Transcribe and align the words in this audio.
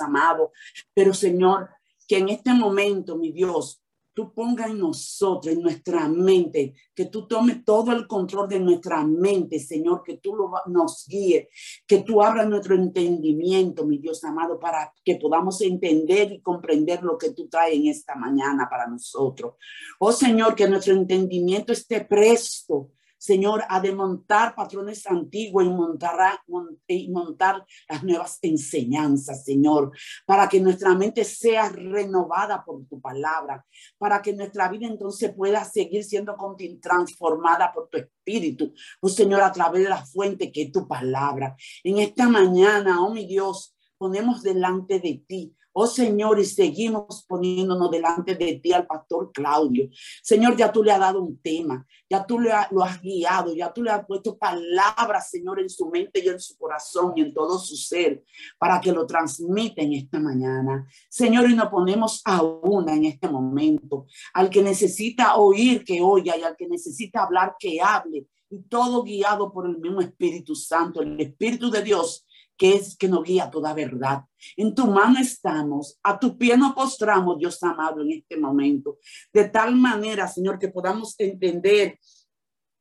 Amado. 0.00 0.52
Pero 0.94 1.14
Señor, 1.14 1.68
que 2.06 2.18
en 2.18 2.28
este 2.28 2.52
momento, 2.52 3.16
mi 3.16 3.32
Dios, 3.32 3.80
tú 4.12 4.32
pongas 4.34 4.70
en 4.70 4.78
nosotros, 4.78 5.54
en 5.54 5.62
nuestra 5.62 6.08
mente, 6.08 6.74
que 6.94 7.06
tú 7.06 7.26
tomes 7.26 7.64
todo 7.64 7.92
el 7.92 8.06
control 8.06 8.48
de 8.48 8.60
nuestra 8.60 9.04
mente, 9.04 9.58
Señor, 9.58 10.02
que 10.04 10.18
tú 10.18 10.34
lo, 10.34 10.52
nos 10.66 11.06
guíe, 11.08 11.48
que 11.86 11.98
tú 12.02 12.22
abras 12.22 12.48
nuestro 12.48 12.74
entendimiento, 12.74 13.86
mi 13.86 13.98
Dios 13.98 14.22
amado, 14.24 14.58
para 14.58 14.92
que 15.04 15.16
podamos 15.16 15.60
entender 15.62 16.32
y 16.32 16.42
comprender 16.42 17.02
lo 17.02 17.16
que 17.16 17.30
tú 17.30 17.48
traes 17.48 17.76
en 17.76 17.86
esta 17.86 18.14
mañana 18.14 18.68
para 18.68 18.86
nosotros. 18.86 19.54
Oh 19.98 20.12
Señor, 20.12 20.54
que 20.54 20.68
nuestro 20.68 20.94
entendimiento 20.94 21.72
esté 21.72 22.04
presto 22.04 22.90
Señor, 23.20 23.62
a 23.68 23.80
desmontar 23.80 24.54
patrones 24.54 25.06
antiguos 25.06 25.66
y 25.66 25.68
montar, 25.68 26.40
y 26.86 27.10
montar 27.10 27.66
las 27.86 28.02
nuevas 28.02 28.38
enseñanzas, 28.40 29.44
Señor, 29.44 29.92
para 30.24 30.48
que 30.48 30.58
nuestra 30.58 30.94
mente 30.94 31.22
sea 31.24 31.68
renovada 31.68 32.64
por 32.64 32.86
tu 32.86 32.98
palabra, 32.98 33.62
para 33.98 34.22
que 34.22 34.32
nuestra 34.32 34.70
vida 34.70 34.86
entonces 34.86 35.34
pueda 35.34 35.62
seguir 35.64 36.02
siendo 36.02 36.34
transformada 36.80 37.70
por 37.74 37.90
tu 37.90 37.98
espíritu, 37.98 38.72
oh 39.02 39.08
Señor, 39.10 39.42
a 39.42 39.52
través 39.52 39.82
de 39.82 39.90
la 39.90 40.02
fuente 40.02 40.50
que 40.50 40.62
es 40.62 40.72
tu 40.72 40.88
palabra. 40.88 41.54
En 41.84 41.98
esta 41.98 42.26
mañana, 42.26 43.02
oh 43.02 43.12
mi 43.12 43.26
Dios, 43.26 43.76
ponemos 43.98 44.42
delante 44.42 44.98
de 44.98 45.22
ti 45.28 45.54
Oh 45.72 45.86
Señor, 45.86 46.40
y 46.40 46.44
seguimos 46.44 47.24
poniéndonos 47.28 47.90
delante 47.90 48.34
de 48.34 48.54
ti 48.56 48.72
al 48.72 48.86
pastor 48.86 49.30
Claudio. 49.32 49.88
Señor, 50.22 50.56
ya 50.56 50.72
tú 50.72 50.82
le 50.82 50.90
has 50.90 50.98
dado 50.98 51.22
un 51.22 51.38
tema, 51.38 51.86
ya 52.08 52.26
tú 52.26 52.40
le 52.40 52.50
lo 52.72 52.82
has 52.82 53.00
guiado, 53.00 53.54
ya 53.54 53.72
tú 53.72 53.82
le 53.82 53.90
has 53.90 54.04
puesto 54.04 54.36
palabras, 54.36 55.30
Señor, 55.30 55.60
en 55.60 55.70
su 55.70 55.88
mente 55.88 56.20
y 56.24 56.28
en 56.28 56.40
su 56.40 56.56
corazón 56.58 57.12
y 57.14 57.20
en 57.20 57.32
todo 57.32 57.58
su 57.58 57.76
ser, 57.76 58.24
para 58.58 58.80
que 58.80 58.90
lo 58.90 59.06
transmita 59.06 59.82
en 59.82 59.92
esta 59.92 60.18
mañana. 60.18 60.88
Señor, 61.08 61.48
y 61.48 61.54
nos 61.54 61.68
ponemos 61.68 62.20
a 62.24 62.42
una 62.42 62.94
en 62.94 63.04
este 63.04 63.28
momento. 63.28 64.06
Al 64.34 64.50
que 64.50 64.62
necesita 64.62 65.36
oír, 65.36 65.84
que 65.84 66.00
oiga, 66.02 66.36
y 66.36 66.42
al 66.42 66.56
que 66.56 66.66
necesita 66.66 67.22
hablar, 67.22 67.54
que 67.58 67.80
hable. 67.80 68.26
Y 68.50 68.62
todo 68.62 69.04
guiado 69.04 69.52
por 69.52 69.66
el 69.66 69.78
mismo 69.78 70.00
Espíritu 70.00 70.56
Santo, 70.56 71.00
el 71.00 71.20
Espíritu 71.20 71.70
de 71.70 71.82
Dios 71.82 72.26
que 72.60 72.74
es 72.74 72.94
que 72.94 73.08
nos 73.08 73.24
guía 73.24 73.50
toda 73.50 73.72
verdad. 73.72 74.22
En 74.54 74.74
tu 74.74 74.86
mano 74.86 75.18
estamos, 75.18 75.98
a 76.02 76.20
tu 76.20 76.36
pie 76.36 76.58
nos 76.58 76.74
postramos, 76.74 77.38
Dios 77.38 77.62
amado, 77.62 78.02
en 78.02 78.12
este 78.12 78.36
momento. 78.36 78.98
De 79.32 79.48
tal 79.48 79.74
manera, 79.74 80.28
Señor, 80.28 80.58
que 80.58 80.68
podamos 80.68 81.14
entender, 81.16 81.98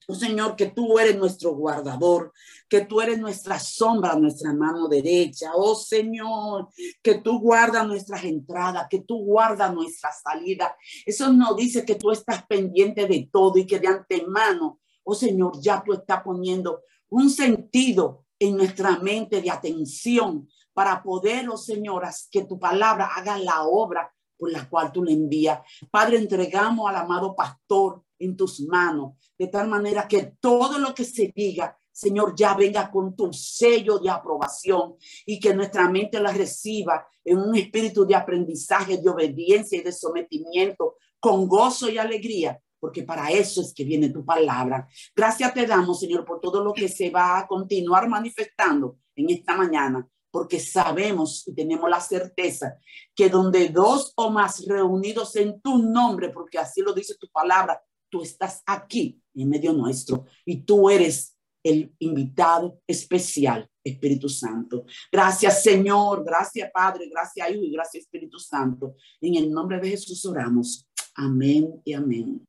oh 0.06 0.14
Señor, 0.16 0.58
que 0.58 0.66
tú 0.66 1.00
eres 1.00 1.18
nuestro 1.18 1.56
guardador, 1.56 2.34
que 2.68 2.82
tú 2.82 3.00
eres 3.00 3.20
nuestra 3.20 3.58
sombra, 3.58 4.18
nuestra 4.18 4.54
mano 4.54 4.90
derecha. 4.90 5.52
Oh 5.56 5.76
Señor, 5.76 6.68
que 7.02 7.20
tú 7.20 7.40
guardas 7.40 7.88
nuestras 7.88 8.26
entradas, 8.26 8.86
que 8.90 9.00
tú 9.00 9.24
guardas 9.24 9.74
nuestra 9.74 10.10
salida. 10.12 10.76
Eso 11.06 11.32
no 11.32 11.54
dice 11.54 11.86
que 11.86 11.96
tú 11.96 12.12
estás 12.12 12.46
pendiente 12.48 13.08
de 13.08 13.30
todo 13.32 13.58
y 13.58 13.66
que 13.66 13.80
de 13.80 13.88
antemano, 13.88 14.82
oh 15.06 15.16
Señor, 15.16 15.54
ya 15.62 15.82
tú 15.82 15.94
estás 15.94 16.22
poniendo 16.22 16.82
un 17.08 17.30
sentido 17.30 18.26
en 18.40 18.56
nuestra 18.56 18.98
mente 19.00 19.42
de 19.42 19.52
atención 19.52 20.48
para 20.74 21.04
poder, 21.04 21.50
oh 21.50 21.58
señoras, 21.58 22.28
que 22.32 22.46
tu 22.46 22.58
palabra 22.58 23.12
haga 23.16 23.38
la 23.38 23.64
obra 23.64 24.14
por 24.38 24.52
la 24.52 24.68
cual 24.70 24.92
tú 24.92 25.04
le 25.04 25.12
envías. 25.12 25.60
Padre, 25.92 26.18
entregamos 26.18 26.90
al 26.90 26.96
amado 26.96 27.36
pastor 27.36 28.02
en 28.18 28.38
tus 28.38 28.62
manos, 28.62 29.14
de 29.38 29.48
tal 29.48 29.68
manera 29.68 30.08
que 30.08 30.34
todo 30.40 30.80
lo 30.80 30.94
que 30.96 31.04
se 31.04 31.32
diga, 31.36 31.78
Señor, 31.92 32.34
ya 32.34 32.54
venga 32.54 32.90
con 32.90 33.14
tu 33.14 33.34
sello 33.34 34.00
de 34.00 34.10
aprobación 34.10 34.96
y 35.26 35.38
que 35.38 35.54
nuestra 35.54 35.90
mente 35.90 36.22
la 36.22 36.32
reciba 36.32 37.06
en 37.26 37.40
un 37.40 37.56
espíritu 37.58 38.06
de 38.06 38.16
aprendizaje, 38.16 38.98
de 38.98 39.10
obediencia 39.10 39.78
y 39.78 39.82
de 39.82 39.92
sometimiento, 39.92 40.96
con 41.20 41.48
gozo 41.48 41.90
y 41.90 41.98
alegría, 41.98 42.58
porque 42.80 43.04
para 43.04 43.30
eso 43.30 43.62
es 43.62 43.74
que 43.74 43.84
viene 43.84 44.10
tu 44.10 44.26
palabra. 44.26 44.88
Gracias 45.16 45.54
te 45.54 45.66
damos, 45.66 46.00
Señor, 46.00 46.26
por 46.26 46.40
todo 46.40 46.64
lo 46.64 46.74
que 46.74 46.88
se 46.88 47.10
va 47.10 47.40
a 47.40 47.48
continuar 47.48 48.08
manifestando 48.08 48.98
en 49.16 49.30
esta 49.30 49.56
mañana, 49.56 50.08
porque 50.32 50.60
sabemos 50.60 51.48
y 51.48 51.54
tenemos 51.54 51.90
la 51.90 52.00
certeza 52.00 52.78
que 53.16 53.30
donde 53.30 53.70
dos 53.70 54.14
o 54.16 54.30
más 54.30 54.66
reunidos 54.66 55.36
en 55.36 55.60
tu 55.62 55.80
nombre, 55.80 56.30
porque 56.30 56.58
así 56.58 56.82
lo 56.82 56.94
dice 56.94 57.16
tu 57.20 57.28
palabra, 57.30 57.82
tú 58.10 58.22
estás 58.22 58.64
aquí 58.66 59.22
en 59.36 59.50
medio 59.50 59.74
nuestro 59.74 60.26
y 60.46 60.64
tú 60.64 60.90
eres 60.90 61.36
el 61.64 61.94
invitado 62.00 62.82
especial, 62.88 63.70
Espíritu 63.84 64.30
Santo. 64.30 64.86
Gracias, 65.12 65.64
Señor. 65.64 66.24
Gracias, 66.24 66.70
Padre. 66.74 67.10
Gracias, 67.10 67.50
Hijo 67.52 67.64
y 67.64 67.72
gracias, 67.72 68.04
Espíritu 68.04 68.40
Santo. 68.40 68.96
En 69.22 69.36
el 69.36 69.52
nombre 69.52 69.80
de 69.80 69.90
Jesús 69.90 70.26
oramos. 70.26 70.88
Amén 71.16 71.82
y 71.84 71.94
amén. 71.94 72.49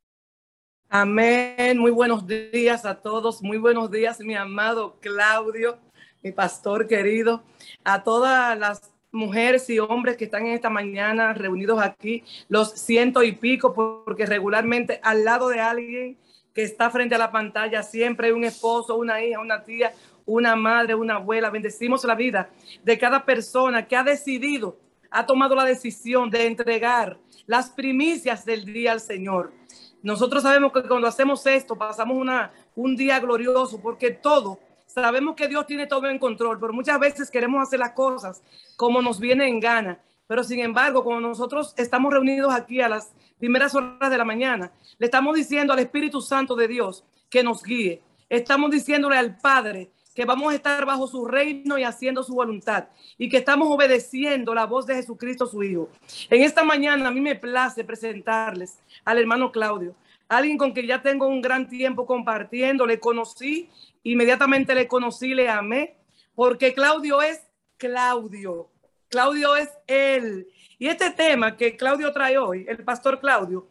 Amén. 0.92 1.78
Muy 1.78 1.92
buenos 1.92 2.26
días 2.26 2.84
a 2.84 2.96
todos. 3.00 3.44
Muy 3.44 3.58
buenos 3.58 3.92
días, 3.92 4.18
mi 4.18 4.34
amado 4.34 4.98
Claudio, 4.98 5.78
mi 6.20 6.32
pastor 6.32 6.88
querido, 6.88 7.44
a 7.84 8.02
todas 8.02 8.58
las 8.58 8.90
mujeres 9.12 9.70
y 9.70 9.78
hombres 9.78 10.16
que 10.16 10.24
están 10.24 10.46
en 10.46 10.54
esta 10.54 10.68
mañana 10.68 11.32
reunidos 11.32 11.80
aquí, 11.80 12.24
los 12.48 12.72
ciento 12.72 13.22
y 13.22 13.30
pico, 13.30 13.72
porque 13.72 14.26
regularmente 14.26 14.98
al 15.04 15.24
lado 15.24 15.48
de 15.50 15.60
alguien 15.60 16.18
que 16.52 16.64
está 16.64 16.90
frente 16.90 17.14
a 17.14 17.18
la 17.18 17.30
pantalla 17.30 17.84
siempre 17.84 18.26
hay 18.26 18.32
un 18.32 18.42
esposo, 18.42 18.96
una 18.96 19.22
hija, 19.22 19.38
una 19.38 19.62
tía, 19.62 19.92
una 20.26 20.56
madre, 20.56 20.96
una 20.96 21.14
abuela. 21.14 21.50
Bendecimos 21.50 22.02
la 22.02 22.16
vida 22.16 22.50
de 22.82 22.98
cada 22.98 23.24
persona 23.24 23.86
que 23.86 23.94
ha 23.94 24.02
decidido, 24.02 24.76
ha 25.08 25.24
tomado 25.24 25.54
la 25.54 25.64
decisión 25.64 26.30
de 26.30 26.48
entregar 26.48 27.16
las 27.46 27.70
primicias 27.70 28.44
del 28.44 28.64
día 28.64 28.90
al 28.90 29.00
Señor. 29.00 29.59
Nosotros 30.02 30.42
sabemos 30.42 30.72
que 30.72 30.82
cuando 30.82 31.06
hacemos 31.06 31.46
esto 31.46 31.76
pasamos 31.76 32.16
una, 32.16 32.52
un 32.74 32.96
día 32.96 33.20
glorioso 33.20 33.80
porque 33.80 34.10
todo, 34.10 34.58
sabemos 34.86 35.34
que 35.36 35.46
Dios 35.46 35.66
tiene 35.66 35.86
todo 35.86 36.06
en 36.08 36.18
control, 36.18 36.58
pero 36.58 36.72
muchas 36.72 36.98
veces 36.98 37.30
queremos 37.30 37.62
hacer 37.62 37.78
las 37.78 37.92
cosas 37.92 38.42
como 38.76 39.02
nos 39.02 39.20
viene 39.20 39.46
en 39.46 39.60
gana. 39.60 40.00
Pero 40.26 40.44
sin 40.44 40.60
embargo, 40.60 41.02
cuando 41.04 41.28
nosotros 41.28 41.74
estamos 41.76 42.12
reunidos 42.12 42.54
aquí 42.54 42.80
a 42.80 42.88
las 42.88 43.12
primeras 43.38 43.74
horas 43.74 44.10
de 44.10 44.16
la 44.16 44.24
mañana, 44.24 44.72
le 44.98 45.06
estamos 45.06 45.34
diciendo 45.34 45.72
al 45.72 45.80
Espíritu 45.80 46.20
Santo 46.20 46.54
de 46.54 46.68
Dios 46.68 47.04
que 47.28 47.42
nos 47.42 47.62
guíe. 47.62 48.02
Estamos 48.28 48.70
diciéndole 48.70 49.16
al 49.16 49.36
Padre 49.38 49.90
que 50.14 50.24
vamos 50.24 50.52
a 50.52 50.56
estar 50.56 50.84
bajo 50.84 51.06
su 51.06 51.24
reino 51.24 51.78
y 51.78 51.84
haciendo 51.84 52.22
su 52.22 52.34
voluntad 52.34 52.88
y 53.16 53.28
que 53.28 53.38
estamos 53.38 53.68
obedeciendo 53.68 54.54
la 54.54 54.66
voz 54.66 54.86
de 54.86 54.96
Jesucristo 54.96 55.46
su 55.46 55.62
Hijo. 55.62 55.88
En 56.28 56.42
esta 56.42 56.64
mañana 56.64 57.08
a 57.08 57.10
mí 57.10 57.20
me 57.20 57.36
place 57.36 57.84
presentarles 57.84 58.78
al 59.04 59.18
hermano 59.18 59.52
Claudio, 59.52 59.94
alguien 60.28 60.58
con 60.58 60.72
quien 60.72 60.86
ya 60.86 61.02
tengo 61.02 61.26
un 61.26 61.40
gran 61.40 61.68
tiempo 61.68 62.06
compartiendo, 62.06 62.86
le 62.86 62.98
conocí, 62.98 63.68
inmediatamente 64.02 64.74
le 64.74 64.88
conocí, 64.88 65.34
le 65.34 65.48
amé, 65.48 65.96
porque 66.34 66.74
Claudio 66.74 67.22
es 67.22 67.42
Claudio, 67.76 68.68
Claudio 69.08 69.56
es 69.56 69.68
él. 69.86 70.46
Y 70.78 70.88
este 70.88 71.10
tema 71.10 71.56
que 71.56 71.76
Claudio 71.76 72.12
trae 72.12 72.38
hoy, 72.38 72.64
el 72.68 72.82
pastor 72.84 73.20
Claudio, 73.20 73.68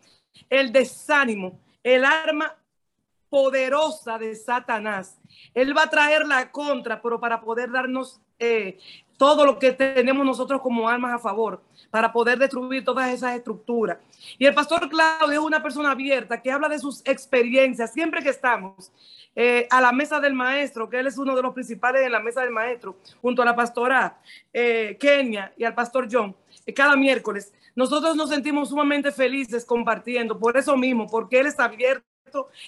el 0.49 0.71
desánimo, 0.71 1.59
el 1.83 2.05
arma 2.05 2.58
poderosa 3.29 4.17
de 4.17 4.35
Satanás. 4.35 5.19
Él 5.53 5.75
va 5.77 5.83
a 5.83 5.89
traer 5.89 6.25
la 6.25 6.51
contra, 6.51 7.01
pero 7.01 7.19
para 7.19 7.41
poder 7.41 7.71
darnos 7.71 8.19
eh, 8.39 8.79
todo 9.17 9.45
lo 9.45 9.59
que 9.59 9.73
tenemos 9.73 10.25
nosotros 10.25 10.61
como 10.61 10.87
armas 10.87 11.13
a 11.13 11.19
favor, 11.19 11.61
para 11.91 12.11
poder 12.11 12.39
destruir 12.39 12.85
todas 12.85 13.09
esas 13.11 13.35
estructuras. 13.35 13.97
Y 14.37 14.45
el 14.45 14.53
pastor 14.53 14.87
Claudio 14.89 15.39
es 15.41 15.45
una 15.45 15.61
persona 15.61 15.91
abierta 15.91 16.41
que 16.41 16.51
habla 16.51 16.69
de 16.69 16.79
sus 16.79 17.01
experiencias 17.05 17.91
siempre 17.91 18.23
que 18.23 18.29
estamos. 18.29 18.91
Eh, 19.35 19.67
a 19.69 19.79
la 19.79 19.91
mesa 19.91 20.19
del 20.19 20.33
maestro, 20.33 20.89
que 20.89 20.99
él 20.99 21.07
es 21.07 21.17
uno 21.17 21.35
de 21.35 21.41
los 21.41 21.53
principales 21.53 22.01
en 22.01 22.11
la 22.11 22.19
mesa 22.19 22.41
del 22.41 22.49
maestro, 22.49 22.97
junto 23.21 23.41
a 23.41 23.45
la 23.45 23.55
pastora 23.55 24.19
eh, 24.51 24.97
Kenia 24.99 25.53
y 25.55 25.63
al 25.63 25.75
pastor 25.75 26.07
John, 26.11 26.35
cada 26.75 26.95
miércoles. 26.95 27.53
Nosotros 27.75 28.15
nos 28.15 28.29
sentimos 28.29 28.69
sumamente 28.69 29.11
felices 29.11 29.63
compartiendo, 29.63 30.37
por 30.37 30.57
eso 30.57 30.75
mismo, 30.75 31.07
porque 31.07 31.39
él 31.39 31.47
está 31.47 31.65
abierto 31.65 32.08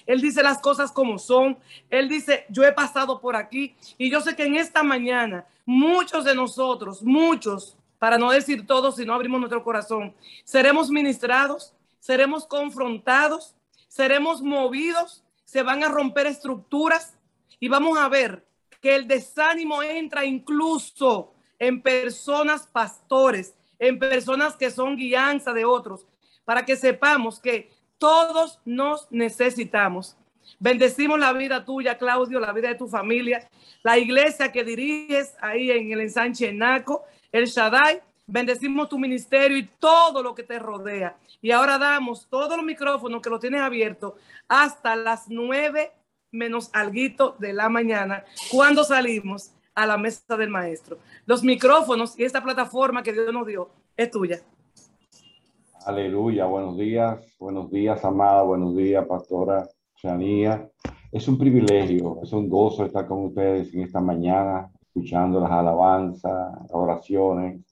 él 0.06 0.20
dice 0.20 0.42
las 0.42 0.58
cosas 0.58 0.92
como 0.92 1.18
son. 1.18 1.58
Él 1.90 2.08
dice, 2.08 2.46
yo 2.48 2.64
he 2.64 2.72
pasado 2.72 3.20
por 3.20 3.36
aquí. 3.36 3.74
Y 3.98 4.10
yo 4.10 4.20
sé 4.20 4.36
que 4.36 4.44
en 4.44 4.56
esta 4.56 4.82
mañana 4.82 5.46
muchos 5.64 6.24
de 6.24 6.34
nosotros, 6.34 7.02
muchos, 7.02 7.76
para 7.98 8.18
no 8.18 8.30
decir 8.30 8.66
todos, 8.66 8.96
si 8.96 9.04
no 9.04 9.14
abrimos 9.14 9.40
nuestro 9.40 9.62
corazón, 9.62 10.14
seremos 10.44 10.90
ministrados, 10.90 11.72
seremos 12.00 12.46
confrontados, 12.46 13.54
seremos 13.88 14.42
movidos, 14.42 15.22
se 15.44 15.62
van 15.62 15.84
a 15.84 15.88
romper 15.88 16.26
estructuras 16.26 17.16
y 17.60 17.68
vamos 17.68 17.98
a 17.98 18.08
ver 18.08 18.44
que 18.80 18.96
el 18.96 19.06
desánimo 19.06 19.82
entra 19.82 20.24
incluso 20.24 21.32
en 21.58 21.80
personas 21.80 22.66
pastores, 22.66 23.54
en 23.78 23.98
personas 23.98 24.56
que 24.56 24.70
son 24.70 24.96
guianza 24.96 25.52
de 25.52 25.64
otros, 25.64 26.06
para 26.44 26.64
que 26.64 26.74
sepamos 26.74 27.38
que 27.38 27.70
todos 28.02 28.58
nos 28.64 29.06
necesitamos. 29.12 30.16
Bendecimos 30.58 31.20
la 31.20 31.32
vida 31.32 31.64
tuya, 31.64 31.96
Claudio, 31.96 32.40
la 32.40 32.52
vida 32.52 32.66
de 32.66 32.74
tu 32.74 32.88
familia, 32.88 33.48
la 33.84 33.96
iglesia 33.96 34.50
que 34.50 34.64
diriges 34.64 35.36
ahí 35.40 35.70
en 35.70 35.92
el 35.92 36.00
ensanche 36.00 36.52
Naco, 36.52 37.04
el 37.30 37.46
Shaddai. 37.46 38.02
Bendecimos 38.26 38.88
tu 38.88 38.98
ministerio 38.98 39.56
y 39.56 39.70
todo 39.78 40.20
lo 40.20 40.34
que 40.34 40.42
te 40.42 40.58
rodea. 40.58 41.16
Y 41.40 41.52
ahora 41.52 41.78
damos 41.78 42.26
todos 42.28 42.56
los 42.56 42.66
micrófonos 42.66 43.22
que 43.22 43.30
lo 43.30 43.38
tienes 43.38 43.60
abiertos 43.60 44.14
hasta 44.48 44.96
las 44.96 45.28
nueve 45.28 45.92
menos 46.32 46.70
alguito 46.72 47.36
de 47.38 47.52
la 47.52 47.68
mañana, 47.68 48.24
cuando 48.50 48.82
salimos 48.82 49.52
a 49.76 49.86
la 49.86 49.96
mesa 49.96 50.36
del 50.36 50.48
maestro. 50.48 50.98
Los 51.24 51.44
micrófonos 51.44 52.18
y 52.18 52.24
esta 52.24 52.42
plataforma 52.42 53.04
que 53.04 53.12
Dios 53.12 53.32
nos 53.32 53.46
dio 53.46 53.70
es 53.96 54.10
tuya. 54.10 54.42
Aleluya, 55.84 56.46
buenos 56.46 56.76
días, 56.76 57.36
buenos 57.40 57.68
días, 57.68 58.04
amada, 58.04 58.42
buenos 58.42 58.76
días, 58.76 59.04
pastora 59.04 59.66
Chanía. 59.96 60.70
Es 61.10 61.26
un 61.26 61.36
privilegio, 61.36 62.20
es 62.22 62.32
un 62.32 62.48
gozo 62.48 62.84
estar 62.84 63.08
con 63.08 63.24
ustedes 63.24 63.74
en 63.74 63.82
esta 63.82 64.00
mañana, 64.00 64.70
escuchando 64.80 65.40
las 65.40 65.50
alabanzas, 65.50 66.60
las 66.60 66.70
oraciones. 66.72 67.62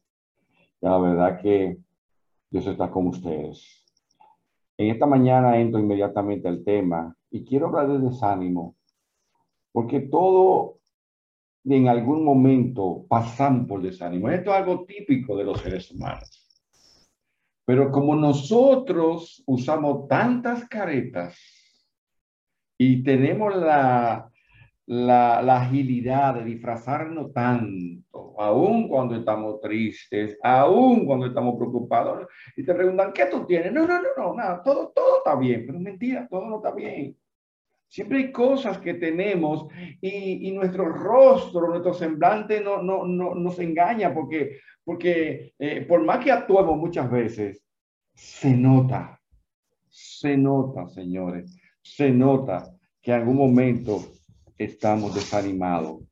Y 0.81 0.87
la 0.87 0.99
verdad 0.99 1.41
que 1.41 1.79
Dios 2.51 2.67
está 2.67 2.91
con 2.91 3.07
ustedes. 3.07 3.85
En 4.77 4.91
esta 4.91 5.07
mañana 5.07 5.59
entro 5.59 5.79
inmediatamente 5.79 6.49
al 6.49 6.65
tema 6.65 7.15
y 7.31 7.45
quiero 7.45 7.67
hablar 7.69 7.89
de 7.89 7.99
desánimo, 8.01 8.75
porque 9.71 10.01
todo 10.01 10.79
en 11.65 11.87
algún 11.87 12.25
momento 12.25 13.05
pasamos 13.09 13.69
por 13.69 13.81
desánimo. 13.81 14.29
Esto 14.31 14.51
es 14.51 14.57
algo 14.57 14.85
típico 14.85 15.37
de 15.37 15.45
los 15.45 15.61
seres 15.61 15.93
humanos. 15.93 16.50
Pero 17.71 17.93
como 17.93 18.17
nosotros 18.17 19.45
usamos 19.47 20.09
tantas 20.09 20.69
caretas 20.69 21.39
y 22.77 23.01
tenemos 23.05 23.55
la, 23.55 24.29
la, 24.87 25.41
la, 25.41 25.63
agilidad 25.63 26.35
de 26.35 26.47
disfrazarnos 26.47 27.33
tanto, 27.33 28.35
aún 28.41 28.89
cuando 28.89 29.15
estamos 29.15 29.61
tristes, 29.61 30.37
aún 30.43 31.07
cuando 31.07 31.27
estamos 31.27 31.55
preocupados, 31.59 32.27
y 32.57 32.65
te 32.65 32.75
preguntan, 32.75 33.13
¿qué 33.13 33.27
tú 33.27 33.47
tienes? 33.47 33.73
No, 33.73 33.87
no, 33.87 34.03
no, 34.03 34.09
no, 34.17 34.35
nada, 34.35 34.61
todo, 34.65 34.91
todo 34.93 35.19
está 35.19 35.37
bien, 35.37 35.63
pero 35.65 35.79
mentira, 35.79 36.27
todo 36.29 36.47
no 36.47 36.57
está 36.57 36.73
bien. 36.73 37.17
Siempre 37.91 38.19
hay 38.19 38.31
cosas 38.31 38.79
que 38.79 38.95
tenemos 38.95 39.67
y, 40.01 40.49
y 40.49 40.53
nuestro 40.53 40.85
rostro, 40.85 41.67
nuestro 41.67 41.93
semblante 41.93 42.61
no, 42.61 42.81
no, 42.81 43.05
no 43.05 43.35
nos 43.35 43.59
engaña 43.59 44.15
porque, 44.15 44.61
porque 44.85 45.55
eh, 45.59 45.85
por 45.89 46.05
más 46.05 46.25
que 46.25 46.31
actuemos 46.31 46.79
muchas 46.79 47.11
veces, 47.11 47.65
se 48.15 48.57
nota, 48.57 49.21
se 49.89 50.37
nota, 50.37 50.87
señores, 50.87 51.61
se 51.83 52.13
nota 52.13 52.73
que 53.03 53.11
en 53.11 53.19
algún 53.19 53.37
momento 53.37 54.05
estamos 54.57 55.13
desanimados. 55.13 56.05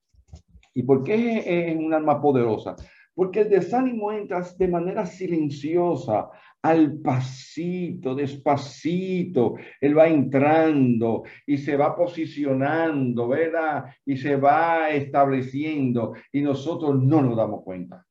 ¿Y 0.75 0.83
por 0.83 1.05
qué 1.05 1.45
es 1.71 1.77
un 1.77 1.95
arma 1.95 2.21
poderosa? 2.21 2.75
Porque 3.15 3.43
el 3.43 3.51
desánimo 3.51 4.11
entra 4.11 4.41
de 4.41 4.67
manera 4.67 5.07
silenciosa, 5.07 6.28
al 6.63 6.99
pasito, 7.01 8.15
despacito. 8.15 9.55
Él 9.81 9.97
va 9.97 10.09
entrando 10.09 11.23
y 11.47 11.59
se 11.59 11.77
va 11.77 11.95
posicionando, 11.95 13.29
¿verdad? 13.29 13.85
Y 14.05 14.17
se 14.17 14.37
va 14.37 14.91
estableciendo 14.91 16.15
y 16.33 16.41
nosotros 16.41 17.01
no 17.03 17.23
nos 17.23 17.37
damos 17.37 17.63
cuenta. 17.63 18.05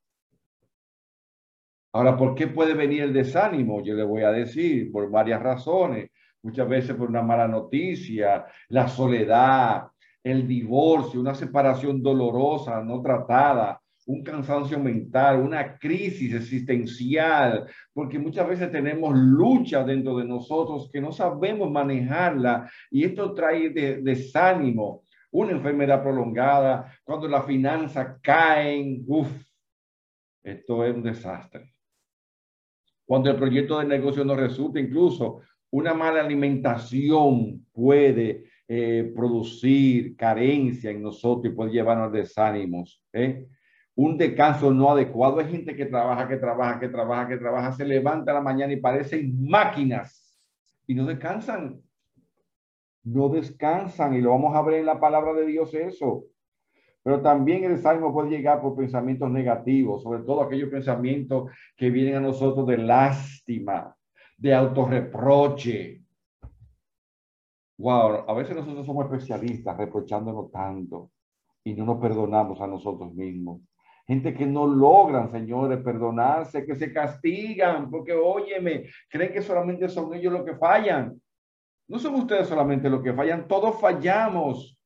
Ahora, 1.94 2.15
¿por 2.15 2.35
qué 2.35 2.47
puede 2.47 2.73
venir 2.73 3.01
el 3.03 3.13
desánimo? 3.13 3.81
Yo 3.81 3.95
le 3.95 4.03
voy 4.03 4.23
a 4.23 4.31
decir, 4.31 4.91
por 4.91 5.09
varias 5.09 5.41
razones. 5.41 6.11
Muchas 6.44 6.69
veces 6.69 6.95
por 6.95 7.09
una 7.09 7.23
mala 7.23 7.47
noticia, 7.47 8.45
la 8.69 8.88
soledad, 8.88 9.88
el 10.23 10.47
divorcio, 10.47 11.19
una 11.19 11.33
separación 11.33 12.01
dolorosa, 12.01 12.83
no 12.83 13.01
tratada, 13.01 13.81
un 14.07 14.24
cansancio 14.24 14.80
mental, 14.80 15.42
una 15.42 15.77
crisis 15.77 16.33
existencial, 16.33 17.68
porque 17.94 18.18
muchas 18.18 18.48
veces 18.48 18.71
tenemos 18.71 19.13
lucha 19.15 19.83
dentro 19.83 20.18
de 20.18 20.25
nosotros 20.25 20.89
que 20.92 21.01
no 21.01 21.12
sabemos 21.12 21.69
manejarla 21.69 22.71
y 22.89 23.04
esto 23.04 23.33
trae 23.33 23.69
desánimo, 23.69 25.04
una 25.30 25.51
enfermedad 25.51 26.01
prolongada, 26.01 26.92
cuando 27.04 27.27
las 27.27 27.45
finanzas 27.45 28.18
caen, 28.21 29.04
uff, 29.06 29.30
esto 30.42 30.86
es 30.86 30.95
un 30.95 31.04
desastre. 31.04 31.74
Cuando 33.06 33.30
el 33.30 33.36
proyecto 33.36 33.80
de 33.80 33.86
negocio 33.86 34.24
no 34.24 34.36
resulta, 34.36 34.80
incluso 34.80 35.42
una 35.69 35.94
mala 35.94 36.21
alimentación 36.21 37.65
puede 37.74 38.45
eh, 38.69 39.12
producir 39.13 40.15
carencia 40.15 40.92
en 40.92 41.01
nosotros 41.01 41.51
y 41.51 41.56
puede 41.56 41.71
llevarnos 41.71 42.07
a 42.07 42.18
desánimos. 42.18 43.04
¿eh? 43.12 43.48
Un 43.97 44.15
descanso 44.15 44.71
no 44.71 44.91
adecuado. 44.91 45.39
Hay 45.39 45.49
gente 45.49 45.75
que 45.75 45.88
trabaja, 45.88 46.27
que 46.27 46.38
trabaja, 46.38 46.79
que 46.79 46.88
trabaja, 46.88 47.27
que 47.27 47.38
trabaja, 47.38 47.71
se 47.71 47.83
levanta 47.83 48.31
la 48.31 48.41
mañana 48.41 48.71
y 48.71 48.79
parecen 48.79 49.44
máquinas 49.44 50.39
y 50.85 50.94
no 50.94 51.05
descansan. 51.05 51.81
No 53.03 53.29
descansan 53.29 54.13
y 54.13 54.21
lo 54.21 54.31
vamos 54.31 54.55
a 54.55 54.61
ver 54.61 54.81
en 54.81 54.85
la 54.85 54.99
palabra 54.99 55.33
de 55.33 55.47
Dios 55.47 55.73
eso. 55.73 56.25
Pero 57.01 57.21
también 57.21 57.63
el 57.63 57.77
desánimo 57.77 58.13
puede 58.13 58.29
llegar 58.29 58.61
por 58.61 58.75
pensamientos 58.75 59.31
negativos, 59.31 60.03
sobre 60.03 60.21
todo 60.21 60.44
aquellos 60.44 60.69
pensamientos 60.69 61.49
que 61.75 61.89
vienen 61.89 62.17
a 62.17 62.19
nosotros 62.19 62.67
de 62.67 62.77
lástima, 62.77 63.95
de 64.38 64.53
autorreproche. 64.53 66.03
Wow, 67.79 68.29
a 68.29 68.33
veces 68.33 68.55
nosotros 68.55 68.85
somos 68.85 69.05
especialistas 69.05 69.75
reprochándonos 69.75 70.51
tanto 70.51 71.09
y 71.63 71.73
no 71.73 71.85
nos 71.85 71.99
perdonamos 71.99 72.61
a 72.61 72.67
nosotros 72.67 73.11
mismos 73.15 73.61
gente 74.07 74.33
que 74.33 74.45
no 74.45 74.65
logran, 74.65 75.30
señores, 75.31 75.83
perdonarse, 75.83 76.65
que 76.65 76.75
se 76.75 76.94
castigan, 76.94 77.92
porque 77.92 78.13
óyeme, 78.13 78.86
creen 79.09 79.33
que 79.33 79.42
solamente 79.42 79.89
son 79.89 80.13
ellos 80.13 80.31
los 80.31 80.45
que 80.45 80.56
fallan. 80.56 81.21
No 81.89 82.00
son 82.00 82.15
ustedes 82.15 82.48
solamente 82.48 82.89
los 82.89 83.04
que 83.04 83.13
fallan, 83.13 83.48
todos 83.48 83.80
fallamos. 83.80 84.77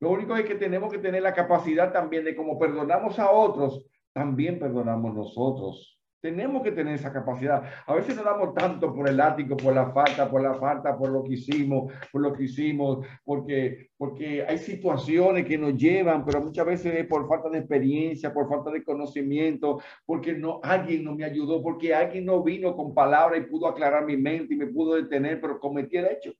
Lo 0.00 0.10
único 0.10 0.36
es 0.36 0.44
que 0.44 0.54
tenemos 0.54 0.92
que 0.92 0.98
tener 0.98 1.22
la 1.22 1.34
capacidad 1.34 1.92
también 1.92 2.24
de 2.24 2.36
como 2.36 2.58
perdonamos 2.58 3.18
a 3.18 3.30
otros, 3.30 3.84
también 4.12 4.58
perdonamos 4.58 5.14
nosotros. 5.14 5.93
Tenemos 6.24 6.62
que 6.62 6.72
tener 6.72 6.94
esa 6.94 7.12
capacidad. 7.12 7.62
A 7.86 7.94
veces 7.94 8.16
no 8.16 8.22
damos 8.22 8.54
tanto 8.54 8.94
por 8.94 9.06
el 9.06 9.20
ático, 9.20 9.58
por 9.58 9.74
la 9.74 9.90
falta, 9.92 10.30
por 10.30 10.40
la 10.40 10.54
falta, 10.54 10.96
por 10.96 11.10
lo 11.10 11.22
que 11.22 11.34
hicimos, 11.34 11.92
por 12.10 12.22
lo 12.22 12.32
que 12.32 12.44
hicimos, 12.44 13.06
porque, 13.24 13.90
porque 13.98 14.42
hay 14.42 14.56
situaciones 14.56 15.44
que 15.44 15.58
nos 15.58 15.76
llevan, 15.76 16.24
pero 16.24 16.40
muchas 16.40 16.64
veces 16.64 16.94
es 16.94 17.06
por 17.06 17.28
falta 17.28 17.50
de 17.50 17.58
experiencia, 17.58 18.32
por 18.32 18.48
falta 18.48 18.70
de 18.70 18.82
conocimiento, 18.82 19.82
porque 20.06 20.32
no, 20.32 20.60
alguien 20.62 21.04
no 21.04 21.14
me 21.14 21.24
ayudó, 21.24 21.62
porque 21.62 21.94
alguien 21.94 22.24
no 22.24 22.42
vino 22.42 22.74
con 22.74 22.94
palabra 22.94 23.36
y 23.36 23.42
pudo 23.42 23.68
aclarar 23.68 24.06
mi 24.06 24.16
mente 24.16 24.54
y 24.54 24.56
me 24.56 24.68
pudo 24.68 24.94
detener, 24.94 25.42
pero 25.42 25.60
cometí 25.60 25.98
el 25.98 26.06
hecho. 26.06 26.32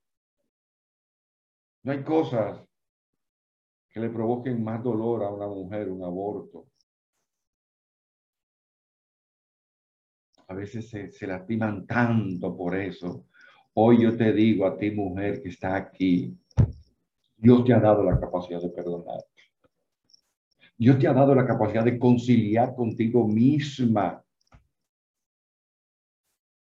No 1.82 1.92
hay 1.92 2.02
cosas 2.02 2.58
que 3.90 4.00
le 4.00 4.08
provoquen 4.08 4.64
más 4.64 4.82
dolor 4.82 5.24
a 5.24 5.28
una 5.28 5.46
mujer, 5.46 5.90
un 5.90 6.02
aborto, 6.02 6.68
a 10.48 10.54
veces 10.54 10.88
se, 10.90 11.26
lastiman 11.26 11.86
tanto 11.86 12.56
por 12.56 12.74
eso. 12.76 13.26
Hoy 13.74 14.02
yo 14.02 14.16
te 14.16 14.32
digo 14.32 14.66
a 14.66 14.76
ti, 14.76 14.90
mujer 14.90 15.42
que 15.42 15.48
está 15.48 15.76
aquí, 15.76 16.36
Dios 17.36 17.64
te 17.64 17.72
ha 17.72 17.80
dado 17.80 18.02
la 18.04 18.18
capacidad 18.18 18.60
de 18.60 18.70
perdonar. 18.70 19.20
Dios 20.76 20.98
te 20.98 21.08
ha 21.08 21.12
dado 21.12 21.34
la 21.34 21.46
capacidad 21.46 21.84
de 21.84 21.98
conciliar 21.98 22.74
contigo 22.74 23.26
misma. 23.26 24.22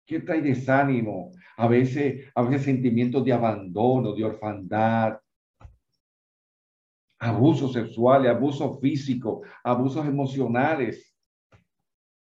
¿Qué 0.05 0.21
trae 0.21 0.41
desánimo? 0.41 1.33
A 1.57 1.67
veces, 1.67 2.31
a 2.35 2.43
veces 2.43 2.63
sentimientos 2.63 3.25
de 3.25 3.33
abandono, 3.33 4.15
de 4.15 4.25
orfandad, 4.25 5.19
abusos 7.19 7.73
sexuales, 7.73 8.31
abusos 8.31 8.79
físicos, 8.81 9.47
abusos 9.65 10.07
emocionales 10.07 11.16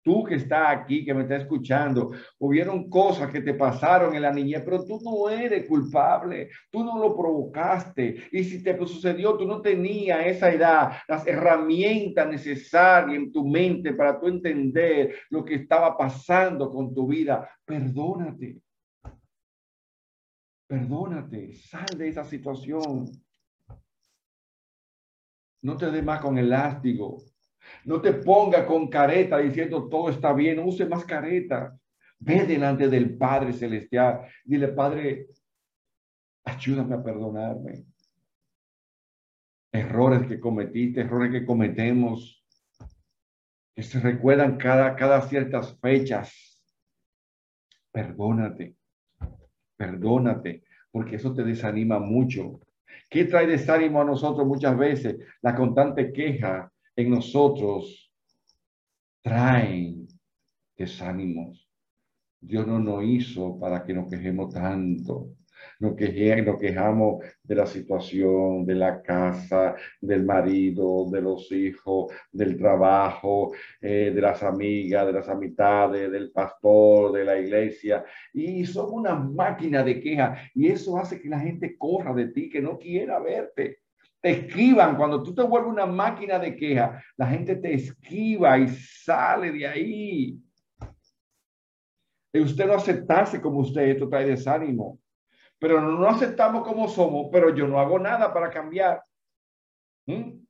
tú 0.03 0.23
que 0.23 0.35
estás 0.35 0.77
aquí, 0.77 1.05
que 1.05 1.13
me 1.13 1.23
estás 1.23 1.41
escuchando, 1.41 2.11
hubieron 2.39 2.89
cosas 2.89 3.31
que 3.31 3.41
te 3.41 3.53
pasaron 3.53 4.13
en 4.13 4.21
la 4.21 4.31
niñez, 4.31 4.61
pero 4.63 4.83
tú 4.85 4.99
no 5.01 5.29
eres 5.29 5.67
culpable, 5.67 6.49
tú 6.69 6.83
no 6.83 6.99
lo 6.99 7.15
provocaste. 7.15 8.27
Y 8.31 8.43
si 8.43 8.61
te 8.61 8.77
sucedió, 8.77 9.37
tú 9.37 9.47
no 9.47 9.61
tenías 9.61 10.25
esa 10.25 10.51
edad, 10.51 10.91
las 11.07 11.25
herramientas 11.25 12.27
necesarias 12.27 13.17
en 13.17 13.31
tu 13.31 13.47
mente 13.47 13.93
para 13.93 14.19
tú 14.19 14.27
entender 14.27 15.15
lo 15.29 15.43
que 15.43 15.55
estaba 15.55 15.97
pasando 15.97 16.69
con 16.69 16.93
tu 16.93 17.07
vida. 17.07 17.49
Perdónate. 17.65 18.61
Perdónate, 20.67 21.53
sal 21.53 21.85
de 21.97 22.09
esa 22.09 22.25
situación. 22.25 23.05
No 25.61 25.77
te 25.77 25.89
des 25.91 26.03
más 26.03 26.19
con 26.19 26.37
el 26.37 26.49
lástigo. 26.49 27.19
No 27.85 28.01
te 28.01 28.13
ponga 28.13 28.65
con 28.65 28.87
careta 28.87 29.37
diciendo 29.37 29.87
todo 29.89 30.09
está 30.09 30.33
bien. 30.33 30.57
No 30.57 30.65
use 30.65 30.85
más 30.85 31.05
careta. 31.05 31.77
Ve 32.19 32.45
delante 32.45 32.87
del 32.87 33.17
Padre 33.17 33.53
Celestial. 33.53 34.21
Dile, 34.45 34.69
Padre, 34.69 35.27
ayúdame 36.45 36.95
a 36.95 37.03
perdonarme. 37.03 37.85
Errores 39.71 40.27
que 40.27 40.39
cometiste, 40.39 41.01
errores 41.01 41.31
que 41.31 41.45
cometemos. 41.45 42.39
que 43.75 43.83
se 43.83 43.99
recuerdan 43.99 44.57
cada, 44.57 44.95
cada 44.95 45.21
ciertas 45.21 45.77
fechas. 45.79 46.61
Perdónate, 47.91 48.75
perdónate, 49.75 50.63
porque 50.91 51.15
eso 51.15 51.33
te 51.33 51.43
desanima 51.43 51.99
mucho. 51.99 52.59
¿Qué 53.09 53.25
trae 53.25 53.45
desánimo 53.45 54.01
a 54.01 54.05
nosotros 54.05 54.47
muchas 54.47 54.77
veces? 54.77 55.17
La 55.41 55.55
constante 55.55 56.11
queja 56.11 56.72
en 56.95 57.09
nosotros 57.09 58.11
trae 59.21 59.95
desánimos. 60.77 61.67
Dios 62.39 62.67
no 62.67 62.79
nos 62.79 63.03
hizo 63.05 63.57
para 63.59 63.83
que 63.83 63.93
nos 63.93 64.09
quejemos 64.09 64.53
tanto. 64.53 65.29
Nos, 65.79 65.93
nos 65.95 66.59
quejamos 66.59 67.23
de 67.41 67.55
la 67.55 67.65
situación, 67.65 68.65
de 68.65 68.75
la 68.75 69.01
casa, 69.01 69.75
del 70.01 70.25
marido, 70.25 71.09
de 71.09 71.21
los 71.21 71.49
hijos, 71.53 72.11
del 72.31 72.57
trabajo, 72.57 73.53
eh, 73.79 74.11
de 74.13 74.21
las 74.21 74.43
amigas, 74.43 75.05
de 75.05 75.13
las 75.13 75.29
amistades, 75.29 76.11
del 76.11 76.31
pastor, 76.31 77.13
de 77.13 77.23
la 77.23 77.39
iglesia. 77.39 78.03
Y 78.33 78.65
somos 78.65 78.91
una 78.91 79.15
máquina 79.15 79.83
de 79.83 80.01
queja. 80.01 80.35
Y 80.53 80.67
eso 80.67 80.97
hace 80.97 81.21
que 81.21 81.29
la 81.29 81.39
gente 81.39 81.77
corra 81.77 82.13
de 82.13 82.27
ti, 82.27 82.49
que 82.49 82.61
no 82.61 82.77
quiera 82.77 83.19
verte 83.19 83.82
te 84.23 84.31
esquivan. 84.31 84.95
Cuando 84.95 85.21
tú 85.21 85.35
te 85.35 85.43
vuelves 85.43 85.69
una 85.69 85.85
máquina 85.85 86.39
de 86.39 86.55
queja, 86.55 87.03
la 87.17 87.27
gente 87.27 87.57
te 87.57 87.73
esquiva 87.73 88.57
y 88.57 88.69
sale 88.69 89.51
de 89.51 89.67
ahí 89.67 90.39
y 92.35 92.39
usted 92.39 92.65
no 92.65 92.73
aceptarse 92.73 93.39
como 93.39 93.59
usted, 93.59 93.81
esto 93.83 94.09
trae 94.09 94.25
desánimo. 94.25 94.97
Pero 95.59 95.81
no, 95.81 96.07
aceptamos 96.07 96.65
como 96.65 96.87
somos, 96.87 97.27
pero 97.31 97.53
yo 97.53 97.67
no 97.67 97.79
hago 97.79 97.99
nada 97.99 98.33
para 98.33 98.49
cambiar. 98.49 99.03
¿Mm? 100.07 100.42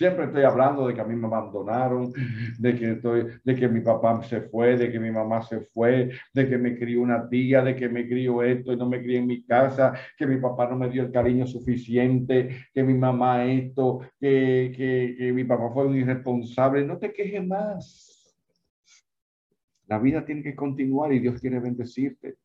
Siempre 0.00 0.24
estoy 0.24 0.44
hablando 0.44 0.86
de 0.86 0.94
que 0.94 1.02
a 1.02 1.04
mí 1.04 1.14
me 1.14 1.26
abandonaron, 1.26 2.10
de 2.58 2.74
que, 2.74 2.92
estoy, 2.92 3.26
de 3.44 3.54
que 3.54 3.68
mi 3.68 3.82
papá 3.82 4.22
se 4.22 4.40
fue, 4.40 4.78
de 4.78 4.90
que 4.90 4.98
mi 4.98 5.10
mamá 5.10 5.42
se 5.42 5.60
fue, 5.60 6.10
de 6.32 6.48
que 6.48 6.56
me 6.56 6.78
crió 6.78 7.02
una 7.02 7.28
tía, 7.28 7.62
de 7.62 7.76
que 7.76 7.86
me 7.90 8.08
crió 8.08 8.42
esto 8.42 8.72
y 8.72 8.78
no 8.78 8.88
me 8.88 9.02
crié 9.02 9.18
en 9.18 9.26
mi 9.26 9.44
casa, 9.44 9.92
que 10.16 10.26
mi 10.26 10.38
papá 10.38 10.70
no 10.70 10.78
me 10.78 10.88
dio 10.88 11.02
el 11.02 11.12
cariño 11.12 11.46
suficiente, 11.46 12.64
que 12.72 12.82
mi 12.82 12.94
mamá 12.94 13.44
esto, 13.44 14.00
que, 14.18 14.72
que, 14.74 15.16
que 15.18 15.32
mi 15.34 15.44
papá 15.44 15.70
fue 15.70 15.86
un 15.86 15.96
irresponsable. 15.96 16.82
No 16.86 16.96
te 16.96 17.12
quejes 17.12 17.46
más. 17.46 18.34
La 19.86 19.98
vida 19.98 20.24
tiene 20.24 20.42
que 20.42 20.56
continuar 20.56 21.12
y 21.12 21.18
Dios 21.18 21.38
quiere 21.42 21.60
bendecirte. 21.60 22.36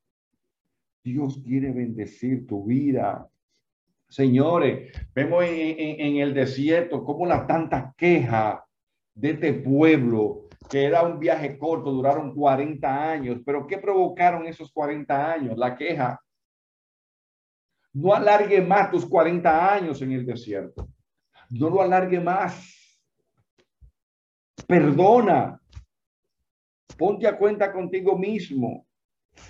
Dios 1.05 1.41
quiere 1.41 1.71
bendecir 1.71 2.45
tu 2.45 2.65
vida. 2.65 3.29
Señores, 4.15 4.93
vemos 5.13 5.43
en, 5.43 6.15
el 6.15 6.34
desierto 6.34 7.03
cómo 7.03 7.25
la 7.25 7.45
tanta 7.45 7.93
queja 7.98 8.65
de 9.13 9.31
este 9.31 9.53
pueblo, 9.55 10.48
que 10.69 10.86
era 10.86 11.03
un 11.03 11.19
viaje 11.19 11.57
corto, 11.57 11.91
duraron 11.91 12.34
40 12.34 13.12
años, 13.12 13.41
pero 13.45 13.67
¿qué 13.67 13.77
provocaron 13.77 14.45
esos 14.48 14.72
40 14.72 15.34
años? 15.34 15.57
La 15.57 15.75
queja. 15.75 16.17
No 17.91 18.13
alargue 18.13 18.62
más 18.62 18.89
tus 18.89 19.05
40 19.05 19.74
años 19.74 20.01
en 20.01 20.13
el 20.13 20.25
desierto. 20.25 20.88
No 21.50 21.69
lo 21.69 21.81
alargue 21.81 22.22
más. 22.22 23.01
Perdona. 24.65 25.60
Ponte 26.98 27.27
a 27.27 27.38
cuenta 27.38 27.69
contigo 27.74 28.17
mismo. 28.17 28.88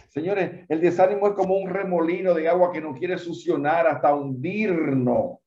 Señores, 0.09 0.65
el 0.69 0.81
desánimo 0.81 1.27
es 1.27 1.33
como 1.33 1.57
un 1.57 1.69
remolino 1.69 2.33
de 2.33 2.47
agua 2.47 2.71
que 2.71 2.81
no 2.81 2.93
quiere 2.93 3.17
succionar 3.17 3.87
hasta 3.87 4.13
hundirnos. 4.13 5.39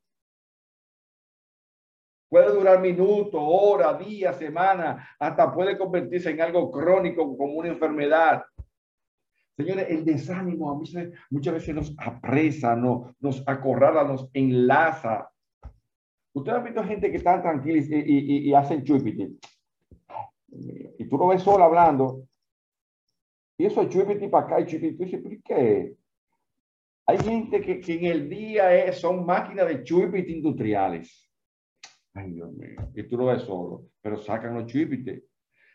Puede 2.28 2.52
durar 2.54 2.80
minutos, 2.80 3.40
horas, 3.42 3.99
días, 3.99 4.37
semanas, 4.37 5.02
hasta 5.18 5.52
puede 5.52 5.78
convertirse 5.78 6.30
en 6.30 6.42
algo 6.42 6.71
crónico 6.71 7.37
como 7.37 7.54
una 7.54 7.68
enfermedad. 7.68 8.45
Señores, 9.57 9.87
el 9.88 10.04
desánimo 10.04 10.71
a 10.71 10.78
mí 10.78 10.85
muchas 11.30 11.54
veces 11.54 11.75
nos 11.75 11.95
apresa, 11.99 12.76
no, 12.76 13.16
nos 13.18 13.42
acorrala, 13.49 14.04
nos 14.04 14.28
enlaza. 14.35 15.30
Usted 16.35 16.52
ha 16.52 16.59
visto 16.59 16.85
gente 16.85 17.11
que 17.11 17.16
está 17.16 17.40
tranquila 17.40 17.78
y, 17.78 17.95
y, 17.95 18.49
y 18.50 18.54
hacen 18.54 18.85
y 20.50 21.09
tú 21.09 21.18
lo 21.18 21.28
ves 21.28 21.42
solo 21.42 21.64
hablando, 21.64 22.27
eso 23.66 23.82
es 23.82 23.88
chupiti 23.88 24.28
para 24.28 24.46
acá 24.46 24.60
y 24.60 24.66
chupiti, 24.66 24.96
tú 24.96 25.04
dices, 25.04 25.22
¿por 25.22 25.42
qué? 25.42 25.94
Hay 27.06 27.18
gente 27.18 27.60
que, 27.60 27.80
que 27.80 27.94
en 27.94 28.04
el 28.04 28.28
día 28.28 28.84
es, 28.84 28.98
son 28.98 29.24
máquinas 29.24 29.66
de 29.68 29.82
chupiti 29.82 30.32
industriales. 30.34 31.28
Ay, 32.14 32.32
Dios 32.32 32.52
mío, 32.52 32.90
y 32.94 33.02
tú 33.04 33.16
lo 33.16 33.26
ves 33.26 33.42
solo, 33.42 33.84
pero 34.00 34.16
sacan 34.16 34.54
los 34.54 34.66
chupites. 34.66 35.22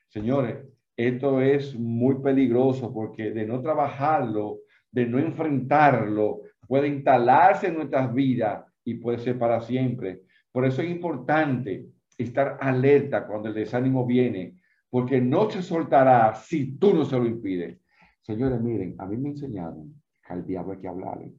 Señores, 0.09 0.57
esto 0.95 1.41
es 1.41 1.73
muy 1.75 2.21
peligroso 2.21 2.93
porque 2.93 3.31
de 3.31 3.45
no 3.45 3.61
trabajarlo, 3.61 4.59
de 4.91 5.05
no 5.05 5.19
enfrentarlo, 5.19 6.41
puede 6.67 6.87
instalarse 6.87 7.67
en 7.67 7.75
nuestras 7.75 8.13
vidas 8.13 8.65
y 8.83 8.95
puede 8.95 9.19
ser 9.19 9.39
para 9.39 9.61
siempre. 9.61 10.21
Por 10.51 10.65
eso 10.65 10.81
es 10.81 10.89
importante 10.89 11.87
estar 12.17 12.57
alerta 12.59 13.25
cuando 13.25 13.47
el 13.47 13.55
desánimo 13.55 14.05
viene, 14.05 14.55
porque 14.93 15.19
no 15.19 15.49
se 15.49 15.63
soltará 15.63 16.35
si 16.35 16.77
tú 16.77 16.93
no 16.93 17.03
se 17.03 17.17
lo 17.17 17.25
impides. 17.25 17.79
Señores, 18.21 18.61
miren, 18.61 18.95
a 18.99 19.07
mí 19.07 19.17
me 19.17 19.29
enseñaron 19.29 19.91
que 20.23 20.33
al 20.33 20.45
diablo 20.45 20.79
que 20.79 20.87
hablarle. 20.87 21.33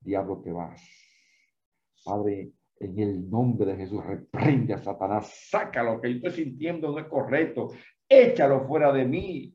Diablo 0.00 0.40
te 0.42 0.50
vas. 0.50 0.80
Padre, 2.02 2.52
en 2.80 2.98
el 2.98 3.28
nombre 3.28 3.66
de 3.66 3.76
Jesús, 3.76 4.02
reprende 4.06 4.72
a 4.72 4.78
Satanás, 4.78 5.50
sácalo, 5.50 6.00
que 6.00 6.12
yo 6.12 6.16
estoy 6.16 6.44
sintiendo 6.44 6.92
no 6.92 6.98
es 6.98 7.04
correcto, 7.04 7.72
échalo 8.08 8.66
fuera 8.66 8.90
de 8.90 9.04
mí. 9.04 9.54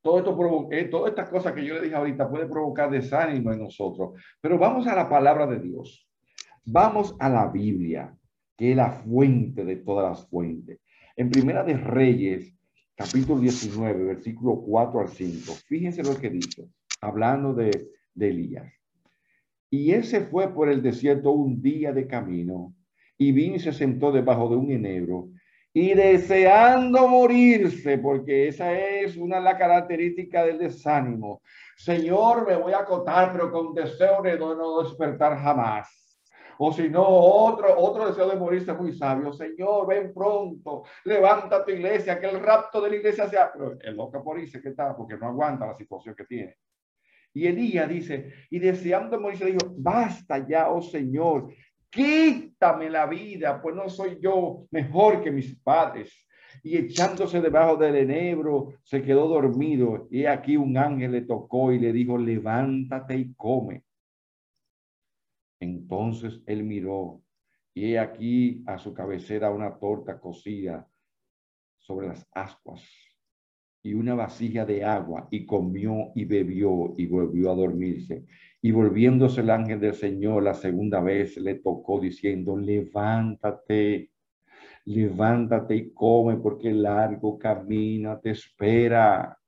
Todo 0.00 0.18
esto 0.20 0.68
eh, 0.70 0.84
todas 0.84 1.10
estas 1.10 1.28
cosas 1.28 1.52
que 1.52 1.66
yo 1.66 1.74
le 1.74 1.82
dije 1.82 1.96
ahorita 1.96 2.30
puede 2.30 2.46
provocar 2.46 2.90
desánimo 2.90 3.52
en 3.52 3.58
nosotros. 3.58 4.18
Pero 4.40 4.58
vamos 4.58 4.86
a 4.86 4.96
la 4.96 5.06
palabra 5.06 5.46
de 5.46 5.60
Dios. 5.60 6.08
Vamos 6.64 7.14
a 7.18 7.28
la 7.28 7.48
Biblia 7.48 8.16
que 8.62 8.70
es 8.70 8.76
la 8.76 8.92
fuente 8.92 9.64
de 9.64 9.74
todas 9.74 10.08
las 10.08 10.28
fuentes. 10.28 10.78
En 11.16 11.30
Primera 11.30 11.64
de 11.64 11.76
Reyes, 11.76 12.54
capítulo 12.94 13.40
19, 13.40 14.04
versículo 14.04 14.62
4 14.64 15.00
al 15.00 15.08
5, 15.08 15.52
fíjense 15.66 16.04
lo 16.04 16.16
que 16.16 16.30
dice, 16.30 16.68
hablando 17.00 17.54
de, 17.54 17.88
de 18.14 18.28
Elías. 18.28 18.72
Y 19.68 19.90
él 19.90 20.04
se 20.04 20.20
fue 20.20 20.54
por 20.54 20.68
el 20.68 20.80
desierto 20.80 21.32
un 21.32 21.60
día 21.60 21.92
de 21.92 22.06
camino 22.06 22.72
y 23.18 23.32
vino 23.32 23.56
y 23.56 23.58
se 23.58 23.72
sentó 23.72 24.12
debajo 24.12 24.48
de 24.48 24.54
un 24.54 24.70
enebro 24.70 25.30
y 25.72 25.94
deseando 25.94 27.08
morirse, 27.08 27.98
porque 27.98 28.46
esa 28.46 28.78
es 28.78 29.16
una 29.16 29.38
de 29.38 29.42
las 29.42 29.58
características 29.58 30.46
del 30.46 30.58
desánimo. 30.58 31.42
Señor, 31.76 32.46
me 32.46 32.54
voy 32.54 32.74
a 32.74 32.82
acotar, 32.82 33.32
pero 33.32 33.50
con 33.50 33.74
deseo 33.74 34.22
de 34.22 34.38
no 34.38 34.84
despertar 34.84 35.36
jamás. 35.36 36.01
O 36.64 36.72
si 36.72 36.88
no, 36.88 37.04
otro, 37.04 37.76
otro 37.76 38.06
deseo 38.06 38.28
de 38.28 38.36
morirse 38.36 38.72
muy 38.72 38.92
sabio. 38.92 39.32
Señor, 39.32 39.84
ven 39.84 40.14
pronto, 40.14 40.84
levanta 41.04 41.64
tu 41.64 41.72
iglesia, 41.72 42.20
que 42.20 42.26
el 42.26 42.38
rapto 42.38 42.80
de 42.80 42.90
la 42.90 42.96
iglesia 42.96 43.28
sea. 43.28 43.50
Pero 43.52 43.76
el 43.80 43.96
loco 43.96 44.22
por 44.22 44.38
irse 44.38 44.62
que 44.62 44.68
está, 44.68 44.96
porque 44.96 45.16
no 45.16 45.26
aguanta 45.26 45.66
la 45.66 45.74
situación 45.74 46.14
que 46.14 46.24
tiene. 46.24 46.56
Y 47.34 47.48
Elías 47.48 47.88
dice, 47.88 48.32
y 48.48 48.60
deseando 48.60 49.18
morirse, 49.18 49.46
dijo, 49.46 49.74
basta 49.76 50.46
ya, 50.46 50.70
oh 50.70 50.80
Señor, 50.80 51.52
quítame 51.90 52.88
la 52.88 53.06
vida, 53.06 53.60
pues 53.60 53.74
no 53.74 53.88
soy 53.88 54.20
yo 54.20 54.64
mejor 54.70 55.20
que 55.20 55.32
mis 55.32 55.58
padres. 55.58 56.12
Y 56.62 56.76
echándose 56.76 57.40
debajo 57.40 57.74
del 57.74 57.96
enebro, 57.96 58.74
se 58.84 59.02
quedó 59.02 59.26
dormido. 59.26 60.06
Y 60.12 60.26
aquí 60.26 60.56
un 60.56 60.78
ángel 60.78 61.10
le 61.10 61.22
tocó 61.22 61.72
y 61.72 61.80
le 61.80 61.92
dijo, 61.92 62.16
levántate 62.16 63.16
y 63.16 63.34
come. 63.34 63.82
Entonces 65.62 66.42
él 66.46 66.64
miró 66.64 67.22
y 67.72 67.92
he 67.92 67.98
aquí 68.00 68.64
a 68.66 68.78
su 68.78 68.92
cabecera 68.92 69.52
una 69.52 69.78
torta 69.78 70.18
cocida 70.18 70.88
sobre 71.78 72.08
las 72.08 72.26
ascuas 72.32 72.82
y 73.80 73.94
una 73.94 74.16
vasija 74.16 74.66
de 74.66 74.84
agua 74.84 75.28
y 75.30 75.46
comió 75.46 76.10
y 76.16 76.24
bebió 76.24 76.94
y 76.96 77.06
volvió 77.06 77.52
a 77.52 77.54
dormirse. 77.54 78.24
Y 78.60 78.72
volviéndose 78.72 79.42
el 79.42 79.50
ángel 79.50 79.78
del 79.78 79.94
Señor 79.94 80.42
la 80.42 80.54
segunda 80.54 81.00
vez 81.00 81.36
le 81.36 81.54
tocó 81.54 82.00
diciendo, 82.00 82.56
levántate, 82.56 84.10
levántate 84.86 85.76
y 85.76 85.92
come 85.92 86.38
porque 86.38 86.70
el 86.70 86.82
largo 86.82 87.38
camino 87.38 88.18
te 88.18 88.30
espera. 88.30 89.38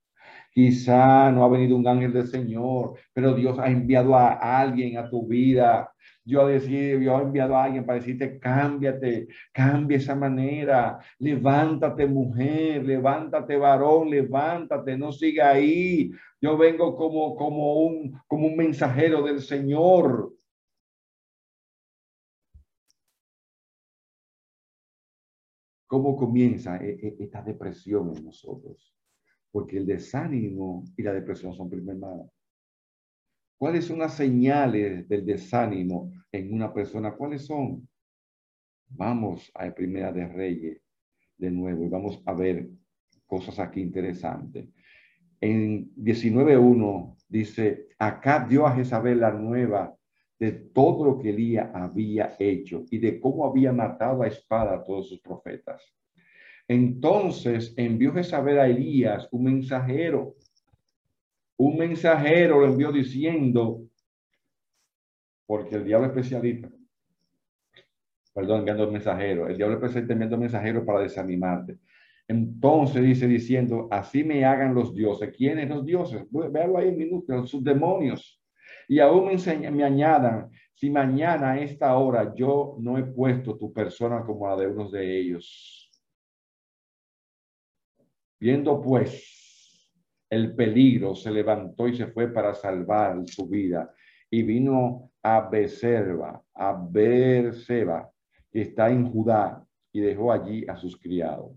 Quizá 0.53 1.33
no 1.33 1.45
ha 1.45 1.49
venido 1.49 1.77
un 1.77 1.89
ángel 1.89 2.13
del 2.13 2.29
Señor, 2.29 2.95
pero 3.13 3.35
Dios 3.35 3.59
ha 3.59 3.67
enviado 3.67 4.15
a 4.15 4.61
alguien 4.61 4.97
a 4.97 5.11
tu 5.11 5.27
vida 5.27 5.91
yo 6.25 6.47
decir, 6.47 7.01
yo 7.01 7.19
he 7.19 7.23
enviado 7.23 7.57
a 7.57 7.65
alguien 7.65 7.85
para 7.85 7.99
decirte, 7.99 8.39
cámbiate, 8.39 9.29
cambia 9.53 9.99
esa 9.99 10.15
manera, 10.15 10.99
levántate 11.19 12.07
mujer, 12.07 12.85
levántate 12.85 13.57
varón, 13.57 14.11
levántate, 14.11 14.97
no 14.97 15.13
siga 15.13 15.51
ahí. 15.51 16.11
Yo 16.41 16.57
vengo 16.57 16.97
como, 16.97 17.37
como, 17.37 17.81
un, 17.85 18.21
como 18.27 18.47
un 18.47 18.57
mensajero 18.57 19.23
del 19.23 19.41
Señor. 19.41 20.35
cómo 25.95 26.17
comienza 26.17 26.77
e, 26.79 26.91
e, 26.91 27.17
esta 27.21 27.41
depresión 27.41 28.17
en 28.17 28.25
nosotros. 28.25 28.93
Porque 29.53 29.77
el 29.77 29.87
desánimo 29.87 30.83
y 30.97 31.03
la 31.05 31.13
depresión 31.13 31.55
son 31.55 31.71
prima 31.71 31.93
hermana. 31.93 32.25
¿Cuáles 33.65 33.87
son 33.87 34.01
las 34.01 34.15
señales 34.15 35.09
del 35.09 35.25
desánimo 35.25 36.13
en 36.31 36.53
una 36.53 36.71
persona? 36.71 37.15
¿Cuáles 37.15 37.47
son? 37.47 37.89
Vamos 38.91 39.51
a 39.55 39.75
Primera 39.75 40.13
de 40.13 40.29
Reyes 40.29 40.83
de 41.39 41.51
nuevo 41.51 41.83
y 41.83 41.89
vamos 41.89 42.23
a 42.27 42.35
ver 42.35 42.69
cosas 43.25 43.59
aquí 43.59 43.81
interesantes. 43.81 44.69
En 45.41 45.91
19.1 45.95 47.17
dice, 47.27 47.89
acá 47.99 48.47
dio 48.47 48.67
a 48.67 48.77
Jezabel 48.77 49.21
la 49.21 49.33
nueva 49.33 49.97
de 50.39 50.53
todo 50.53 51.07
lo 51.07 51.19
que 51.19 51.31
Elías 51.31 51.71
había 51.73 52.37
hecho 52.39 52.85
y 52.91 52.99
de 52.99 53.19
cómo 53.19 53.47
había 53.47 53.73
matado 53.73 54.25
a 54.25 54.29
espada 54.29 54.75
a 54.75 54.85
todos 54.85 55.09
sus 55.09 55.21
profetas. 55.21 55.83
Entonces 56.69 57.73
envió 57.79 58.13
Jezabel 58.13 58.59
a 58.59 58.69
Elías 58.69 59.27
un 59.33 59.45
mensajero. 59.45 60.35
Un 61.57 61.77
mensajero 61.77 62.61
lo 62.61 62.67
envió 62.67 62.91
diciendo, 62.91 63.83
porque 65.47 65.77
el 65.77 65.85
diablo 65.85 66.09
especialista, 66.09 66.69
perdón, 68.33 68.61
enviando 68.61 68.91
mensajero, 68.91 69.47
el 69.47 69.57
diablo 69.57 69.77
especialista 69.77 70.13
enviando 70.13 70.39
mensajero 70.39 70.85
para 70.85 71.01
desanimarte. 71.01 71.79
Entonces 72.27 73.03
dice 73.03 73.29
diciendo, 73.29 73.87
así 73.91 74.25
me 74.25 74.45
hagan 74.45 74.75
los 74.75 74.95
dioses. 74.95 75.31
¿Quiénes 75.37 75.69
los 75.69 75.85
dioses? 75.85 76.25
Véalo 76.31 76.79
ahí 76.79 76.89
en 76.89 76.97
minutos, 76.97 77.51
sus 77.51 77.63
demonios. 77.63 78.43
Y 78.89 78.99
aún 78.99 79.27
me, 79.27 79.71
me 79.71 79.85
añadan, 79.85 80.51
si 80.75 80.91
mañana 80.91 81.53
a 81.53 81.61
esta 81.61 81.97
hora 81.97 82.35
yo 82.35 82.77
no 82.81 82.99
he 82.99 83.05
puesto 83.05 83.57
tu 83.57 83.73
persona 83.73 84.25
como 84.25 84.49
la 84.49 84.57
de 84.57 84.67
unos 84.67 84.91
de 84.91 85.21
ellos. 85.21 85.91
Viendo 88.41 88.81
pues 88.81 89.44
el 90.35 90.55
peligro, 90.55 91.15
se 91.15 91.31
levantó 91.31 91.89
y 91.89 91.97
se 91.97 92.07
fue 92.09 92.29
para 92.29 92.55
salvar 92.55 93.23
su 93.27 93.49
vida. 93.49 93.93
Y 94.31 94.43
vino 94.43 95.11
a 95.23 95.49
Becerba, 95.49 96.43
a 96.55 96.87
Berseba, 96.91 98.11
que 98.51 98.63
está 98.63 98.91
en 98.91 99.11
Judá, 99.11 99.65
y 99.93 100.01
dejó 100.01 100.33
allí 100.33 100.67
a 100.69 100.77
sus 100.77 100.97
criados. 100.97 101.53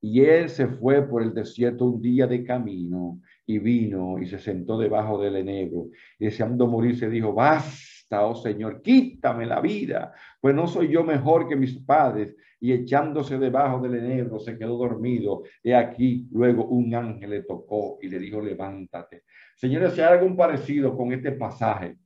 Y 0.00 0.20
él 0.20 0.48
se 0.48 0.68
fue 0.68 1.02
por 1.02 1.22
el 1.22 1.34
desierto 1.34 1.86
un 1.86 2.00
día 2.00 2.26
de 2.26 2.44
camino 2.44 3.20
y 3.44 3.58
vino 3.58 4.18
y 4.20 4.26
se 4.26 4.38
sentó 4.38 4.78
debajo 4.78 5.20
del 5.20 5.36
enebro. 5.36 5.88
Y 6.18 6.26
deseando 6.26 6.66
morir 6.66 6.96
se 6.96 7.08
dijo, 7.08 7.32
basta, 7.32 7.95
oh 8.10 8.34
Señor, 8.34 8.82
quítame 8.82 9.46
la 9.46 9.60
vida, 9.60 10.12
pues 10.40 10.54
no 10.54 10.66
soy 10.66 10.88
yo 10.88 11.04
mejor 11.04 11.48
que 11.48 11.56
mis 11.56 11.78
padres. 11.78 12.36
Y 12.58 12.72
echándose 12.72 13.38
debajo 13.38 13.80
del 13.80 13.96
enebro 13.96 14.38
se 14.38 14.56
quedó 14.56 14.78
dormido. 14.78 15.42
Y 15.62 15.72
aquí 15.72 16.26
luego 16.32 16.64
un 16.66 16.94
ángel 16.94 17.30
le 17.30 17.42
tocó 17.42 17.98
y 18.00 18.08
le 18.08 18.18
dijo, 18.18 18.40
levántate. 18.40 19.24
Señores, 19.54 19.92
si 19.92 20.00
hay 20.00 20.14
algún 20.14 20.36
parecido 20.36 20.96
con 20.96 21.12
este 21.12 21.32
pasaje, 21.32 21.98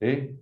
¿eh? 0.00 0.36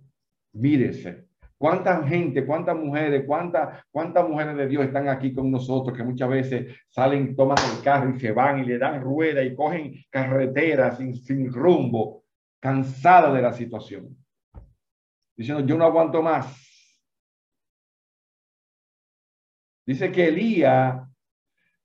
mírese 0.53 1.29
¿Cuánta 1.59 2.07
gente, 2.07 2.45
cuántas 2.45 2.77
mujeres, 2.77 3.25
cuántas, 3.27 3.83
cuántas 3.91 4.29
mujeres 4.29 4.55
de 4.55 4.65
Dios 4.65 4.85
están 4.85 5.09
aquí 5.09 5.33
con 5.33 5.51
nosotros 5.51 5.95
que 5.95 6.05
muchas 6.05 6.29
veces 6.29 6.73
salen, 6.87 7.35
toman 7.35 7.57
el 7.57 7.83
carro 7.83 8.15
y 8.15 8.19
se 8.19 8.31
van 8.31 8.59
y 8.59 8.65
le 8.65 8.77
dan 8.77 9.01
rueda 9.01 9.43
y 9.43 9.53
cogen 9.53 9.93
carreteras 10.09 10.97
sin, 10.97 11.13
sin 11.17 11.51
rumbo, 11.51 12.23
cansada 12.61 13.33
de 13.33 13.41
la 13.41 13.51
situación? 13.51 14.15
Diciendo, 15.39 15.65
yo 15.65 15.77
no 15.77 15.85
aguanto 15.85 16.21
más. 16.21 16.45
Dice 19.87 20.11
que 20.11 20.27
Elías 20.27 21.01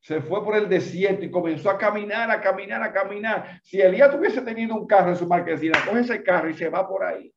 se 0.00 0.20
fue 0.20 0.44
por 0.44 0.56
el 0.56 0.68
desierto 0.68 1.24
y 1.24 1.30
comenzó 1.30 1.70
a 1.70 1.78
caminar, 1.78 2.32
a 2.32 2.40
caminar, 2.40 2.82
a 2.82 2.92
caminar. 2.92 3.60
Si 3.62 3.80
Elías 3.80 4.10
tuviese 4.10 4.42
tenido 4.42 4.74
un 4.74 4.88
carro 4.88 5.10
en 5.10 5.16
su 5.16 5.28
marquesina, 5.28 5.78
coge 5.86 6.00
ese 6.00 6.20
carro 6.24 6.50
y 6.50 6.54
se 6.54 6.68
va 6.68 6.88
por 6.88 7.04
ahí. 7.04 7.32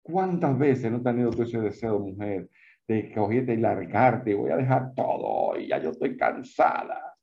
¿Cuántas 0.00 0.56
veces 0.56 0.88
no 0.88 0.98
has 0.98 1.02
tenido 1.02 1.30
tú 1.32 1.42
ese 1.42 1.58
deseo, 1.58 1.98
mujer, 1.98 2.48
de 2.86 3.12
cogerte 3.12 3.54
y 3.54 3.56
largarte? 3.56 4.32
Voy 4.32 4.52
a 4.52 4.58
dejar 4.58 4.94
todo 4.94 5.58
y 5.58 5.66
ya 5.66 5.78
yo 5.78 5.90
estoy 5.90 6.16
cansada. 6.16 7.16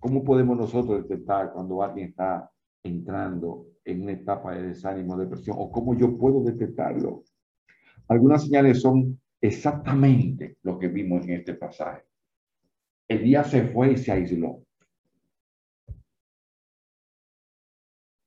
¿Cómo 0.00 0.24
podemos 0.24 0.56
nosotros 0.56 1.06
detectar 1.06 1.52
cuando 1.52 1.82
alguien 1.82 2.08
está 2.08 2.50
entrando 2.82 3.66
en 3.84 4.02
una 4.02 4.12
etapa 4.12 4.54
de 4.54 4.68
desánimo, 4.68 5.16
depresión? 5.16 5.56
¿O 5.60 5.70
cómo 5.70 5.94
yo 5.94 6.16
puedo 6.16 6.42
detectarlo? 6.42 7.22
Algunas 8.08 8.44
señales 8.44 8.80
son 8.80 9.20
exactamente 9.40 10.56
lo 10.62 10.78
que 10.78 10.88
vimos 10.88 11.24
en 11.24 11.34
este 11.34 11.54
pasaje. 11.54 12.02
El 13.06 13.22
día 13.22 13.44
se 13.44 13.64
fue 13.64 13.92
y 13.92 13.96
se 13.96 14.10
aisló. 14.12 14.62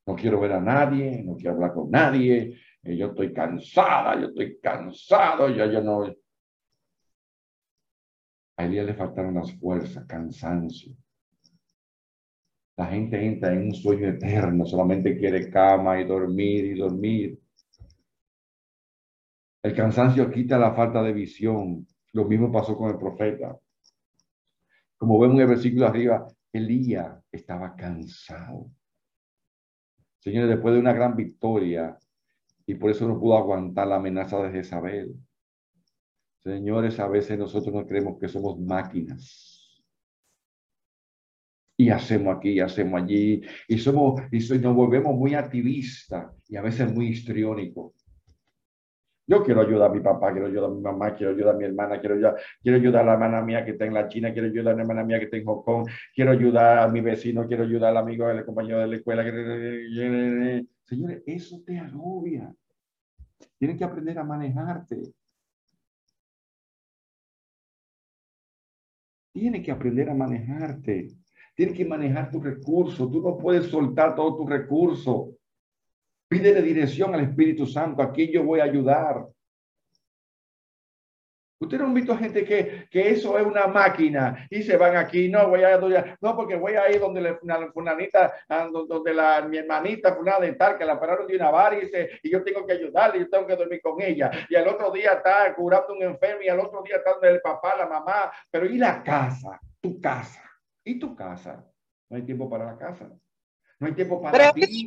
no 0.05 0.15
quiero 0.15 0.39
ver 0.39 0.53
a 0.53 0.61
nadie, 0.61 1.23
no 1.23 1.35
quiero 1.35 1.53
hablar 1.53 1.73
con 1.73 1.89
nadie, 1.89 2.57
eh, 2.83 2.97
yo 2.97 3.07
estoy 3.07 3.33
cansada, 3.33 4.19
yo 4.19 4.27
estoy 4.27 4.59
cansado, 4.59 5.49
yo 5.49 5.65
ya 5.65 5.81
no... 5.81 6.13
A 8.57 8.67
día 8.67 8.83
le 8.83 8.93
faltaron 8.93 9.33
las 9.33 9.51
fuerzas, 9.53 10.05
cansancio. 10.05 10.95
La 12.75 12.87
gente 12.87 13.23
entra 13.23 13.53
en 13.53 13.67
un 13.67 13.73
sueño 13.73 14.07
eterno, 14.09 14.65
solamente 14.65 15.17
quiere 15.17 15.49
cama 15.49 15.99
y 15.99 16.05
dormir 16.05 16.65
y 16.65 16.79
dormir. 16.79 17.39
El 19.61 19.75
cansancio 19.75 20.29
quita 20.31 20.57
la 20.57 20.73
falta 20.73 21.01
de 21.03 21.13
visión. 21.13 21.87
Lo 22.13 22.25
mismo 22.25 22.51
pasó 22.51 22.75
con 22.75 22.89
el 22.89 22.97
profeta. 22.97 23.57
Como 24.97 25.19
vemos 25.19 25.35
en 25.35 25.41
el 25.41 25.47
versículo 25.47 25.87
arriba, 25.87 26.27
Elías 26.51 27.23
estaba 27.31 27.75
cansado. 27.75 28.69
Señores, 30.19 30.49
después 30.49 30.73
de 30.73 30.79
una 30.79 30.93
gran 30.93 31.15
victoria, 31.15 31.97
y 32.65 32.75
por 32.75 32.91
eso 32.91 33.07
no 33.07 33.19
pudo 33.19 33.37
aguantar 33.37 33.87
la 33.87 33.97
amenaza 33.97 34.41
de 34.41 34.51
Jezabel. 34.51 35.15
Señores, 36.39 36.99
a 36.99 37.07
veces 37.07 37.37
nosotros 37.37 37.73
no 37.73 37.85
creemos 37.85 38.17
que 38.19 38.27
somos 38.27 38.59
máquinas. 38.59 39.52
Y 41.75 41.89
hacemos 41.89 42.37
aquí, 42.37 42.51
y 42.51 42.59
hacemos 42.59 43.01
allí, 43.01 43.41
y 43.67 43.77
somos, 43.79 44.21
y 44.31 44.37
nos 44.59 44.75
volvemos 44.75 45.15
muy 45.15 45.33
activistas 45.33 46.31
y 46.47 46.55
a 46.55 46.61
veces 46.61 46.93
muy 46.93 47.07
histriónicos. 47.07 47.93
Yo 49.25 49.43
quiero 49.43 49.61
ayudar 49.61 49.89
a 49.89 49.93
mi 49.93 50.01
papá, 50.01 50.31
quiero 50.33 50.47
ayudar 50.47 50.69
a 50.69 50.73
mi 50.73 50.81
mamá, 50.81 51.15
quiero 51.15 51.31
ayudar 51.31 51.55
a 51.55 51.57
mi 51.57 51.63
hermana, 51.63 51.99
quiero 51.99 52.15
ayudar, 52.15 52.35
quiero 52.61 52.77
ayudar 52.77 53.01
a 53.03 53.05
la 53.05 53.13
hermana 53.13 53.41
mía 53.41 53.63
que 53.63 53.71
está 53.71 53.85
en 53.85 53.93
la 53.93 54.07
China, 54.09 54.33
quiero 54.33 54.49
ayudar 54.49 54.73
a 54.73 54.75
la 54.75 54.81
hermana 54.81 55.03
mía 55.03 55.17
que 55.17 55.25
está 55.25 55.37
en 55.37 55.45
Hong 55.45 55.63
Kong, 55.63 55.89
quiero 56.13 56.31
ayudar 56.31 56.79
a 56.79 56.87
mi 56.89 56.99
vecino, 56.99 57.47
quiero 57.47 57.63
ayudar 57.63 57.91
al 57.91 57.97
amigo, 57.97 58.25
al 58.25 58.45
compañero 58.45 58.79
de 58.79 58.87
la 58.87 58.95
escuela. 58.97 59.23
Señores, 60.83 61.23
eso 61.25 61.63
te 61.65 61.79
agobia. 61.79 62.53
Tienes 63.57 63.77
que 63.77 63.83
aprender 63.85 64.19
a 64.19 64.23
manejarte. 64.25 65.13
Tienes 69.31 69.63
que 69.65 69.71
aprender 69.71 70.09
a 70.09 70.13
manejarte. 70.13 71.22
Tienes 71.55 71.75
que 71.75 71.85
manejar 71.85 72.31
tus 72.31 72.43
recursos. 72.43 73.11
Tú 73.11 73.21
no 73.21 73.37
puedes 73.37 73.67
soltar 73.67 74.15
todos 74.15 74.37
tus 74.37 74.49
recursos. 74.49 75.29
Pídele 76.27 76.61
dirección 76.61 77.13
al 77.13 77.21
Espíritu 77.21 77.67
Santo. 77.67 78.01
Aquí 78.01 78.31
yo 78.31 78.43
voy 78.43 78.59
a 78.59 78.63
ayudar. 78.63 79.27
Ustedes 81.63 81.79
no 81.81 81.87
han 81.87 81.93
visto 81.93 82.17
gente 82.17 82.43
que, 82.43 82.87
que 82.91 83.11
eso 83.11 83.37
es 83.37 83.45
una 83.45 83.67
máquina 83.67 84.47
y 84.49 84.63
se 84.63 84.75
van 84.75 84.97
aquí, 84.97 85.29
no, 85.29 85.47
voy 85.47 85.63
a 85.63 85.79
no, 86.19 86.35
porque 86.35 86.57
voy 86.57 86.73
a 86.73 86.91
ir 86.91 86.99
donde 86.99 87.21
la 87.21 87.71
fulanita, 87.71 88.33
donde 88.71 89.13
la, 89.13 89.41
mi 89.43 89.57
hermanita 89.57 90.13
fulana 90.13 90.45
de 90.45 90.53
tal, 90.53 90.77
que 90.77 90.83
la 90.83 90.99
pararon 90.99 91.25
de 91.25 91.37
una 91.37 91.51
bar 91.51 91.73
y, 91.75 91.81
dice, 91.81 92.19
y 92.21 92.31
yo 92.31 92.43
tengo 92.43 92.65
que 92.65 92.73
ayudarle, 92.73 93.19
yo 93.19 93.29
tengo 93.29 93.47
que 93.47 93.55
dormir 93.55 93.81
con 93.81 94.01
ella. 94.01 94.29
Y 94.49 94.55
al 94.55 94.67
otro 94.67 94.91
día 94.91 95.13
está 95.13 95.53
curando 95.55 95.93
un 95.93 96.03
enfermo 96.03 96.41
y 96.41 96.49
al 96.49 96.59
otro 96.59 96.83
día 96.83 96.97
está 96.97 97.13
donde 97.13 97.29
el 97.29 97.41
papá, 97.41 97.77
la 97.77 97.87
mamá, 97.87 98.31
pero 98.51 98.65
¿y 98.65 98.77
la 98.77 99.01
casa? 99.01 99.59
Tu 99.79 100.01
casa. 100.01 100.41
¿Y 100.83 100.99
tu 100.99 101.15
casa? 101.15 101.65
No 102.09 102.17
hay 102.17 102.23
tiempo 102.23 102.49
para 102.49 102.65
la 102.65 102.77
casa. 102.77 103.09
No 103.79 103.87
hay 103.87 103.93
tiempo 103.93 104.21
para 104.21 104.53
ti. 104.53 104.85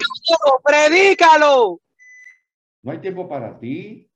Predícalo. 0.65 1.81
No 2.83 2.93
hay 2.93 2.99
tiempo 2.99 3.29
para 3.29 3.59
ti. 3.59 4.11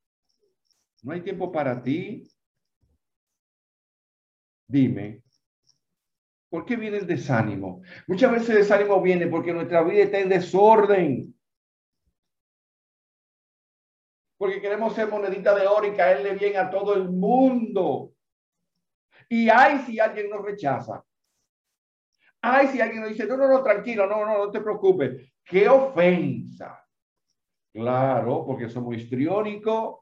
No 1.02 1.12
hay 1.12 1.22
tiempo 1.22 1.50
para 1.50 1.82
ti. 1.82 2.28
Dime, 4.68 5.24
¿por 6.48 6.64
qué 6.64 6.76
viene 6.76 6.98
el 6.98 7.06
desánimo? 7.06 7.82
Muchas 8.06 8.30
veces 8.30 8.50
el 8.50 8.56
desánimo 8.58 9.02
viene 9.02 9.26
porque 9.26 9.52
nuestra 9.52 9.82
vida 9.82 10.04
está 10.04 10.20
en 10.20 10.28
desorden. 10.28 11.34
Porque 14.38 14.60
queremos 14.60 14.94
ser 14.94 15.08
monedita 15.08 15.54
de 15.54 15.66
oro 15.66 15.86
y 15.86 15.96
caerle 15.96 16.34
bien 16.34 16.56
a 16.56 16.70
todo 16.70 16.94
el 16.94 17.10
mundo. 17.10 18.12
Y 19.28 19.48
hay 19.48 19.80
si 19.80 19.98
alguien 19.98 20.30
nos 20.30 20.44
rechaza. 20.44 21.04
Ay, 22.42 22.68
si 22.68 22.80
alguien 22.80 23.06
dice, 23.08 23.26
no, 23.26 23.36
no, 23.36 23.48
no, 23.48 23.62
tranquilo, 23.62 24.06
no, 24.06 24.24
no, 24.24 24.38
no 24.38 24.50
te 24.50 24.60
preocupes. 24.60 25.30
Qué 25.44 25.68
ofensa. 25.68 26.86
Claro, 27.72 28.44
porque 28.46 28.68
somos 28.68 28.96
histriónicos. 28.96 30.00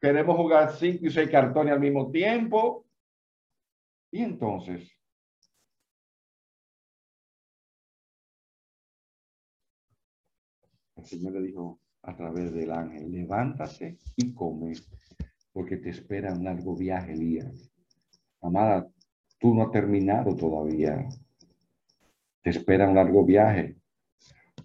Queremos 0.00 0.36
jugar 0.36 0.72
cinco 0.72 1.06
y 1.06 1.10
seis 1.10 1.30
cartones 1.30 1.72
al 1.72 1.80
mismo 1.80 2.10
tiempo. 2.10 2.86
Y 4.10 4.22
entonces, 4.22 4.90
el 10.96 11.04
Señor 11.04 11.32
le 11.32 11.42
dijo 11.42 11.80
a 12.02 12.14
través 12.14 12.52
del 12.52 12.70
ángel, 12.70 13.10
levántate 13.10 13.98
y 14.16 14.34
come, 14.34 14.74
porque 15.52 15.78
te 15.78 15.90
espera 15.90 16.32
un 16.32 16.44
largo 16.44 16.76
viaje, 16.76 17.12
Elías. 17.12 17.72
Amada, 18.40 18.86
tú 19.44 19.54
no 19.54 19.64
has 19.64 19.70
terminado 19.72 20.34
todavía. 20.34 21.06
Te 22.40 22.48
espera 22.48 22.88
un 22.88 22.94
largo 22.94 23.26
viaje. 23.26 23.76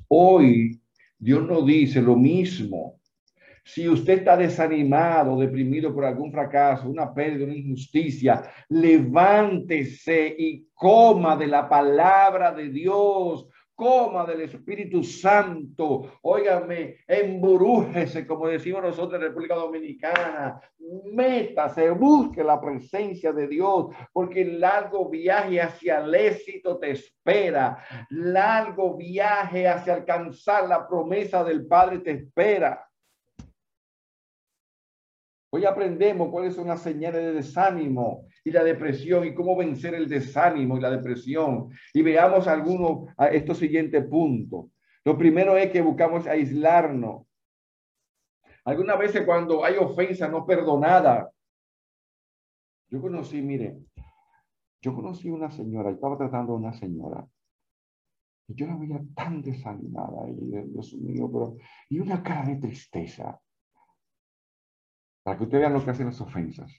Hoy 0.08 0.80
Dios 1.18 1.46
no 1.46 1.64
dice 1.64 2.02
lo 2.02 2.16
mismo. 2.16 2.98
Si 3.66 3.90
usted 3.90 4.20
está 4.20 4.38
desanimado, 4.38 5.38
deprimido 5.38 5.94
por 5.94 6.06
algún 6.06 6.32
fracaso, 6.32 6.90
una 6.90 7.14
pérdida, 7.14 7.44
una 7.44 7.58
injusticia, 7.58 8.42
levántese 8.70 10.34
y 10.40 10.70
coma 10.74 11.36
de 11.36 11.48
la 11.48 11.68
palabra 11.68 12.54
de 12.54 12.70
Dios 12.70 13.49
coma 13.80 14.26
del 14.26 14.42
Espíritu 14.42 15.02
Santo, 15.06 16.20
óigame, 16.24 16.98
emburújese, 17.08 18.28
como 18.28 18.50
decimos 18.50 18.82
nosotros 18.82 19.14
en 19.14 19.30
República 19.30 19.56
Dominicana, 19.56 20.60
métase, 21.14 21.90
busque 21.92 22.44
la 22.44 22.60
presencia 22.60 23.32
de 23.32 23.48
Dios, 23.48 23.86
porque 24.12 24.42
el 24.42 24.60
largo 24.60 25.10
viaje 25.10 25.62
hacia 25.62 26.00
el 26.00 26.14
éxito 26.14 26.78
te 26.78 26.92
espera, 26.92 27.78
largo 28.10 28.98
viaje 28.98 29.66
hacia 29.66 29.94
alcanzar 29.94 30.68
la 30.68 30.86
promesa 30.86 31.42
del 31.46 31.66
Padre 31.66 32.00
te 32.00 32.12
espera. 32.12 32.89
Hoy 35.52 35.66
aprendemos 35.66 36.30
cuáles 36.30 36.54
son 36.54 36.68
las 36.68 36.82
señales 36.82 37.22
de 37.22 37.34
desánimo 37.34 38.28
y 38.44 38.52
la 38.52 38.64
depresión 38.64 39.26
y 39.26 39.34
cómo 39.34 39.56
vencer 39.56 39.96
el 39.96 40.08
desánimo 40.08 40.78
y 40.78 40.82
la 40.82 40.92
depresión. 40.92 41.70
Y 41.94 42.04
veamos 42.04 42.48
algunos 42.48 43.12
a 43.18 43.28
estos 43.28 43.58
siguientes 43.58 44.06
puntos. 44.06 44.68
Lo 45.04 45.18
primero 45.18 45.58
es 45.58 45.72
que 45.72 45.82
buscamos 45.82 46.28
aislarnos. 46.28 47.26
Algunas 48.64 49.00
veces 49.00 49.26
cuando 49.26 49.66
hay 49.66 49.78
ofensa 49.78 50.28
no 50.28 50.46
perdonada. 50.46 51.32
Yo 52.90 53.02
conocí, 53.02 53.42
mire, 53.42 53.78
yo 54.82 54.94
conocí 54.94 55.30
una 55.30 55.50
señora, 55.50 55.90
estaba 55.90 56.18
tratando 56.18 56.54
a 56.54 56.58
una 56.58 56.74
señora. 56.74 57.26
Y 58.48 58.56
yo 58.56 58.68
la 58.68 58.76
veía 58.76 59.00
tan 59.16 59.42
desanimada, 59.42 60.28
y 60.28 60.34
Dios 60.70 60.94
mío, 60.96 61.30
pero, 61.32 61.56
y 61.90 62.00
una 62.00 62.22
cara 62.24 62.48
de 62.50 62.56
tristeza. 62.56 63.40
Para 65.30 65.38
que 65.38 65.44
ustedes 65.44 65.62
vean 65.62 65.74
lo 65.74 65.86
que 65.86 65.92
hacen 65.92 66.08
las 66.08 66.20
ofensas. 66.22 66.74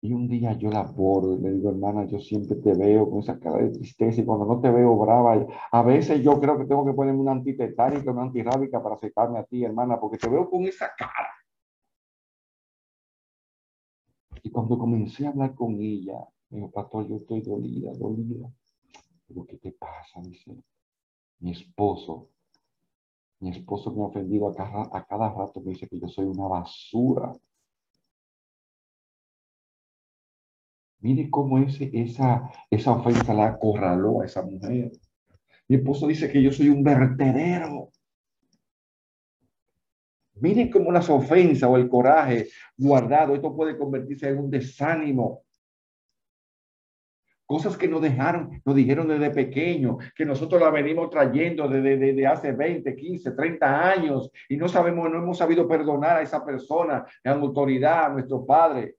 Y 0.00 0.10
un 0.14 0.26
día 0.26 0.54
yo 0.54 0.70
la 0.70 0.80
abordo 0.80 1.34
y 1.34 1.42
le 1.42 1.50
digo, 1.50 1.68
hermana, 1.68 2.06
yo 2.06 2.18
siempre 2.18 2.56
te 2.56 2.72
veo 2.72 3.10
con 3.10 3.18
esa 3.18 3.38
cara 3.38 3.58
de 3.58 3.68
tristeza 3.72 4.22
y 4.22 4.24
cuando 4.24 4.46
no 4.46 4.58
te 4.58 4.70
veo 4.70 4.96
brava, 4.96 5.46
a 5.70 5.82
veces 5.82 6.22
yo 6.22 6.40
creo 6.40 6.56
que 6.56 6.64
tengo 6.64 6.86
que 6.86 6.94
ponerme 6.94 7.20
una 7.20 7.32
antitetánica, 7.32 8.10
una 8.10 8.22
antirrábica 8.22 8.82
para 8.82 8.94
acercarme 8.94 9.38
a 9.38 9.44
ti, 9.44 9.62
hermana, 9.62 10.00
porque 10.00 10.16
te 10.16 10.30
veo 10.30 10.48
con 10.48 10.64
esa 10.64 10.90
cara. 10.96 11.28
Y 14.42 14.50
cuando 14.50 14.78
comencé 14.78 15.26
a 15.26 15.28
hablar 15.28 15.54
con 15.54 15.74
ella, 15.82 16.26
me 16.48 16.56
dijo, 16.56 16.70
pastor, 16.70 17.06
yo 17.06 17.16
estoy 17.16 17.42
dolida, 17.42 17.92
dolida. 17.98 18.50
¿qué 19.46 19.58
te 19.58 19.72
pasa? 19.72 20.22
Dice, 20.22 20.56
mi 21.40 21.50
esposo, 21.50 22.30
mi 23.40 23.50
esposo 23.50 23.92
me 23.92 24.02
ha 24.02 24.06
ofendido 24.06 24.48
a 24.48 24.54
cada, 25.06 25.32
rato, 25.32 25.60
me 25.60 25.72
dice 25.72 25.88
que 25.88 25.98
yo 26.00 26.08
soy 26.08 26.26
una 26.26 26.46
basura. 26.48 27.32
Mire 31.00 31.30
cómo 31.30 31.58
ese, 31.58 31.90
esa, 31.92 32.50
esa 32.70 32.92
ofensa 32.92 33.32
la 33.32 33.46
acorraló 33.48 34.20
a 34.20 34.26
esa 34.26 34.42
mujer. 34.42 34.90
Mi 35.68 35.76
esposo 35.76 36.08
dice 36.08 36.30
que 36.30 36.42
yo 36.42 36.50
soy 36.50 36.68
un 36.70 36.82
vertedero. 36.82 37.90
Miren 40.40 40.70
cómo 40.70 40.92
las 40.92 41.08
ofensas 41.10 41.68
o 41.68 41.76
el 41.76 41.88
coraje 41.88 42.48
guardado, 42.76 43.34
esto 43.34 43.54
puede 43.54 43.76
convertirse 43.76 44.28
en 44.28 44.38
un 44.38 44.50
desánimo. 44.50 45.42
Cosas 47.48 47.78
que 47.78 47.88
nos 47.88 48.02
dejaron, 48.02 48.60
nos 48.62 48.76
dijeron 48.76 49.08
desde 49.08 49.30
pequeño, 49.30 49.96
que 50.14 50.26
nosotros 50.26 50.60
la 50.60 50.68
venimos 50.68 51.08
trayendo 51.08 51.66
desde, 51.66 51.96
desde, 51.96 52.26
hace 52.26 52.52
20, 52.52 52.94
15, 52.94 53.30
30 53.30 53.90
años 53.90 54.30
y 54.50 54.58
no 54.58 54.68
sabemos, 54.68 55.10
no 55.10 55.16
hemos 55.16 55.38
sabido 55.38 55.66
perdonar 55.66 56.18
a 56.18 56.20
esa 56.20 56.44
persona, 56.44 57.06
a 57.24 57.30
la 57.30 57.36
autoridad, 57.36 58.04
a 58.04 58.08
nuestro 58.10 58.44
padre. 58.44 58.96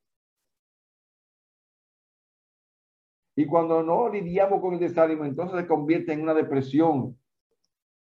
Y 3.35 3.45
cuando 3.45 3.83
no 3.83 4.09
lidiamos 4.09 4.59
con 4.61 4.73
el 4.73 4.79
desánimo, 4.79 5.25
entonces 5.25 5.59
se 5.59 5.67
convierte 5.67 6.13
en 6.13 6.23
una 6.23 6.33
depresión. 6.33 7.15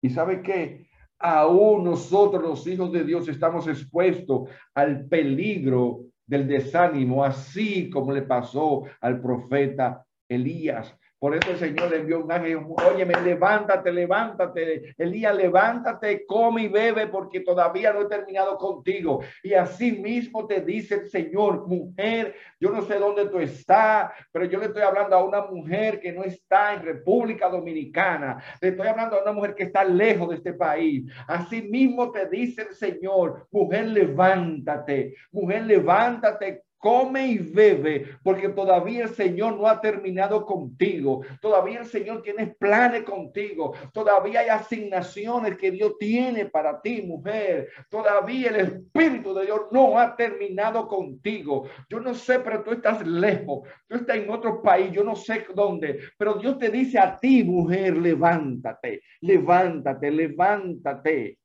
¿Y 0.00 0.10
sabe 0.10 0.42
qué? 0.42 0.86
Aún 1.18 1.82
nosotros, 1.82 2.40
los 2.40 2.64
hijos 2.68 2.92
de 2.92 3.02
Dios, 3.02 3.26
estamos 3.26 3.66
expuestos 3.66 4.48
al 4.74 5.06
peligro 5.06 6.02
del 6.24 6.46
desánimo, 6.46 7.24
así 7.24 7.90
como 7.90 8.12
le 8.12 8.22
pasó 8.22 8.84
al 9.00 9.20
profeta 9.20 10.06
Elías. 10.30 10.96
Por 11.20 11.34
eso 11.34 11.50
el 11.50 11.58
Señor 11.58 11.90
le 11.90 11.98
envió 11.98 12.24
un 12.24 12.32
ángel, 12.32 12.60
óyeme, 12.66 13.12
levántate, 13.22 13.92
levántate, 13.92 14.94
Elías, 14.96 15.36
levántate, 15.36 16.24
come 16.24 16.62
y 16.62 16.68
bebe, 16.68 17.08
porque 17.08 17.40
todavía 17.40 17.92
no 17.92 18.00
he 18.00 18.06
terminado 18.06 18.56
contigo. 18.56 19.22
Y 19.42 19.52
así 19.52 19.92
mismo 19.92 20.46
te 20.46 20.62
dice 20.62 20.94
el 20.94 21.10
Señor, 21.10 21.66
mujer, 21.68 22.34
yo 22.58 22.70
no 22.70 22.80
sé 22.80 22.98
dónde 22.98 23.26
tú 23.26 23.38
estás, 23.38 24.12
pero 24.32 24.46
yo 24.46 24.58
le 24.58 24.66
estoy 24.66 24.80
hablando 24.80 25.14
a 25.14 25.22
una 25.22 25.42
mujer 25.42 26.00
que 26.00 26.10
no 26.10 26.24
está 26.24 26.72
en 26.72 26.84
República 26.84 27.50
Dominicana, 27.50 28.42
le 28.58 28.68
estoy 28.68 28.86
hablando 28.86 29.18
a 29.18 29.22
una 29.22 29.32
mujer 29.32 29.54
que 29.54 29.64
está 29.64 29.84
lejos 29.84 30.30
de 30.30 30.36
este 30.36 30.54
país. 30.54 31.04
Así 31.26 31.60
mismo 31.60 32.10
te 32.10 32.30
dice 32.30 32.62
el 32.62 32.74
Señor, 32.74 33.46
mujer, 33.50 33.88
levántate, 33.88 35.14
mujer, 35.32 35.64
levántate, 35.64 36.62
come 36.80 37.26
y 37.26 37.38
bebe, 37.38 38.06
porque 38.22 38.48
todavía 38.48 39.04
el 39.04 39.10
Señor 39.10 39.56
no 39.56 39.68
ha 39.68 39.80
terminado 39.80 40.46
contigo, 40.46 41.22
todavía 41.40 41.80
el 41.80 41.86
Señor 41.86 42.22
tiene 42.22 42.46
planes 42.48 43.04
contigo, 43.04 43.74
todavía 43.92 44.40
hay 44.40 44.48
asignaciones 44.48 45.58
que 45.58 45.70
Dios 45.70 45.98
tiene 45.98 46.46
para 46.46 46.80
ti, 46.80 47.02
mujer, 47.02 47.68
todavía 47.90 48.48
el 48.48 48.56
Espíritu 48.56 49.34
de 49.34 49.44
Dios 49.44 49.60
no 49.70 49.98
ha 49.98 50.16
terminado 50.16 50.88
contigo. 50.88 51.68
Yo 51.88 52.00
no 52.00 52.14
sé, 52.14 52.40
pero 52.40 52.64
tú 52.64 52.72
estás 52.72 53.06
lejos, 53.06 53.68
tú 53.86 53.96
estás 53.96 54.16
en 54.16 54.30
otro 54.30 54.62
país, 54.62 54.90
yo 54.90 55.04
no 55.04 55.14
sé 55.14 55.46
dónde, 55.54 56.00
pero 56.16 56.34
Dios 56.34 56.58
te 56.58 56.70
dice 56.70 56.98
a 56.98 57.18
ti, 57.18 57.44
mujer, 57.44 57.98
levántate, 57.98 59.02
levántate, 59.20 60.10
levántate. 60.10 61.38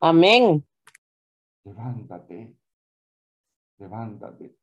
Amén. 0.00 0.64
Levántate 1.64 2.52
levántate. 3.78 4.54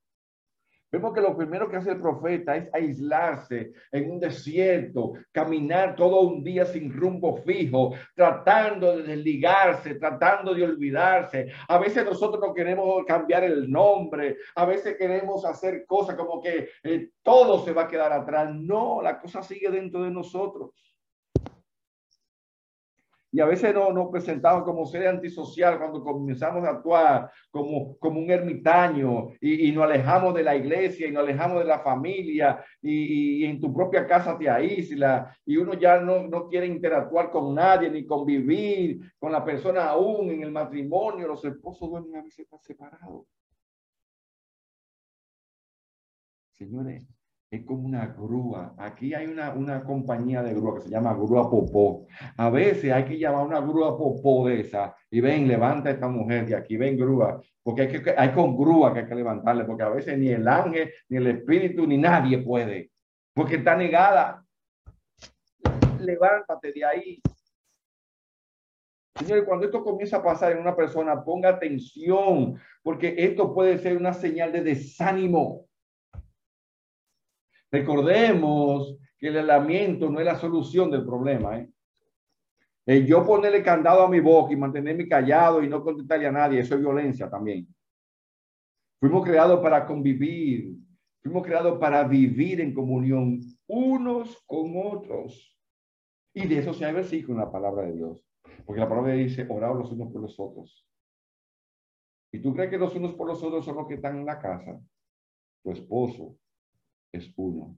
Vemos 0.93 1.11
que 1.11 1.21
lo 1.21 1.35
primero 1.35 1.67
que 1.67 1.77
hace 1.77 1.89
el 1.89 1.99
profeta 1.99 2.55
es 2.55 2.69
aislarse 2.71 3.73
en 3.91 4.11
un 4.11 4.19
desierto, 4.19 5.13
caminar 5.31 5.95
todo 5.95 6.21
un 6.21 6.43
día 6.43 6.65
sin 6.65 6.93
rumbo 6.93 7.35
fijo, 7.37 7.95
tratando 8.13 8.97
de 8.97 9.01
desligarse, 9.01 9.95
tratando 9.95 10.53
de 10.53 10.63
olvidarse. 10.63 11.51
A 11.67 11.79
veces 11.79 12.05
nosotros 12.05 12.39
no 12.39 12.53
queremos 12.53 13.03
cambiar 13.07 13.43
el 13.43 13.71
nombre, 13.71 14.37
a 14.53 14.65
veces 14.65 14.95
queremos 14.95 15.43
hacer 15.45 15.83
cosas 15.87 16.15
como 16.15 16.39
que 16.39 16.69
eh, 16.83 17.09
todo 17.23 17.65
se 17.65 17.73
va 17.73 17.85
a 17.85 17.87
quedar 17.87 18.13
atrás. 18.13 18.53
No, 18.53 19.01
la 19.01 19.19
cosa 19.19 19.41
sigue 19.41 19.71
dentro 19.71 20.03
de 20.03 20.11
nosotros 20.11 20.75
y 23.33 23.39
a 23.39 23.45
veces 23.45 23.73
nos 23.73 23.91
no 23.95 24.11
presentamos 24.11 24.63
como 24.63 24.85
ser 24.85 25.07
antisocial 25.07 25.79
cuando 25.79 26.03
comenzamos 26.03 26.63
a 26.65 26.69
actuar 26.69 27.31
como, 27.49 27.97
como 27.97 28.19
un 28.19 28.29
ermitaño 28.29 29.29
y, 29.41 29.71
nos 29.71 29.85
alejamos 29.85 30.35
de 30.35 30.43
la 30.43 30.55
iglesia 30.55 31.07
y 31.07 31.11
nos 31.11 31.23
alejamos 31.23 31.57
de 31.57 31.65
la 31.65 31.79
familia 31.79 32.63
y, 32.79 33.43
en 33.43 33.59
tu 33.59 33.73
propia 33.73 34.05
casa 34.05 34.37
te 34.37 34.47
aísla 34.47 35.35
y 35.45 35.57
uno 35.57 35.73
ya 35.73 35.99
no, 35.99 36.27
no 36.27 36.47
quiere 36.47 36.67
interactuar 36.67 37.31
con 37.31 37.55
nadie 37.55 37.89
ni 37.89 38.05
convivir 38.05 38.99
con 39.17 39.31
la 39.31 39.43
persona 39.43 39.89
aún 39.89 40.29
en 40.29 40.43
el 40.43 40.51
matrimonio. 40.51 41.27
Los 41.27 41.43
esposos 41.43 41.89
duermen 41.89 42.17
a 42.17 42.21
veces 42.21 42.47
separados. 42.61 43.25
Señores, 46.51 47.03
es 47.55 47.65
como 47.65 47.85
una 47.85 48.07
grúa. 48.07 48.73
Aquí 48.77 49.13
hay 49.13 49.27
una, 49.27 49.53
una 49.53 49.83
compañía 49.83 50.41
de 50.41 50.55
grúa 50.55 50.73
que 50.75 50.81
se 50.81 50.89
llama 50.89 51.13
Grúa 51.13 51.51
Popó. 51.51 52.07
A 52.35 52.49
veces 52.49 52.91
hay 52.91 53.05
que 53.05 53.19
llamar 53.19 53.45
una 53.45 53.59
grúa 53.59 53.95
Popó 53.95 54.47
de 54.47 54.61
esa 54.61 54.95
y 55.11 55.21
ven, 55.21 55.47
levanta 55.47 55.89
a 55.89 55.91
esta 55.91 56.07
mujer 56.07 56.47
de 56.47 56.55
aquí, 56.55 56.77
ven 56.77 56.97
grúa, 56.97 57.39
porque 57.61 57.83
hay, 57.83 57.87
que, 57.89 58.15
hay 58.17 58.31
con 58.31 58.57
grúa 58.57 58.91
que 58.91 59.01
hay 59.01 59.05
que 59.05 59.13
levantarle, 59.13 59.65
porque 59.65 59.83
a 59.83 59.89
veces 59.89 60.17
ni 60.17 60.29
el 60.29 60.47
ángel, 60.47 60.89
ni 61.09 61.17
el 61.17 61.27
espíritu, 61.27 61.85
ni 61.85 61.95
nadie 61.95 62.39
puede, 62.39 62.89
porque 63.35 63.57
está 63.57 63.75
negada. 63.75 64.43
Levántate 65.99 66.71
de 66.73 66.83
ahí. 66.83 67.21
Señores, 69.15 69.43
cuando 69.43 69.67
esto 69.67 69.83
comienza 69.83 70.17
a 70.17 70.23
pasar 70.23 70.53
en 70.53 70.57
una 70.57 70.75
persona, 70.75 71.23
ponga 71.23 71.49
atención, 71.49 72.59
porque 72.81 73.13
esto 73.15 73.53
puede 73.53 73.77
ser 73.77 73.95
una 73.95 74.11
señal 74.11 74.51
de 74.51 74.63
desánimo. 74.63 75.67
Recordemos 77.73 78.99
que 79.17 79.29
el 79.29 79.37
aislamiento 79.39 80.07
no 80.07 80.19
es 80.19 80.25
la 80.27 80.35
solución 80.35 80.91
del 80.91 81.03
problema. 81.03 81.57
¿eh? 81.57 81.71
El 82.85 83.07
yo 83.07 83.25
ponerle 83.25 83.63
candado 83.63 84.03
a 84.03 84.09
mi 84.09 84.19
boca 84.19 84.53
y 84.53 84.55
mantenerme 84.55 85.07
callado 85.07 85.63
y 85.63 85.67
no 85.67 85.83
contestarle 85.83 86.27
a 86.27 86.31
nadie, 86.31 86.59
eso 86.59 86.75
es 86.75 86.81
violencia 86.81 87.27
también. 87.31 87.67
Fuimos 88.99 89.25
creados 89.25 89.59
para 89.59 89.87
convivir, 89.87 90.75
fuimos 91.23 91.43
creados 91.43 91.79
para 91.79 92.03
vivir 92.03 92.61
en 92.61 92.75
comunión 92.75 93.39
unos 93.65 94.39
con 94.45 94.73
otros. 94.75 95.57
Y 96.31 96.47
de 96.47 96.59
eso 96.59 96.75
se 96.75 96.85
hay 96.85 96.93
versículo 96.93 97.39
en 97.39 97.45
la 97.45 97.51
palabra 97.51 97.87
de 97.87 97.93
Dios. 97.93 98.23
Porque 98.67 98.81
la 98.81 98.87
palabra 98.87 99.13
dice, 99.13 99.47
orar 99.49 99.75
los 99.75 99.91
unos 99.91 100.13
por 100.13 100.21
los 100.21 100.39
otros. 100.39 100.87
¿Y 102.31 102.39
tú 102.39 102.53
crees 102.53 102.69
que 102.69 102.77
los 102.77 102.95
unos 102.95 103.15
por 103.15 103.27
los 103.27 103.41
otros 103.41 103.65
son 103.65 103.77
los 103.77 103.87
que 103.87 103.95
están 103.95 104.19
en 104.19 104.27
la 104.27 104.39
casa? 104.39 104.79
Tu 105.63 105.71
esposo 105.71 106.37
es 107.13 107.31
uno. 107.37 107.77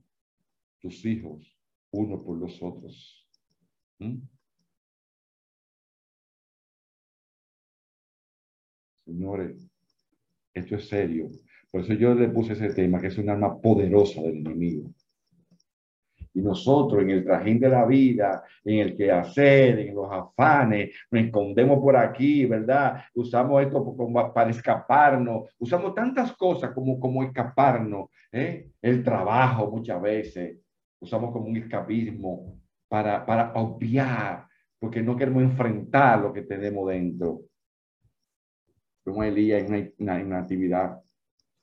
Tus 0.80 1.04
hijos, 1.04 1.56
uno 1.92 2.22
por 2.22 2.38
los 2.38 2.60
otros. 2.62 3.28
¿Mm? 3.98 4.16
Señores, 9.04 9.70
esto 10.52 10.76
es 10.76 10.88
serio. 10.88 11.30
Por 11.70 11.82
eso 11.82 11.92
yo 11.94 12.14
le 12.14 12.28
puse 12.28 12.54
ese 12.54 12.74
tema, 12.74 13.00
que 13.00 13.08
es 13.08 13.18
un 13.18 13.30
arma 13.30 13.60
poderosa 13.60 14.22
del 14.22 14.38
enemigo. 14.38 14.92
Y 16.36 16.42
nosotros 16.42 17.00
en 17.00 17.08
el 17.08 17.24
trajín 17.24 17.58
de 17.58 17.70
la 17.70 17.86
vida, 17.86 18.44
en 18.62 18.80
el 18.80 18.94
que 18.94 19.10
hacer, 19.10 19.78
en 19.78 19.94
los 19.94 20.12
afanes, 20.12 20.94
nos 21.10 21.24
escondemos 21.24 21.78
por 21.78 21.96
aquí, 21.96 22.44
¿verdad? 22.44 23.04
Usamos 23.14 23.62
esto 23.62 23.96
para 24.34 24.50
escaparnos. 24.50 25.48
Usamos 25.58 25.94
tantas 25.94 26.36
cosas 26.36 26.72
como, 26.72 27.00
como 27.00 27.22
escaparnos. 27.22 28.10
¿eh? 28.30 28.68
El 28.82 29.02
trabajo 29.02 29.70
muchas 29.70 29.98
veces. 30.02 30.58
Usamos 31.00 31.32
como 31.32 31.46
un 31.46 31.56
escapismo 31.56 32.60
para, 32.86 33.24
para 33.24 33.54
obviar, 33.54 34.46
porque 34.78 35.02
no 35.02 35.16
queremos 35.16 35.42
enfrentar 35.42 36.20
lo 36.20 36.34
que 36.34 36.42
tenemos 36.42 36.86
dentro. 36.90 37.44
Como 39.02 39.24
Elías 39.24 39.62
en 39.70 39.94
una, 39.98 40.16
una, 40.22 40.46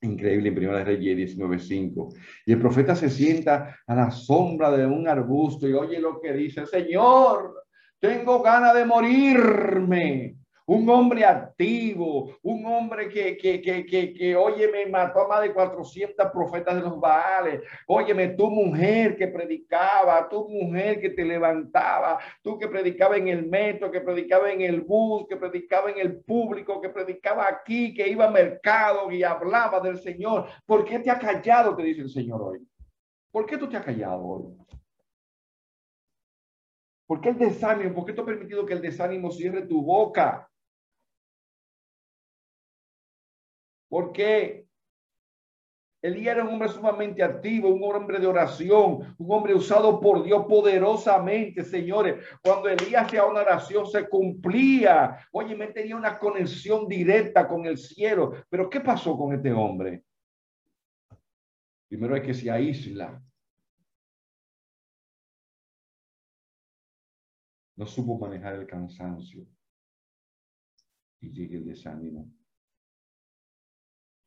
increíble 0.04 0.50
en 0.50 0.56
Primera 0.56 0.80
de 0.80 0.86
Reyes 0.86 1.38
19.5. 1.38 2.16
Y 2.46 2.54
el 2.54 2.60
profeta 2.60 2.96
se 2.96 3.10
sienta 3.10 3.78
a 3.86 3.96
la 3.96 4.12
sombra 4.12 4.72
de 4.72 4.86
un 4.86 5.08
arbusto 5.08 5.68
y 5.68 5.74
oye 5.74 6.00
lo 6.00 6.20
que 6.20 6.34
dice, 6.34 6.66
Señor, 6.66 7.64
tengo 8.00 8.42
ganas 8.42 8.76
de 8.76 8.86
morirme 8.86 10.36
un 10.66 10.90
hombre 10.90 11.26
activo, 11.26 12.38
un 12.42 12.66
hombre 12.66 13.10
que, 13.10 13.38
que, 13.38 13.62
que, 13.62 13.86
que, 13.86 14.14
que 14.14 14.36
oye, 14.36 14.70
me 14.70 14.86
mató 14.86 15.22
a 15.22 15.28
más 15.28 15.42
de 15.42 15.54
400 15.54 16.32
profetas 16.32 16.76
de 16.76 16.82
los 16.82 17.00
Baales. 17.00 17.62
Óyeme, 17.88 18.30
tu 18.30 18.50
mujer 18.50 19.18
que 19.18 19.28
predicaba, 19.28 20.30
tu 20.30 20.48
mujer 20.48 21.02
que 21.02 21.10
te 21.10 21.26
levantaba, 21.26 22.20
tú 22.42 22.58
que 22.58 22.68
predicaba 22.68 23.18
en 23.18 23.28
el 23.28 23.46
metro, 23.48 23.92
que 23.92 24.02
predicaba 24.02 24.52
en 24.52 24.62
el 24.62 24.82
bus, 24.82 25.28
que 25.28 25.36
predicaba 25.36 25.92
en 25.92 26.00
el 26.00 26.22
público, 26.22 26.80
que 26.80 26.90
predicaba 26.90 27.48
aquí, 27.48 27.94
que 27.94 28.08
iba 28.08 28.26
al 28.26 28.34
mercado 28.34 29.12
y 29.12 29.24
hablaba 29.24 29.80
del 29.82 30.00
Señor. 30.00 30.48
¿Por 30.66 30.86
qué 30.86 31.00
te 31.00 31.12
ha 31.12 31.20
callado? 31.20 31.76
Te 31.76 31.84
dice 31.84 32.02
el 32.02 32.10
Señor 32.10 32.42
hoy. 32.42 32.66
¿Por 33.32 33.46
qué 33.46 33.58
tú 33.58 33.68
te 33.68 33.76
has 33.76 33.84
callado 33.84 34.24
hoy? 34.24 34.58
¿Por 37.06 37.20
qué 37.20 37.30
el 37.30 37.38
desánimo? 37.38 37.94
¿Por 37.94 38.06
qué 38.06 38.14
tú 38.14 38.22
has 38.22 38.28
permitido 38.28 38.66
que 38.66 38.74
el 38.74 38.82
desánimo 38.82 39.30
cierre 39.30 39.64
tu 39.64 39.84
boca? 39.84 40.50
Porque 43.94 44.68
Elías 46.02 46.34
era 46.34 46.44
un 46.44 46.54
hombre 46.54 46.68
sumamente 46.68 47.22
activo, 47.22 47.70
un 47.70 47.84
hombre 47.84 48.18
de 48.18 48.26
oración, 48.26 49.16
un 49.20 49.32
hombre 49.32 49.54
usado 49.54 50.00
por 50.00 50.24
Dios 50.24 50.48
poderosamente, 50.50 51.64
señores. 51.64 52.26
Cuando 52.44 52.70
Elías 52.70 53.06
hacía 53.06 53.24
una 53.24 53.42
oración 53.42 53.86
se 53.86 54.10
cumplía. 54.10 55.20
Oye, 55.32 55.56
me 55.56 55.68
tenía 55.68 55.96
una 55.96 56.18
conexión 56.18 56.88
directa 56.88 57.48
con 57.48 57.68
el 57.68 57.78
cielo. 57.78 58.34
Pero 58.50 58.68
¿qué 58.68 58.82
pasó 58.82 59.16
con 59.16 59.32
este 59.32 59.54
hombre? 59.54 60.04
Primero 61.88 62.16
hay 62.16 62.24
que 62.24 62.34
se 62.34 62.50
aísla. 62.50 63.24
No 67.76 67.86
supo 67.86 68.18
manejar 68.18 68.56
el 68.56 68.66
cansancio 68.66 69.46
y 71.22 71.30
llega 71.30 71.60
el 71.60 71.66
desánimo. 71.66 72.28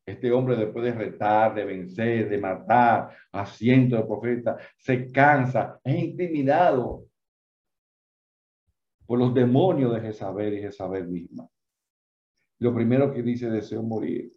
Este 0.06 0.30
hombre 0.30 0.54
después 0.54 0.84
de 0.84 0.92
retar, 0.92 1.52
de 1.52 1.64
vencer, 1.64 2.28
de 2.28 2.38
matar 2.38 3.10
a 3.32 3.44
cientos 3.44 3.98
de 3.98 4.06
profetas, 4.06 4.62
se 4.78 5.10
cansa, 5.10 5.80
es 5.82 5.98
intimidado 5.98 7.06
por 9.04 9.18
los 9.18 9.34
demonios 9.34 9.92
de 9.92 10.00
Jezabel 10.00 10.54
y 10.54 10.62
Jezabel 10.62 11.08
misma. 11.08 11.48
Lo 12.60 12.72
primero 12.72 13.12
que 13.12 13.22
dice, 13.22 13.50
deseo 13.50 13.82
morir. 13.82 14.32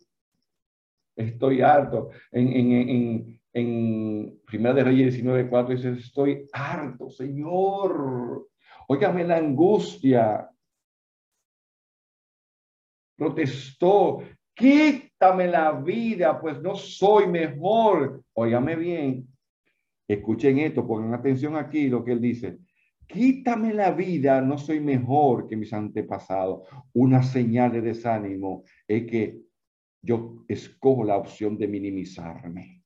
Estoy 1.16 1.62
harto. 1.62 2.10
En, 2.32 3.40
Primera 3.52 4.74
de 4.74 4.84
Reyes 4.84 5.24
19.4 5.24 5.68
dice, 5.70 5.92
estoy 5.92 6.48
harto, 6.52 7.10
Señor. 7.10 8.48
Óigame 8.88 9.24
la 9.24 9.38
angustia. 9.38 10.50
Protestó. 13.16 14.24
Quítame 15.20 15.48
la 15.48 15.74
vida, 15.74 16.40
pues 16.40 16.62
no 16.62 16.76
soy 16.76 17.28
mejor. 17.28 18.24
Óigame 18.32 18.78
bien. 18.78 19.28
Escuchen 20.08 20.60
esto, 20.60 20.88
pongan 20.88 21.14
atención 21.14 21.58
aquí 21.58 21.90
lo 21.90 22.06
que 22.06 22.14
él 22.14 22.22
dice. 22.22 22.60
Quítame 23.06 23.74
la 23.74 23.92
vida, 23.92 24.40
no 24.40 24.58
soy 24.58 24.80
mejor 24.80 25.46
que 25.50 25.58
mis 25.58 25.74
antepasados. 25.74 26.70
Una 26.94 27.22
señal 27.22 27.74
de 27.74 27.82
desánimo 27.82 28.64
es 28.88 29.06
que 29.08 29.42
yo 30.02 30.46
escojo 30.48 31.04
la 31.04 31.18
opción 31.18 31.58
de 31.58 31.68
minimizarme. 31.68 32.86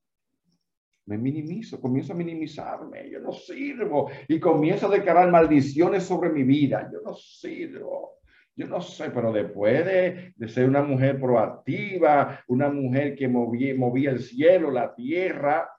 Me 1.06 1.20
minimizo, 1.20 1.80
comienzo 1.80 2.14
a 2.14 2.16
minimizarme, 2.16 3.12
yo 3.12 3.20
no 3.20 3.32
sirvo 3.32 4.10
y 4.28 4.40
comienzo 4.40 4.88
a 4.88 4.96
declarar 4.98 5.30
maldiciones 5.30 6.02
sobre 6.02 6.32
mi 6.32 6.42
vida. 6.42 6.90
Yo 6.92 7.00
no 7.06 7.14
sirvo. 7.14 8.23
Yo 8.56 8.68
no 8.68 8.82
sé, 8.82 9.10
pero 9.10 9.32
después 9.32 9.84
de, 9.86 10.34
de, 10.36 10.48
ser 10.50 10.70
una 10.70 10.84
mujer 10.84 11.20
proactiva, 11.20 12.44
una 12.48 12.70
mujer 12.70 13.16
que 13.16 13.28
movía, 13.28 13.74
movía 13.76 14.12
el 14.12 14.20
cielo, 14.20 14.70
la 14.70 14.94
tierra. 14.94 15.70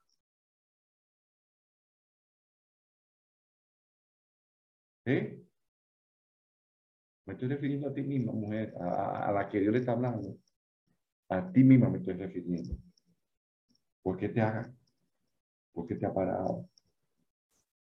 ¿Eh? 5.06 5.44
Me 7.26 7.34
estoy 7.34 7.48
refiriendo 7.48 7.88
a 7.88 7.94
ti 7.94 8.02
misma, 8.02 8.32
mujer, 8.32 8.74
a, 8.80 9.32
la 9.32 9.48
que 9.48 9.60
Dios 9.60 9.72
le 9.72 9.78
está 9.78 9.92
hablando. 9.92 10.36
A 11.28 11.50
ti 11.52 11.62
misma 11.62 11.88
me 11.88 11.98
estoy 11.98 12.14
refiriendo. 12.14 12.76
¿Por 14.02 14.16
qué 14.16 14.28
te 14.28 14.40
haga? 14.40 14.70
¿Por 15.72 15.86
qué 15.86 15.94
te 15.94 16.06
ha 16.06 16.12
parado? 16.12 16.68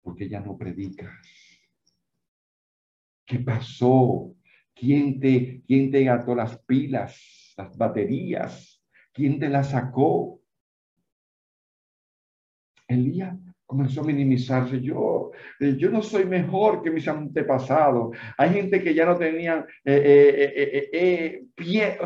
Porque 0.02 0.28
ya 0.28 0.40
no 0.40 0.58
predicas. 0.58 1.10
¿Qué 3.24 3.38
pasó? 3.38 4.34
¿Quién 4.80 5.20
te, 5.20 5.62
quién 5.66 5.90
te 5.90 6.08
ató 6.08 6.34
las 6.34 6.58
pilas, 6.64 7.52
las 7.54 7.76
baterías? 7.76 8.82
¿Quién 9.12 9.38
te 9.38 9.50
las 9.50 9.72
sacó? 9.72 10.40
Elías 12.88 13.36
comenzó 13.66 14.00
a 14.00 14.04
minimizarse. 14.04 14.80
Yo, 14.80 15.32
eh, 15.60 15.76
yo 15.76 15.90
no 15.90 16.00
soy 16.00 16.24
mejor 16.24 16.82
que 16.82 16.90
mis 16.90 17.06
antepasados. 17.06 18.16
Hay 18.38 18.54
gente 18.54 18.82
que 18.82 18.94
ya 18.94 19.04
no 19.04 19.18
tenían, 19.18 19.66
eh, 19.84 20.88
eh, 20.94 21.44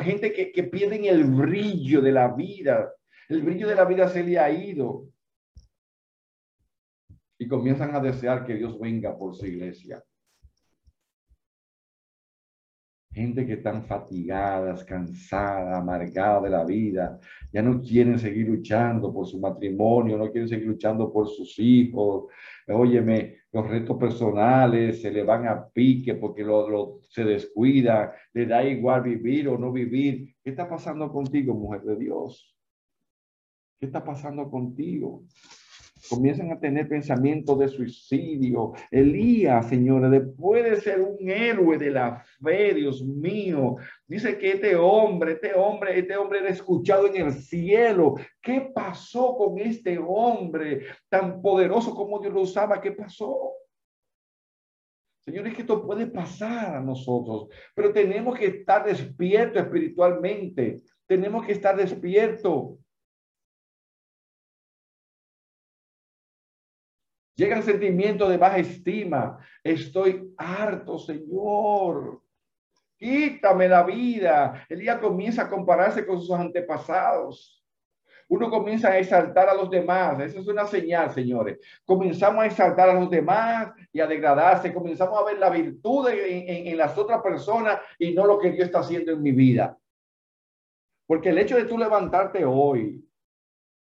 gente 0.03 0.33
que, 0.33 0.51
que 0.51 0.65
pierden 0.65 1.05
el 1.05 1.23
brillo 1.27 2.01
de 2.01 2.11
la 2.11 2.35
vida. 2.35 2.93
El 3.29 3.43
brillo 3.43 3.69
de 3.69 3.77
la 3.77 3.85
vida 3.85 4.09
se 4.09 4.25
le 4.25 4.37
ha 4.37 4.51
ido. 4.51 5.07
Y 7.39 7.47
comienzan 7.47 7.95
a 7.95 8.01
desear 8.01 8.45
que 8.45 8.55
Dios 8.55 8.81
venga 8.81 9.17
por 9.17 9.37
su 9.37 9.47
iglesia. 9.47 10.03
Gente 13.14 13.46
que 13.46 13.53
están 13.55 13.85
fatigadas, 13.85 14.83
cansadas, 14.83 15.77
amargadas 15.77 16.42
de 16.42 16.50
la 16.50 16.64
vida, 16.64 17.20
ya 17.53 17.62
no 17.62 17.81
quieren 17.81 18.18
seguir 18.18 18.48
luchando 18.48 19.12
por 19.14 19.29
su 19.29 19.38
matrimonio, 19.38 20.18
no 20.18 20.33
quieren 20.33 20.48
seguir 20.48 20.66
luchando 20.66 21.12
por 21.12 21.29
sus 21.29 21.57
hijos. 21.61 22.24
Óyeme, 22.66 23.37
los 23.53 23.68
retos 23.68 23.96
personales 23.98 25.00
se 25.00 25.12
le 25.12 25.22
van 25.22 25.46
a 25.46 25.64
pique 25.64 26.16
porque 26.16 26.42
lo, 26.42 26.68
lo, 26.68 26.98
se 27.09 27.22
descuida, 27.22 28.12
le 28.33 28.46
da 28.46 28.64
igual 28.64 29.03
vivir 29.03 29.48
o 29.48 29.57
no 29.57 29.70
vivir. 29.70 30.35
¿Qué 30.42 30.50
está 30.50 30.68
pasando 30.68 31.12
contigo, 31.12 31.55
mujer 31.55 31.83
de 31.83 31.96
Dios? 31.96 32.53
¿Qué 33.79 33.87
está 33.87 34.03
pasando 34.03 34.50
contigo? 34.50 35.22
Comienzan 36.09 36.53
a 36.53 36.61
tener 36.61 36.88
pensamientos 36.88 37.59
de 37.59 37.69
suicidio. 37.69 38.73
Elías, 38.90 39.69
señores, 39.69 40.11
después 40.11 40.64
de 40.64 40.77
ser 40.77 41.01
un 41.01 41.29
héroe 41.29 41.79
de 41.79 41.90
la 41.90 42.25
fe, 42.43 42.75
Dios 42.75 43.03
mío, 43.05 43.77
dice 44.07 44.38
que 44.38 44.53
este 44.53 44.77
hombre, 44.77 45.33
este 45.33 45.55
hombre, 45.55 45.99
este 45.99 46.17
hombre 46.17 46.40
era 46.40 46.49
escuchado 46.49 47.07
en 47.07 47.27
el 47.27 47.33
cielo. 47.33 48.14
¿Qué 48.40 48.71
pasó 48.75 49.37
con 49.37 49.59
este 49.59 49.99
hombre 49.99 50.83
tan 51.09 51.40
poderoso 51.40 51.95
como 51.95 52.21
Dios 52.21 52.33
lo 52.33 52.43
usaba? 52.43 52.81
¿Qué 52.81 52.93
pasó? 52.93 53.53
Señores, 55.25 55.55
que 55.55 55.62
esto 55.62 55.87
puede 55.87 56.07
pasar 56.07 56.77
a 56.77 56.81
nosotros, 56.81 57.49
pero 57.75 57.95
tenemos 57.95 58.38
que 58.38 58.47
estar 58.47 58.85
despiertos 58.85 59.62
espiritualmente. 59.62 60.83
Tenemos 61.07 61.47
que 61.47 61.53
estar 61.53 61.75
despiertos. 61.75 62.79
Llegan 67.35 67.62
sentimientos 67.62 68.29
de 68.29 68.37
baja 68.37 68.59
estima. 68.59 69.38
Estoy 69.62 70.33
harto, 70.37 70.99
Señor. 70.99 72.23
Quítame 72.97 73.68
la 73.68 73.83
vida. 73.83 74.64
El 74.68 74.81
día 74.81 75.01
comienza 75.01 75.42
a 75.42 75.51
compararse 75.51 76.07
con 76.07 76.20
sus 76.20 76.31
antepasados. 76.31 77.64
Uno 78.29 78.49
comienza 78.51 78.88
a 78.88 78.99
exaltar 78.99 79.49
a 79.49 79.55
los 79.55 79.68
demás. 79.68 80.18
Esa 80.20 80.40
es 80.40 80.47
una 80.47 80.66
señal, 80.66 81.11
señores. 81.11 81.59
Comenzamos 81.85 82.42
a 82.42 82.47
exaltar 82.47 82.88
a 82.88 82.94
los 82.94 83.11
demás 83.11 83.73
y 83.92 84.01
a 84.01 84.07
degradarse. 84.07 84.73
Comenzamos 84.73 85.20
a 85.20 85.25
ver 85.25 85.38
la 85.38 85.51
virtud 85.51 86.09
en, 86.09 86.77
las 86.77 86.97
otras 86.97 87.20
personas 87.20 87.81
y 87.99 88.14
no 88.14 88.27
lo 88.27 88.38
que 88.38 88.51
Dios 88.51 88.66
está 88.66 88.79
haciendo 88.79 89.12
en 89.12 89.23
mi 89.23 89.33
vida. 89.33 89.77
Porque 91.07 91.31
el 91.31 91.38
hecho 91.38 91.57
de 91.57 91.64
tú 91.64 91.77
levantarte 91.77 92.44
hoy, 92.44 93.07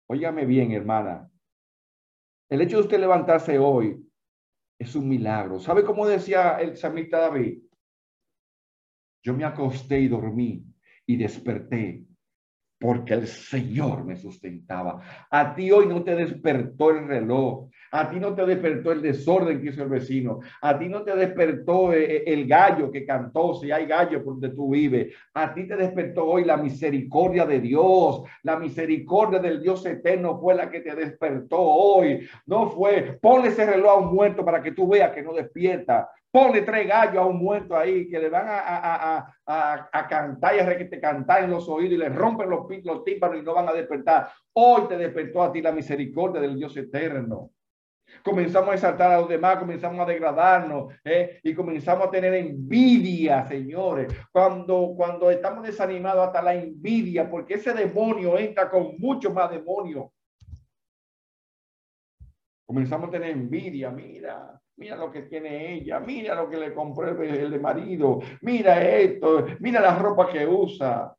óigame 0.06 0.44
bien, 0.46 0.70
hermana, 0.70 1.28
el 2.50 2.60
hecho 2.62 2.76
de 2.76 2.82
usted 2.82 3.00
levantarse 3.00 3.58
hoy 3.58 4.04
es 4.78 4.94
un 4.94 5.08
milagro. 5.08 5.58
¿Sabe 5.60 5.84
cómo 5.84 6.06
decía 6.06 6.60
el 6.60 6.76
samita 6.76 7.18
David? 7.18 7.62
Yo 9.22 9.34
me 9.34 9.44
acosté 9.44 10.00
y 10.00 10.08
dormí 10.08 10.64
y 11.06 11.16
desperté 11.16 12.07
porque 12.78 13.14
el 13.14 13.26
Señor 13.26 14.04
me 14.04 14.16
sustentaba. 14.16 15.00
A 15.30 15.54
ti 15.54 15.70
hoy 15.70 15.86
no 15.86 16.04
te 16.04 16.14
despertó 16.14 16.90
el 16.90 17.08
reloj, 17.08 17.68
a 17.90 18.08
ti 18.08 18.20
no 18.20 18.34
te 18.34 18.46
despertó 18.46 18.92
el 18.92 19.02
desorden 19.02 19.60
que 19.60 19.70
hizo 19.70 19.82
el 19.82 19.88
vecino, 19.88 20.40
a 20.60 20.78
ti 20.78 20.88
no 20.88 21.02
te 21.02 21.16
despertó 21.16 21.92
eh, 21.92 22.16
eh, 22.16 22.24
el 22.26 22.46
gallo 22.46 22.90
que 22.90 23.04
cantó, 23.04 23.54
si 23.54 23.72
hay 23.72 23.86
gallo 23.86 24.22
por 24.22 24.34
donde 24.34 24.50
tú 24.50 24.70
vives, 24.70 25.12
a 25.34 25.52
ti 25.52 25.66
te 25.66 25.76
despertó 25.76 26.24
hoy 26.24 26.44
la 26.44 26.56
misericordia 26.56 27.46
de 27.46 27.60
Dios, 27.60 28.22
la 28.42 28.58
misericordia 28.58 29.40
del 29.40 29.60
Dios 29.60 29.84
eterno 29.84 30.38
fue 30.38 30.54
la 30.54 30.70
que 30.70 30.80
te 30.80 30.94
despertó 30.94 31.60
hoy, 31.60 32.28
no 32.46 32.70
fue, 32.70 33.18
ponle 33.20 33.48
ese 33.48 33.66
reloj 33.66 33.90
a 33.90 33.96
un 33.96 34.14
muerto 34.14 34.44
para 34.44 34.62
que 34.62 34.72
tú 34.72 34.86
veas 34.86 35.12
que 35.12 35.22
no 35.22 35.32
despierta, 35.32 36.08
Ponle 36.30 36.62
tres 36.62 36.86
gallos 36.86 37.16
a 37.16 37.26
un 37.26 37.38
muerto 37.38 37.76
ahí 37.76 38.08
que 38.08 38.18
le 38.18 38.28
van 38.28 38.46
a, 38.46 38.58
a, 38.58 39.34
a, 39.46 39.88
a 39.90 40.08
cantar 40.08 40.56
y 40.56 40.58
a 40.60 40.78
te 40.88 41.00
cantar 41.00 41.44
en 41.44 41.50
los 41.50 41.68
oídos 41.68 41.94
y 41.94 41.96
le 41.96 42.10
rompen 42.10 42.50
los, 42.50 42.66
los 42.84 43.04
tímpanos 43.04 43.38
y 43.38 43.42
no 43.42 43.54
van 43.54 43.68
a 43.68 43.72
despertar. 43.72 44.30
Hoy 44.52 44.82
te 44.88 44.98
despertó 44.98 45.42
a 45.42 45.50
ti 45.50 45.62
la 45.62 45.72
misericordia 45.72 46.40
del 46.40 46.56
Dios 46.56 46.76
eterno. 46.76 47.50
Comenzamos 48.22 48.70
a 48.70 48.74
exaltar 48.74 49.12
a 49.12 49.20
los 49.20 49.28
demás, 49.28 49.58
comenzamos 49.58 50.00
a 50.00 50.06
degradarnos 50.06 50.94
¿eh? 51.04 51.40
y 51.42 51.54
comenzamos 51.54 52.06
a 52.06 52.10
tener 52.10 52.34
envidia, 52.34 53.46
señores. 53.46 54.12
Cuando, 54.32 54.94
cuando 54.96 55.30
estamos 55.30 55.64
desanimados, 55.64 56.26
hasta 56.26 56.42
la 56.42 56.54
envidia, 56.54 57.30
porque 57.30 57.54
ese 57.54 57.72
demonio 57.72 58.38
entra 58.38 58.70
con 58.70 58.98
mucho 58.98 59.32
más 59.32 59.50
demonio. 59.50 60.12
Comenzamos 62.66 63.08
a 63.08 63.12
tener 63.12 63.30
envidia, 63.30 63.90
mira, 63.90 64.60
mira 64.78 64.96
lo 64.96 65.10
que 65.10 65.22
tiene 65.22 65.74
ella, 65.74 65.98
mira 66.00 66.34
lo 66.34 66.48
que 66.48 66.56
le 66.56 66.72
compró 66.72 67.10
el, 67.22 67.50
de 67.50 67.58
marido, 67.58 68.20
mira 68.42 68.82
esto, 68.82 69.46
mira 69.60 69.80
la 69.80 69.98
ropa 69.98 70.30
que 70.30 70.46
usa. 70.46 71.14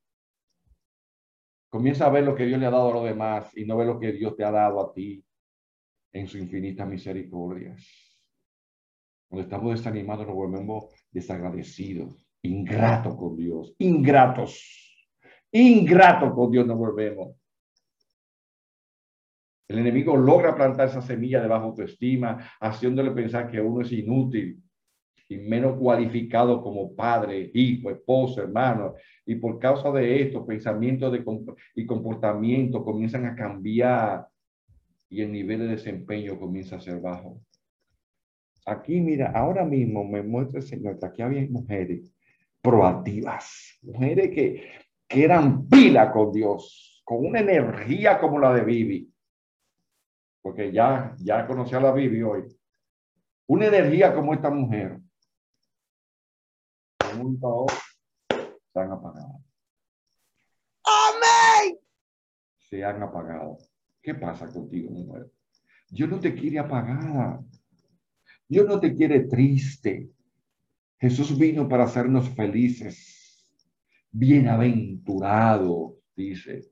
Comienza 1.69 2.07
a 2.07 2.09
ver 2.09 2.23
lo 2.23 2.33
que 2.33 2.45
Dios 2.45 2.59
le 2.59 2.65
ha 2.65 2.71
dado 2.71 2.89
a 2.89 2.93
los 2.93 3.03
demás 3.03 3.55
y 3.55 3.65
no 3.65 3.77
ve 3.77 3.85
lo 3.85 3.99
que 3.99 4.13
Dios 4.13 4.35
te 4.35 4.43
ha 4.43 4.51
dado 4.51 4.81
a 4.81 4.93
ti 4.93 5.23
en 6.13 6.27
su 6.27 6.37
infinita 6.37 6.85
misericordia. 6.85 7.75
Cuando 9.27 9.43
estamos 9.43 9.75
desanimados 9.75 10.25
nos 10.25 10.35
volvemos 10.35 10.85
desagradecidos, 11.11 12.25
ingratos 12.41 13.15
con 13.15 13.35
Dios, 13.35 13.75
ingratos, 13.77 15.05
ingratos 15.51 16.33
con 16.33 16.49
Dios 16.49 16.65
nos 16.65 16.77
volvemos. 16.77 17.38
El 19.69 19.77
enemigo 19.77 20.17
logra 20.17 20.55
plantar 20.55 20.87
esa 20.87 21.01
semilla 21.01 21.39
de 21.39 21.47
baja 21.47 21.65
autoestima, 21.65 22.39
haciéndole 22.59 23.11
pensar 23.11 23.51
que 23.51 23.61
uno 23.61 23.81
es 23.81 23.91
inútil 23.91 24.59
y 25.29 25.37
menos 25.37 25.77
cualificado 25.77 26.59
como 26.59 26.95
padre, 26.95 27.51
hijo, 27.53 27.91
esposo, 27.91 28.41
hermano. 28.41 28.95
Y 29.27 29.35
por 29.35 29.59
causa 29.59 29.91
de 29.91 30.23
esto, 30.23 30.43
pensamientos 30.43 31.15
y 31.75 31.85
comportamiento 31.85 32.83
comienzan 32.83 33.27
a 33.27 33.35
cambiar 33.35 34.27
y 35.07 35.21
el 35.21 35.31
nivel 35.31 35.59
de 35.59 35.67
desempeño 35.67 36.39
comienza 36.39 36.77
a 36.77 36.81
ser 36.81 36.99
bajo. 36.99 37.39
Aquí, 38.65 38.99
mira, 38.99 39.31
ahora 39.35 39.65
mismo 39.65 40.03
me 40.03 40.23
muestra 40.23 40.61
el 40.61 40.65
Señor 40.65 40.97
que 40.97 41.05
aquí 41.05 41.21
había 41.21 41.47
mujeres 41.47 42.11
proactivas, 42.59 43.77
mujeres 43.83 44.31
que, 44.31 44.63
que 45.07 45.23
eran 45.23 45.67
pila 45.67 46.11
con 46.11 46.31
Dios, 46.31 47.03
con 47.05 47.23
una 47.23 47.39
energía 47.39 48.19
como 48.19 48.39
la 48.39 48.51
de 48.55 48.63
Vivi 48.63 49.13
porque 50.41 50.71
ya, 50.71 51.15
ya 51.17 51.45
conocí 51.45 51.75
a 51.75 51.79
la 51.79 51.91
Bibi 51.91 52.21
hoy, 52.23 52.43
una 53.47 53.67
energía 53.67 54.13
como 54.13 54.33
esta 54.33 54.49
mujer, 54.49 54.99
se 58.73 58.79
han 58.79 58.91
apagado. 58.91 59.43
Amén. 60.83 61.77
Se 62.69 62.83
han 62.83 63.01
apagado. 63.01 63.57
¿Qué 64.01 64.13
pasa 64.15 64.51
contigo, 64.51 64.91
mujer? 64.91 65.31
Dios 65.89 66.09
no 66.09 66.19
te 66.19 66.33
quiere 66.33 66.59
apagada. 66.59 67.43
Dios 68.47 68.67
no 68.67 68.79
te 68.79 68.93
quiere 68.93 69.21
triste. 69.21 70.09
Jesús 70.99 71.37
vino 71.37 71.67
para 71.67 71.85
hacernos 71.85 72.29
felices. 72.29 73.47
Bienaventurado, 74.11 75.97
dice. 76.15 76.71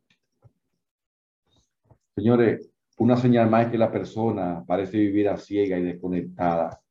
Señores, 2.16 2.72
una 2.98 3.16
señal 3.16 3.50
más 3.50 3.68
que 3.68 3.78
la 3.78 3.92
persona 3.92 4.64
parece 4.66 4.98
vivir 4.98 5.30
a 5.30 5.38
ciega 5.38 5.78
y 5.78 5.84
desconectada. 5.84 6.82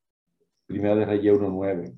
Primera 0.65 0.95
de 0.95 1.05
Reyes 1.05 1.33
1.9. 1.33 1.93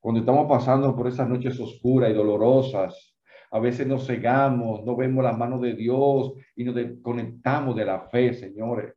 Cuando 0.00 0.20
estamos 0.20 0.48
pasando 0.48 0.94
por 0.94 1.08
esas 1.08 1.28
noches 1.28 1.58
oscuras 1.58 2.10
y 2.10 2.14
dolorosas, 2.14 3.16
a 3.50 3.58
veces 3.58 3.86
nos 3.86 4.06
cegamos, 4.06 4.84
no 4.84 4.94
vemos 4.94 5.24
la 5.24 5.32
mano 5.32 5.58
de 5.58 5.74
Dios 5.74 6.34
y 6.54 6.64
nos 6.64 6.74
desconectamos 6.74 7.74
de 7.74 7.84
la 7.84 8.00
fe, 8.08 8.32
señores. 8.34 8.94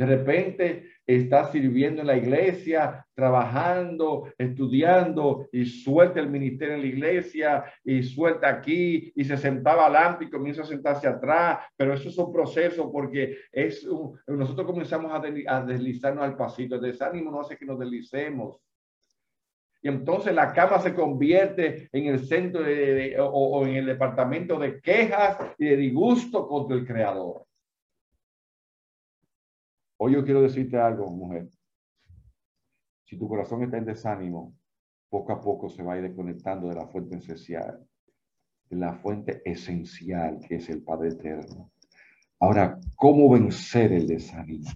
De 0.00 0.06
repente 0.06 0.92
está 1.06 1.52
sirviendo 1.52 2.00
en 2.00 2.06
la 2.06 2.16
iglesia, 2.16 3.06
trabajando, 3.12 4.32
estudiando 4.38 5.46
y 5.52 5.66
suelta 5.66 6.20
el 6.20 6.30
ministerio 6.30 6.76
en 6.76 6.80
la 6.80 6.86
iglesia 6.86 7.64
y 7.84 8.02
suelta 8.02 8.48
aquí 8.48 9.12
y 9.14 9.24
se 9.26 9.36
sentaba 9.36 9.84
adelante 9.84 10.24
y 10.24 10.30
comienza 10.30 10.62
a 10.62 10.64
sentarse 10.64 11.06
atrás, 11.06 11.58
pero 11.76 11.92
eso 11.92 12.08
es 12.08 12.16
un 12.16 12.32
proceso 12.32 12.90
porque 12.90 13.40
nosotros 14.26 14.66
comenzamos 14.66 15.12
a, 15.12 15.60
deslizarnos 15.66 16.24
al 16.24 16.34
pasito, 16.34 16.76
el 16.76 16.80
desánimo 16.80 17.30
no 17.30 17.42
hace 17.42 17.58
que 17.58 17.66
nos 17.66 17.78
deslicemos. 17.78 18.56
Y 19.82 19.88
entonces 19.88 20.34
la 20.34 20.54
cama 20.54 20.78
se 20.78 20.94
convierte 20.94 21.90
en 21.92 22.06
el 22.06 22.20
centro 22.20 22.62
o 23.20 23.66
en 23.66 23.76
el 23.76 23.84
departamento 23.84 24.58
de 24.58 24.80
quejas 24.80 25.36
y 25.58 25.66
de 25.66 25.76
disgusto 25.76 26.48
contra 26.48 26.74
el 26.74 26.86
creador. 26.86 27.44
Hoy 30.02 30.14
yo 30.14 30.24
quiero 30.24 30.40
decirte 30.40 30.78
algo, 30.78 31.10
mujer. 31.10 31.50
Si 33.04 33.18
tu 33.18 33.28
corazón 33.28 33.64
está 33.64 33.76
en 33.76 33.84
desánimo, 33.84 34.56
poco 35.10 35.30
a 35.30 35.40
poco 35.42 35.68
se 35.68 35.82
va 35.82 35.92
a 35.92 35.98
ir 35.98 36.04
desconectando 36.04 36.70
de 36.70 36.74
la 36.74 36.86
fuente 36.86 37.16
esencial, 37.16 37.86
de 38.70 38.76
la 38.76 38.94
fuente 38.94 39.42
esencial 39.44 40.38
que 40.40 40.54
es 40.54 40.70
el 40.70 40.82
Padre 40.82 41.10
Eterno. 41.10 41.70
Ahora, 42.38 42.80
¿cómo 42.96 43.28
vencer 43.28 43.92
el 43.92 44.06
desánimo? 44.06 44.70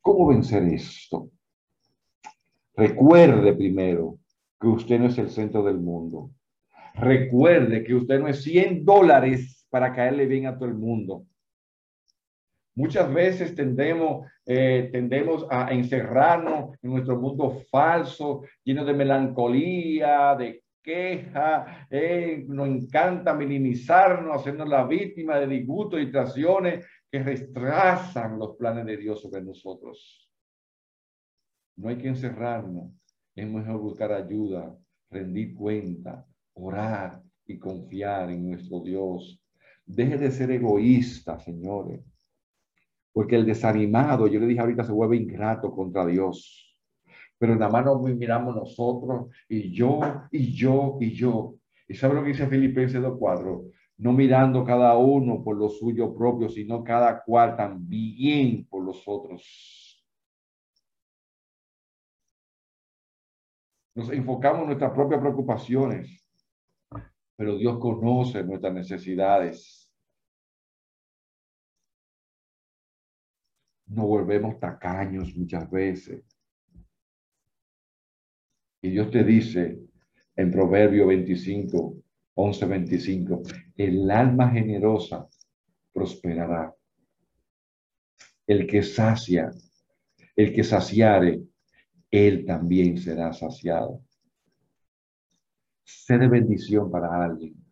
¿Cómo 0.00 0.26
vencer 0.26 0.64
esto? 0.64 1.30
Recuerde 2.74 3.54
primero 3.54 4.18
que 4.60 4.66
usted 4.66 4.98
no 4.98 5.06
es 5.06 5.18
el 5.18 5.30
centro 5.30 5.62
del 5.62 5.78
mundo. 5.78 6.32
Recuerde 6.94 7.84
que 7.84 7.94
usted 7.94 8.18
no 8.18 8.26
es 8.26 8.42
100 8.42 8.84
dólares 8.84 9.68
para 9.70 9.92
caerle 9.92 10.26
bien 10.26 10.48
a 10.48 10.58
todo 10.58 10.68
el 10.68 10.74
mundo. 10.74 11.26
Muchas 12.76 13.12
veces 13.12 13.54
tendemos, 13.54 14.26
eh, 14.44 14.88
tendemos 14.92 15.46
a 15.48 15.72
encerrarnos 15.72 16.76
en 16.82 16.90
nuestro 16.90 17.20
mundo 17.20 17.62
falso, 17.70 18.42
lleno 18.64 18.84
de 18.84 18.94
melancolía, 18.94 20.34
de 20.36 20.64
queja, 20.82 21.86
eh, 21.88 22.44
nos 22.46 22.68
encanta 22.68 23.32
minimizarnos, 23.32 24.36
hacernos 24.36 24.68
la 24.68 24.84
víctima 24.84 25.38
de 25.38 25.46
disgustos, 25.46 26.00
distracciones 26.00 26.84
que 27.10 27.22
retrasan 27.22 28.38
los 28.38 28.56
planes 28.56 28.84
de 28.84 28.96
Dios 28.96 29.22
sobre 29.22 29.40
nosotros. 29.40 30.28
No 31.76 31.88
hay 31.88 31.96
que 31.96 32.08
encerrarnos, 32.08 32.92
es 33.34 33.48
mejor 33.48 33.80
buscar 33.80 34.12
ayuda, 34.12 34.76
rendir 35.10 35.54
cuenta, 35.54 36.26
orar 36.52 37.22
y 37.46 37.58
confiar 37.58 38.30
en 38.30 38.50
nuestro 38.50 38.80
Dios. 38.80 39.40
Deje 39.86 40.18
de 40.18 40.30
ser 40.30 40.50
egoísta, 40.50 41.38
señores, 41.38 42.00
porque 43.14 43.36
el 43.36 43.46
desanimado, 43.46 44.26
yo 44.26 44.40
le 44.40 44.46
dije 44.48 44.60
ahorita, 44.60 44.82
se 44.82 44.92
vuelve 44.92 45.16
ingrato 45.16 45.70
contra 45.70 46.04
Dios. 46.04 46.76
Pero 47.38 47.54
nada 47.54 47.70
más 47.70 47.84
nos 47.84 48.02
miramos 48.02 48.56
nosotros 48.56 49.28
y 49.48 49.72
yo, 49.72 50.00
y 50.32 50.52
yo, 50.52 50.98
y 51.00 51.12
yo. 51.12 51.54
¿Y 51.86 51.94
sabe 51.94 52.14
lo 52.14 52.22
que 52.22 52.30
dice 52.30 52.48
Filipenses 52.48 53.00
2.4? 53.00 53.70
No 53.98 54.12
mirando 54.12 54.64
cada 54.64 54.98
uno 54.98 55.44
por 55.44 55.56
lo 55.56 55.68
suyo 55.68 56.12
propio, 56.12 56.48
sino 56.48 56.82
cada 56.82 57.22
cual 57.22 57.56
también 57.56 58.66
por 58.66 58.84
los 58.84 59.04
otros. 59.06 60.04
Nos 63.94 64.10
enfocamos 64.10 64.62
en 64.62 64.66
nuestras 64.66 64.90
propias 64.90 65.20
preocupaciones, 65.20 66.28
pero 67.36 67.56
Dios 67.56 67.78
conoce 67.78 68.42
nuestras 68.42 68.74
necesidades. 68.74 69.83
No 73.94 74.06
volvemos 74.06 74.58
tacaños 74.58 75.36
muchas 75.36 75.70
veces. 75.70 76.24
Y 78.82 78.90
Dios 78.90 79.10
te 79.10 79.22
dice 79.22 79.78
en 80.34 80.50
Proverbio 80.50 81.06
25, 81.06 81.96
11, 82.34 82.66
25, 82.66 83.42
el 83.76 84.10
alma 84.10 84.50
generosa 84.50 85.28
prosperará. 85.92 86.74
El 88.46 88.66
que 88.66 88.82
sacia, 88.82 89.50
el 90.34 90.52
que 90.52 90.64
saciare, 90.64 91.40
él 92.10 92.44
también 92.44 92.98
será 92.98 93.32
saciado. 93.32 94.02
Sé 95.84 96.18
de 96.18 96.28
bendición 96.28 96.90
para 96.90 97.24
alguien 97.24 97.63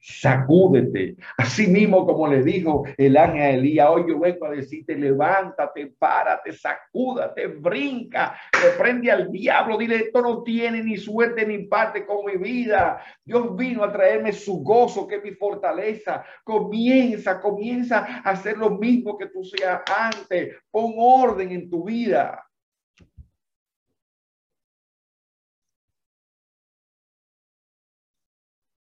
sacúdete. 0.00 1.16
Así 1.36 1.66
mismo 1.66 2.06
como 2.06 2.28
le 2.28 2.42
dijo 2.42 2.84
el 2.96 3.16
ángel 3.16 3.78
a 3.80 3.90
hoy 3.90 4.04
yo 4.08 4.18
vengo 4.18 4.46
a 4.46 4.50
decirte, 4.50 4.96
levántate, 4.96 5.92
párate, 5.98 6.52
sacúdate, 6.52 7.46
brinca, 7.48 8.38
reprende 8.52 9.10
al 9.10 9.30
diablo, 9.30 9.76
dile, 9.76 9.96
esto 9.96 10.22
no 10.22 10.42
tiene 10.42 10.82
ni 10.82 10.96
suerte 10.96 11.46
ni 11.46 11.64
parte 11.66 12.06
con 12.06 12.24
mi 12.24 12.36
vida. 12.36 13.02
Dios 13.24 13.56
vino 13.56 13.84
a 13.84 13.92
traerme 13.92 14.32
su 14.32 14.62
gozo, 14.62 15.06
que 15.06 15.16
es 15.16 15.24
mi 15.24 15.32
fortaleza. 15.32 16.24
Comienza, 16.44 17.40
comienza 17.40 17.98
a 18.24 18.30
hacer 18.30 18.56
lo 18.56 18.70
mismo 18.70 19.18
que 19.18 19.26
tú 19.26 19.44
seas 19.44 19.82
antes. 19.96 20.56
Pon 20.70 20.94
orden 20.96 21.50
en 21.52 21.68
tu 21.68 21.84
vida. 21.84 22.47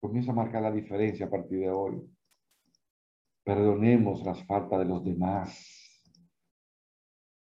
Comienza 0.05 0.33
a 0.33 0.35
marcar 0.35 0.61
la 0.61 0.71
diferencia 0.71 1.25
a 1.25 1.29
partir 1.31 1.61
de 1.61 1.71
hoy. 1.71 1.99
Perdonemos 3.43 4.23
las 4.23 4.45
faltas 4.45 4.77
de 4.77 4.85
los 4.85 5.03
demás. 5.03 5.99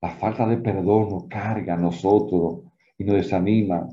La 0.00 0.10
falta 0.16 0.48
de 0.48 0.56
perdón 0.56 1.10
nos 1.10 1.28
carga 1.28 1.74
a 1.74 1.76
nosotros 1.76 2.62
y 2.98 3.04
nos 3.04 3.14
desanima. 3.14 3.86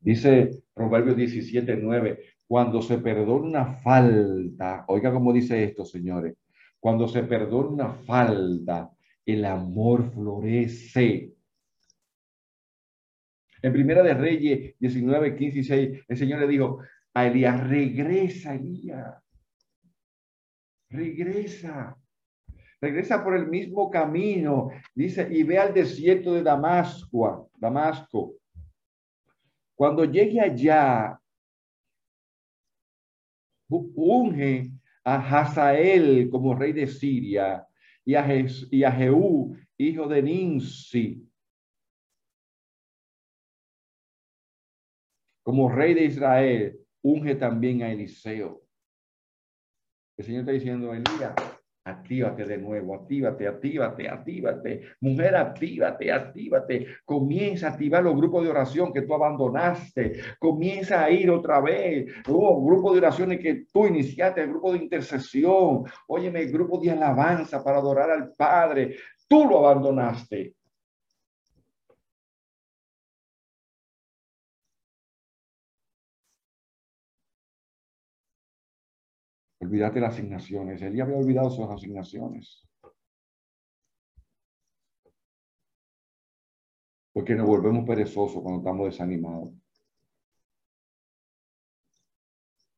Dice 0.00 0.64
Proverbios 0.74 1.16
17, 1.16 1.78
9, 1.78 2.18
cuando 2.46 2.82
se 2.82 2.98
perdona 2.98 3.46
una 3.46 3.74
falta, 3.76 4.84
oiga 4.88 5.10
cómo 5.10 5.32
dice 5.32 5.64
esto, 5.64 5.86
señores, 5.86 6.36
cuando 6.78 7.08
se 7.08 7.22
perdona 7.22 7.68
una 7.68 7.92
falta, 7.94 8.90
el 9.24 9.46
amor 9.46 10.12
florece. 10.12 11.37
En 13.62 13.72
Primera 13.72 14.02
de 14.02 14.14
Reyes 14.14 14.74
19, 14.78 15.36
15 15.36 15.58
y 15.58 15.64
6, 15.64 16.04
el 16.08 16.16
Señor 16.16 16.40
le 16.40 16.48
dijo 16.48 16.80
a 17.14 17.26
Elías, 17.26 17.68
regresa 17.68 18.54
Elías, 18.54 19.16
regresa, 20.88 21.96
regresa 22.80 23.24
por 23.24 23.36
el 23.36 23.48
mismo 23.48 23.90
camino, 23.90 24.70
dice, 24.94 25.28
y 25.30 25.42
ve 25.42 25.58
al 25.58 25.74
desierto 25.74 26.34
de 26.34 26.42
Damasco, 26.42 27.50
Damasco. 27.56 28.34
Cuando 29.74 30.04
llegue 30.04 30.40
allá, 30.40 31.18
unge 33.68 34.70
a 35.04 35.16
Hazael 35.16 36.28
como 36.30 36.54
rey 36.54 36.72
de 36.72 36.86
Siria 36.86 37.66
y 38.04 38.14
a, 38.14 38.26
y 38.70 38.82
a 38.84 38.92
Jehú, 38.92 39.56
hijo 39.76 40.06
de 40.08 40.22
Ninsi, 40.22 41.27
como 45.48 45.70
rey 45.70 45.94
de 45.94 46.04
Israel, 46.04 46.78
unge 47.02 47.34
también 47.34 47.82
a 47.82 47.90
Eliseo. 47.90 48.60
El 50.18 50.24
Señor 50.26 50.40
está 50.40 50.52
diciendo, 50.52 50.92
Elías, 50.92 51.32
actívate 51.84 52.44
de 52.44 52.58
nuevo, 52.58 52.94
actívate, 52.94 53.48
actívate, 53.48 54.10
actívate. 54.10 54.82
Mujer, 55.00 55.36
actívate, 55.36 56.12
actívate. 56.12 56.86
Comienza 57.02 57.68
a 57.68 57.70
activar 57.70 58.04
los 58.04 58.14
grupos 58.14 58.44
de 58.44 58.50
oración 58.50 58.92
que 58.92 59.00
tú 59.00 59.14
abandonaste. 59.14 60.20
Comienza 60.38 61.02
a 61.02 61.10
ir 61.10 61.30
otra 61.30 61.62
vez. 61.62 62.12
Oh, 62.28 62.62
grupo 62.62 62.92
de 62.92 62.98
oraciones 62.98 63.40
que 63.40 63.64
tú 63.72 63.86
iniciaste, 63.86 64.42
el 64.42 64.50
grupo 64.50 64.74
de 64.74 64.80
intercesión. 64.80 65.84
Óyeme, 66.08 66.42
el 66.42 66.52
grupo 66.52 66.78
de 66.78 66.90
alabanza 66.90 67.64
para 67.64 67.78
adorar 67.78 68.10
al 68.10 68.34
Padre. 68.34 68.96
Tú 69.26 69.46
lo 69.48 69.66
abandonaste. 69.66 70.57
Olvídate 79.60 80.00
las 80.00 80.14
asignaciones. 80.14 80.80
Él 80.82 80.94
ya 80.94 81.04
había 81.04 81.16
olvidado 81.16 81.50
sus 81.50 81.68
asignaciones. 81.68 82.68
Porque 87.12 87.34
nos 87.34 87.46
volvemos 87.46 87.84
perezosos 87.84 88.42
cuando 88.42 88.60
estamos 88.60 88.86
desanimados. 88.86 89.52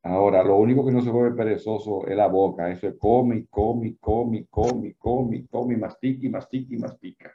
Ahora, 0.03 0.43
lo 0.43 0.57
único 0.57 0.85
que 0.85 0.93
no 0.93 1.03
se 1.03 1.11
vuelve 1.11 1.37
perezoso 1.37 2.07
es 2.07 2.17
la 2.17 2.27
boca. 2.27 2.71
Eso 2.71 2.89
es 2.89 2.95
come, 2.99 3.47
come, 3.51 3.97
come, 4.01 4.47
come, 4.49 4.95
come, 4.99 5.47
come, 5.47 5.77
mastica 5.77 6.27
y 6.27 6.31
mastica 6.31 6.77
mastica. 6.79 7.33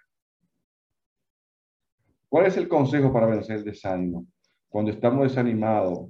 ¿Cuál 2.28 2.48
es 2.48 2.58
el 2.58 2.68
consejo 2.68 3.14
para 3.14 3.28
vencer 3.28 3.58
el 3.58 3.64
desánimo? 3.64 4.26
Cuando 4.68 4.92
estamos 4.92 5.24
desanimados, 5.24 6.10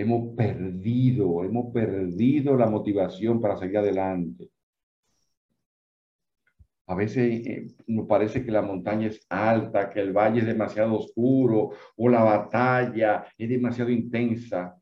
hemos 0.00 0.34
perdido, 0.34 1.44
hemos 1.44 1.72
perdido 1.72 2.56
la 2.56 2.66
motivación 2.66 3.40
para 3.40 3.56
seguir 3.56 3.78
adelante. 3.78 4.50
A 6.86 6.94
veces 6.94 7.46
eh, 7.46 7.66
nos 7.86 8.06
parece 8.06 8.44
que 8.44 8.50
la 8.50 8.62
montaña 8.62 9.06
es 9.06 9.24
alta, 9.28 9.88
que 9.90 10.00
el 10.00 10.12
valle 10.12 10.40
es 10.40 10.46
demasiado 10.46 10.98
oscuro 10.98 11.70
o 11.96 12.08
la 12.08 12.24
batalla 12.24 13.26
es 13.38 13.48
demasiado 13.48 13.90
intensa 13.90 14.76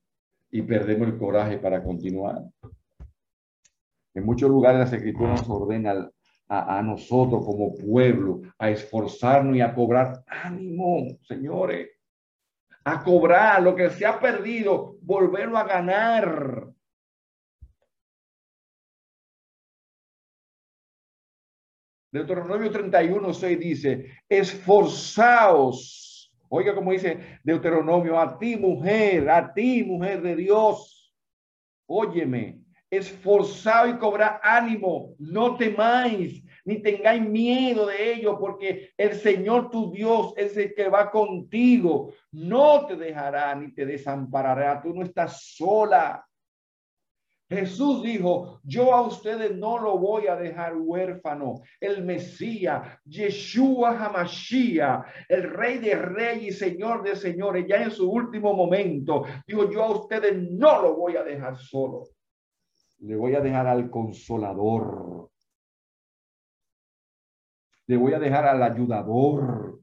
y 0.50 0.62
perdemos 0.62 1.08
el 1.08 1.18
coraje 1.18 1.58
para 1.58 1.82
continuar. 1.82 2.42
En 4.14 4.24
muchos 4.24 4.48
lugares 4.48 4.80
las 4.80 4.92
escrituras 4.92 5.46
nos 5.46 5.50
ordenan 5.50 6.10
a, 6.48 6.78
a, 6.78 6.82
nosotros 6.82 7.44
como 7.44 7.74
pueblo 7.74 8.40
a 8.58 8.70
esforzarnos 8.70 9.54
y 9.54 9.60
a 9.60 9.74
cobrar 9.74 10.24
ánimo, 10.26 11.18
señores 11.22 11.97
a 12.92 13.04
cobrar 13.04 13.62
lo 13.62 13.74
que 13.74 13.90
se 13.90 14.06
ha 14.06 14.18
perdido, 14.18 14.96
volverlo 15.02 15.58
a 15.58 15.64
ganar. 15.64 16.68
Deuteronomio 22.10 22.70
31, 22.70 23.34
6 23.34 23.58
dice, 23.58 24.06
esforzaos. 24.28 26.32
Oiga 26.48 26.74
como 26.74 26.92
dice 26.92 27.40
Deuteronomio, 27.44 28.18
a 28.18 28.38
ti 28.38 28.56
mujer, 28.56 29.28
a 29.28 29.52
ti 29.52 29.84
mujer 29.84 30.22
de 30.22 30.36
Dios. 30.36 31.14
Óyeme, 31.86 32.62
esforzado 32.90 33.90
y 33.90 33.98
cobrar 33.98 34.40
ánimo, 34.42 35.14
no 35.18 35.56
temáis, 35.56 36.42
ni 36.68 36.82
tengáis 36.82 37.22
miedo 37.22 37.86
de 37.86 38.12
ello, 38.12 38.38
porque 38.38 38.90
el 38.98 39.14
Señor 39.14 39.70
tu 39.70 39.90
Dios 39.90 40.34
es 40.36 40.54
el 40.58 40.74
que 40.74 40.90
va 40.90 41.10
contigo, 41.10 42.12
no 42.32 42.84
te 42.84 42.94
dejará 42.94 43.54
ni 43.54 43.72
te 43.72 43.86
desamparará, 43.86 44.82
tú 44.82 44.92
no 44.92 45.02
estás 45.02 45.54
sola. 45.56 46.22
Jesús 47.48 48.02
dijo, 48.02 48.60
yo 48.64 48.92
a 48.92 49.00
ustedes 49.00 49.56
no 49.56 49.78
lo 49.78 49.96
voy 49.96 50.26
a 50.26 50.36
dejar 50.36 50.76
huérfano. 50.76 51.62
El 51.80 52.04
Mesías, 52.04 53.00
Yeshua 53.06 53.98
Hamashiach, 53.98 55.06
el 55.26 55.44
Rey 55.44 55.78
de 55.78 55.94
Reyes 55.94 56.56
y 56.56 56.58
Señor 56.58 57.02
de 57.02 57.16
Señores, 57.16 57.64
ya 57.66 57.82
en 57.82 57.90
su 57.90 58.10
último 58.10 58.52
momento, 58.52 59.24
dijo, 59.46 59.70
yo 59.70 59.84
a 59.84 59.90
ustedes 59.92 60.36
no 60.36 60.82
lo 60.82 60.96
voy 60.96 61.16
a 61.16 61.22
dejar 61.22 61.56
solo. 61.56 62.04
Le 62.98 63.16
voy 63.16 63.34
a 63.34 63.40
dejar 63.40 63.66
al 63.66 63.88
consolador. 63.88 65.30
Le 67.88 67.96
voy 67.96 68.12
a 68.12 68.18
dejar 68.18 68.46
al 68.46 68.62
ayudador. 68.62 69.80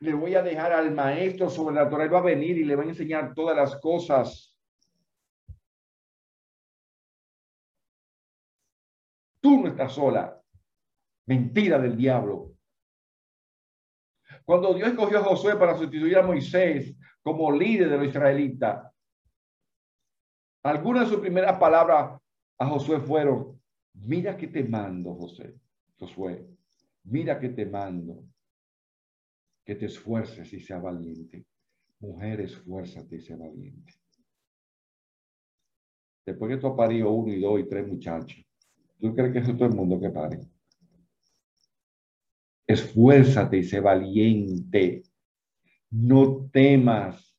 Le 0.00 0.14
voy 0.14 0.34
a 0.34 0.42
dejar 0.42 0.72
al 0.72 0.90
maestro 0.92 1.50
sobrenatural. 1.50 2.06
Él 2.06 2.14
va 2.14 2.18
a 2.18 2.22
venir 2.22 2.56
y 2.56 2.64
le 2.64 2.74
va 2.74 2.82
a 2.82 2.86
enseñar 2.86 3.34
todas 3.34 3.54
las 3.54 3.76
cosas. 3.76 4.56
Tú 9.40 9.60
no 9.60 9.68
estás 9.68 9.92
sola. 9.92 10.40
Mentira 11.26 11.78
del 11.78 11.96
diablo. 11.96 12.54
Cuando 14.44 14.72
Dios 14.72 14.88
escogió 14.88 15.18
a 15.18 15.24
Josué 15.24 15.56
para 15.56 15.76
sustituir 15.76 16.16
a 16.16 16.22
Moisés 16.22 16.96
como 17.22 17.52
líder 17.52 17.90
de 17.90 17.98
los 17.98 18.06
israelitas, 18.06 18.90
algunas 20.64 21.04
de 21.04 21.10
sus 21.10 21.20
primeras 21.20 21.58
palabras 21.58 22.18
a 22.58 22.66
Josué 22.66 22.98
fueron, 22.98 23.60
mira 23.92 24.36
que 24.36 24.48
te 24.48 24.64
mando, 24.64 25.14
José, 25.14 25.54
Josué, 25.98 26.48
mira 27.04 27.38
que 27.38 27.48
te 27.48 27.66
mando, 27.66 28.24
que 29.64 29.74
te 29.74 29.86
esfuerces 29.86 30.52
y 30.52 30.60
sea 30.60 30.78
valiente. 30.78 31.46
Mujer, 32.00 32.40
esfuérzate 32.40 33.16
y 33.16 33.20
sea 33.20 33.36
valiente. 33.36 33.94
Después 36.24 36.50
que 36.50 36.60
tú 36.60 36.68
has 36.68 36.76
parido 36.76 37.10
uno 37.10 37.32
y 37.32 37.40
dos 37.40 37.60
y 37.60 37.68
tres 37.68 37.86
muchachos, 37.86 38.44
¿tú 39.00 39.14
crees 39.14 39.32
que 39.32 39.38
es 39.38 39.56
todo 39.56 39.66
el 39.66 39.74
mundo 39.74 40.00
que 40.00 40.10
pare? 40.10 40.40
Esfuérzate 42.66 43.58
y 43.58 43.64
sé 43.64 43.80
valiente. 43.80 45.02
No 45.90 46.48
temas. 46.50 47.36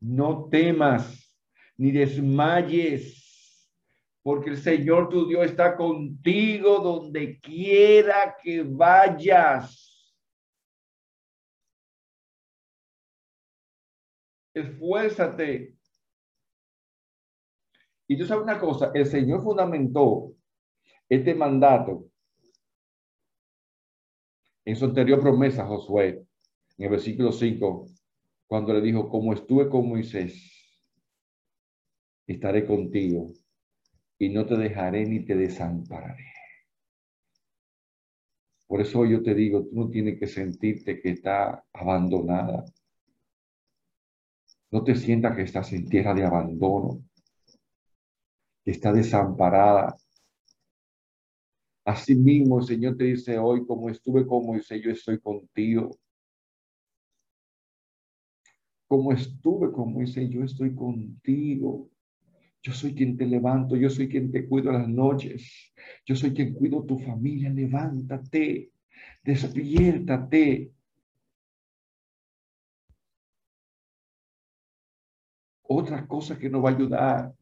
No 0.00 0.48
temas 0.48 1.26
ni 1.78 1.90
desmayes, 1.90 3.25
porque 4.26 4.50
el 4.50 4.56
Señor 4.56 5.08
tu 5.08 5.28
Dios 5.28 5.44
está 5.44 5.76
contigo 5.76 6.80
donde 6.80 7.38
quiera 7.38 8.36
que 8.42 8.64
vayas. 8.64 10.12
Esfuérzate. 14.52 15.76
Y 18.08 18.18
tú 18.18 18.26
sabes 18.26 18.42
una 18.42 18.58
cosa, 18.58 18.90
el 18.94 19.06
Señor 19.06 19.44
fundamentó 19.44 20.32
este 21.08 21.32
mandato 21.32 22.10
en 24.64 24.74
su 24.74 24.86
anterior 24.86 25.20
promesa, 25.20 25.64
Josué, 25.64 26.26
en 26.78 26.84
el 26.84 26.90
versículo 26.90 27.30
5, 27.30 27.86
cuando 28.48 28.74
le 28.74 28.80
dijo, 28.80 29.08
como 29.08 29.32
estuve 29.32 29.68
con 29.68 29.88
Moisés, 29.88 30.82
estaré 32.26 32.66
contigo 32.66 33.30
y 34.18 34.28
no 34.30 34.46
te 34.46 34.56
dejaré 34.56 35.04
ni 35.06 35.24
te 35.24 35.34
desampararé. 35.34 36.32
Por 38.66 38.80
eso 38.80 39.04
yo 39.04 39.22
te 39.22 39.34
digo, 39.34 39.64
tú 39.64 39.76
no 39.76 39.88
tienes 39.88 40.18
que 40.18 40.26
sentirte 40.26 41.00
que 41.00 41.10
está 41.10 41.64
abandonada. 41.72 42.64
No 44.70 44.82
te 44.82 44.94
sientas 44.96 45.36
que 45.36 45.42
estás 45.42 45.72
en 45.72 45.88
tierra 45.88 46.14
de 46.14 46.24
abandono, 46.24 47.04
que 48.64 48.72
está 48.72 48.92
desamparada. 48.92 49.96
Asimismo, 51.84 52.58
el 52.58 52.66
Señor 52.66 52.96
te 52.96 53.04
dice 53.04 53.38
hoy, 53.38 53.64
como 53.64 53.88
estuve 53.88 54.26
con 54.26 54.44
Moisés, 54.44 54.82
yo 54.82 54.90
estoy 54.90 55.20
contigo. 55.20 55.96
Como 58.88 59.12
estuve 59.12 59.70
con 59.70 59.92
Moisés, 59.92 60.28
yo 60.28 60.42
estoy 60.42 60.74
contigo. 60.74 61.88
Yo 62.66 62.72
soy 62.72 62.96
quien 62.96 63.16
te 63.16 63.24
levanto, 63.24 63.76
yo 63.76 63.88
soy 63.88 64.08
quien 64.08 64.32
te 64.32 64.44
cuido 64.48 64.72
las 64.72 64.88
noches, 64.88 65.72
yo 66.04 66.16
soy 66.16 66.34
quien 66.34 66.52
cuido 66.52 66.84
tu 66.84 66.98
familia. 66.98 67.48
Levántate, 67.48 68.72
despiértate. 69.22 70.72
Otra 75.62 76.08
cosa 76.08 76.36
que 76.36 76.50
nos 76.50 76.64
va 76.64 76.70
a 76.70 76.74
ayudar 76.74 77.34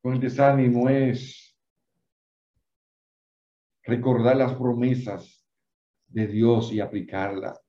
con 0.00 0.14
el 0.14 0.20
desánimo 0.20 0.88
es 0.88 1.54
recordar 3.82 4.36
las 4.36 4.54
promesas 4.54 5.46
de 6.06 6.26
Dios 6.26 6.72
y 6.72 6.80
aplicarla. 6.80 7.60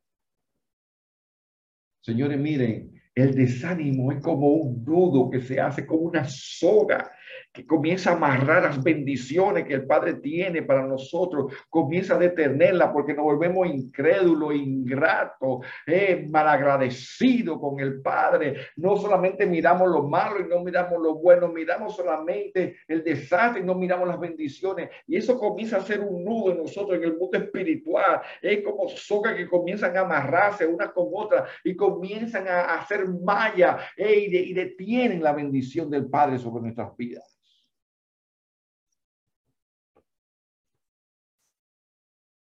Señores, 2.00 2.40
miren, 2.40 2.93
el 3.16 3.36
desánimo 3.36 4.12
es 4.12 4.22
como 4.22 4.48
un 4.48 4.84
nudo 4.84 5.30
que 5.30 5.42
se 5.42 5.60
hace 5.60 5.86
como 5.86 6.02
una 6.02 6.26
soga 6.26 7.12
que 7.54 7.68
comienza 7.68 8.10
a 8.10 8.14
amarrar 8.14 8.64
las 8.64 8.84
bendiciones 8.84 9.66
que 9.66 9.76
el 9.76 9.86
Padre 9.86 10.16
tiene 10.16 10.64
para 10.64 10.88
nosotros, 10.88 11.54
comienza 11.70 12.16
a 12.16 12.20
detenerla 12.20 12.92
porque 12.92 13.14
nos 13.14 13.26
volvemos 13.26 13.68
incrédulos, 13.68 14.56
ingratos, 14.56 15.60
eh, 15.86 16.26
malagradecidos 16.28 17.60
con 17.60 17.80
el 17.80 18.02
Padre. 18.02 18.56
No 18.78 18.98
solamente 18.98 19.46
miramos 19.46 19.88
lo 19.88 20.04
malo 20.04 20.40
y 20.40 20.50
no 20.50 20.62
miramos 20.62 21.00
lo 21.00 21.16
bueno, 21.16 21.48
miramos 21.48 21.96
solamente 21.96 22.78
el 22.88 23.04
desastre 23.04 23.62
y 23.62 23.64
no 23.64 23.76
miramos 23.76 24.08
las 24.08 24.20
bendiciones. 24.20 24.90
Y 25.06 25.18
eso 25.18 25.38
comienza 25.38 25.78
a 25.78 25.82
ser 25.82 26.00
un 26.00 26.26
nudo 26.26 26.52
en 26.52 26.58
nosotros, 26.58 26.98
en 26.98 27.04
el 27.04 27.18
mundo 27.18 27.38
espiritual. 27.38 28.22
Es 28.42 28.64
como 28.64 28.90
soga 28.90 29.36
que 29.36 29.48
comienzan 29.48 29.96
a 29.96 30.02
amarrarse 30.02 30.66
una 30.66 30.92
con 30.92 31.10
otra 31.14 31.46
y 31.64 31.76
comienzan 31.76 32.48
a 32.48 32.76
hacer 32.76 33.03
malla 33.06 33.80
eh, 33.98 34.28
y 34.30 34.54
detienen 34.54 35.22
la 35.22 35.34
bendición 35.34 35.90
del 35.90 36.10
Padre 36.10 36.40
sobre 36.40 36.64
nuestras 36.64 36.96
vidas. 36.96 37.34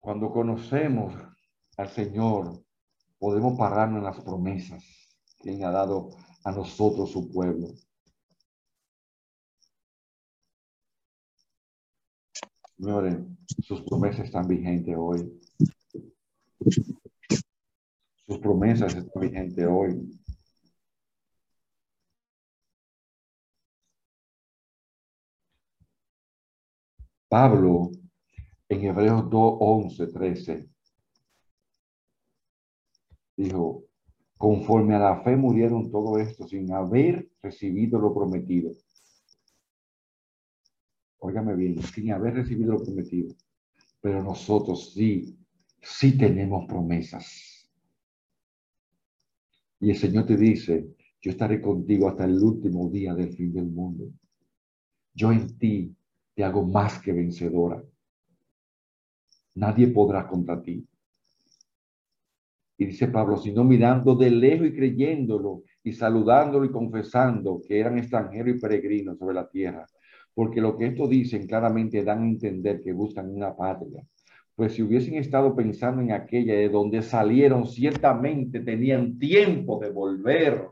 Cuando 0.00 0.30
conocemos 0.30 1.14
al 1.76 1.88
Señor, 1.90 2.64
podemos 3.18 3.58
pararnos 3.58 3.98
en 3.98 4.04
las 4.04 4.20
promesas 4.20 4.82
que 5.38 5.62
ha 5.62 5.70
dado 5.70 6.10
a 6.44 6.52
nosotros, 6.52 7.12
su 7.12 7.30
pueblo. 7.30 7.68
Señores, 12.78 13.18
sus 13.60 13.82
promesas 13.82 14.26
están 14.26 14.46
vigentes 14.46 14.94
hoy. 14.96 15.40
Sus 18.26 18.38
promesas 18.38 18.94
están 18.94 19.20
vigentes 19.20 19.66
hoy. 19.68 20.20
Pablo 27.28 27.90
en 28.70 28.84
Hebreos 28.84 29.28
2, 29.28 29.56
11, 29.60 30.06
13, 30.06 30.68
dijo, 33.36 33.84
conforme 34.38 34.94
a 34.94 34.98
la 34.98 35.22
fe 35.22 35.36
murieron 35.36 35.90
todo 35.90 36.18
esto 36.18 36.48
sin 36.48 36.72
haber 36.72 37.28
recibido 37.42 37.98
lo 37.98 38.14
prometido. 38.14 38.72
Óigame 41.18 41.54
bien, 41.54 41.82
sin 41.82 42.12
haber 42.12 42.34
recibido 42.34 42.72
lo 42.72 42.82
prometido. 42.82 43.34
Pero 44.00 44.22
nosotros 44.22 44.94
sí, 44.94 45.36
sí 45.82 46.16
tenemos 46.16 46.66
promesas. 46.66 47.68
Y 49.80 49.90
el 49.90 49.96
Señor 49.96 50.26
te 50.26 50.36
dice, 50.36 50.96
yo 51.20 51.30
estaré 51.32 51.60
contigo 51.60 52.08
hasta 52.08 52.24
el 52.24 52.42
último 52.42 52.88
día 52.88 53.14
del 53.14 53.32
fin 53.34 53.52
del 53.52 53.66
mundo. 53.66 54.10
Yo 55.12 55.32
en 55.32 55.58
ti 55.58 55.97
te 56.38 56.44
hago 56.44 56.62
más 56.62 57.00
que 57.00 57.12
vencedora 57.12 57.82
nadie 59.58 59.88
podrá 59.88 60.26
contra 60.26 60.62
ti. 60.62 60.86
Y 62.78 62.86
dice 62.86 63.08
Pablo, 63.08 63.36
sino 63.38 63.64
mirando 63.64 64.14
de 64.14 64.30
lejos 64.30 64.68
y 64.68 64.72
creyéndolo 64.72 65.64
y 65.82 65.92
saludándolo 65.92 66.64
y 66.64 66.70
confesando 66.70 67.60
que 67.66 67.80
eran 67.80 67.98
extranjeros 67.98 68.56
y 68.56 68.60
peregrinos 68.60 69.18
sobre 69.18 69.34
la 69.34 69.48
tierra. 69.48 69.84
Porque 70.32 70.60
lo 70.60 70.78
que 70.78 70.86
esto 70.86 71.08
dicen 71.08 71.48
claramente 71.48 72.04
dan 72.04 72.22
a 72.22 72.28
entender 72.28 72.80
que 72.80 72.92
buscan 72.92 73.34
una 73.34 73.56
patria. 73.56 74.04
Pues 74.54 74.74
si 74.74 74.82
hubiesen 74.82 75.14
estado 75.14 75.56
pensando 75.56 76.02
en 76.02 76.12
aquella 76.12 76.54
de 76.54 76.68
donde 76.68 77.02
salieron, 77.02 77.66
ciertamente 77.66 78.60
tenían 78.60 79.18
tiempo 79.18 79.80
de 79.80 79.90
volver 79.90 80.68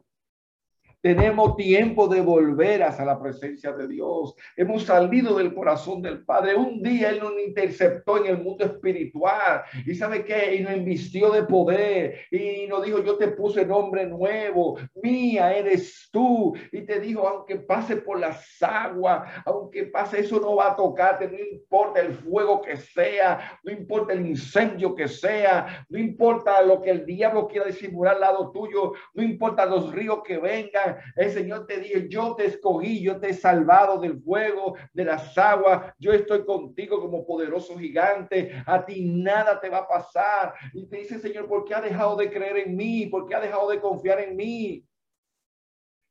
tenemos 1.06 1.54
tiempo 1.54 2.08
de 2.08 2.20
volver 2.20 2.82
hacia 2.82 3.04
la 3.04 3.22
presencia 3.22 3.70
de 3.70 3.86
Dios. 3.86 4.34
Hemos 4.56 4.82
salido 4.82 5.36
del 5.36 5.54
corazón 5.54 6.02
del 6.02 6.24
Padre. 6.24 6.56
Un 6.56 6.82
día 6.82 7.10
Él 7.10 7.20
nos 7.20 7.38
interceptó 7.38 8.18
en 8.18 8.26
el 8.26 8.42
mundo 8.42 8.64
espiritual. 8.64 9.62
¿Y 9.86 9.94
sabe 9.94 10.24
qué? 10.24 10.56
Y 10.56 10.62
nos 10.64 10.74
invistió 10.74 11.30
de 11.30 11.44
poder. 11.44 12.22
Y 12.32 12.66
nos 12.66 12.84
dijo, 12.84 13.04
yo 13.04 13.16
te 13.18 13.28
puse 13.28 13.64
nombre 13.64 14.04
nuevo. 14.04 14.80
Mía 15.00 15.56
eres 15.56 16.08
tú. 16.10 16.56
Y 16.72 16.80
te 16.80 16.98
dijo, 16.98 17.28
aunque 17.28 17.54
pase 17.54 17.98
por 17.98 18.18
las 18.18 18.60
aguas, 18.60 19.30
aunque 19.44 19.84
pase 19.84 20.18
eso 20.18 20.40
no 20.40 20.56
va 20.56 20.72
a 20.72 20.76
tocarte. 20.76 21.28
No 21.28 21.38
importa 21.38 22.00
el 22.00 22.14
fuego 22.14 22.60
que 22.62 22.76
sea. 22.78 23.60
No 23.62 23.70
importa 23.70 24.12
el 24.12 24.26
incendio 24.26 24.92
que 24.96 25.06
sea. 25.06 25.86
No 25.88 26.00
importa 26.00 26.60
lo 26.62 26.82
que 26.82 26.90
el 26.90 27.06
diablo 27.06 27.46
quiera 27.46 27.66
disimular 27.66 28.16
al 28.16 28.22
lado 28.22 28.50
tuyo. 28.50 28.94
No 29.14 29.22
importa 29.22 29.66
los 29.66 29.92
ríos 29.92 30.22
que 30.24 30.38
vengan 30.38 30.95
el 31.14 31.30
Señor 31.30 31.66
te 31.66 31.80
dice, 31.80 32.08
yo 32.08 32.34
te 32.34 32.46
escogí, 32.46 33.02
yo 33.02 33.18
te 33.18 33.30
he 33.30 33.34
salvado 33.34 33.98
del 33.98 34.20
fuego, 34.20 34.76
de 34.92 35.04
las 35.04 35.36
aguas, 35.36 35.92
yo 35.98 36.12
estoy 36.12 36.44
contigo 36.44 37.00
como 37.00 37.26
poderoso 37.26 37.78
gigante, 37.78 38.62
a 38.66 38.84
ti 38.84 39.04
nada 39.04 39.60
te 39.60 39.68
va 39.68 39.78
a 39.78 39.88
pasar. 39.88 40.54
Y 40.72 40.86
te 40.86 40.98
dice, 40.98 41.18
Señor, 41.18 41.48
¿por 41.48 41.64
qué 41.64 41.74
ha 41.74 41.80
dejado 41.80 42.16
de 42.16 42.30
creer 42.30 42.58
en 42.58 42.76
mí? 42.76 43.06
¿Por 43.06 43.26
qué 43.26 43.34
ha 43.34 43.40
dejado 43.40 43.70
de 43.70 43.80
confiar 43.80 44.20
en 44.20 44.36
mí? 44.36 44.84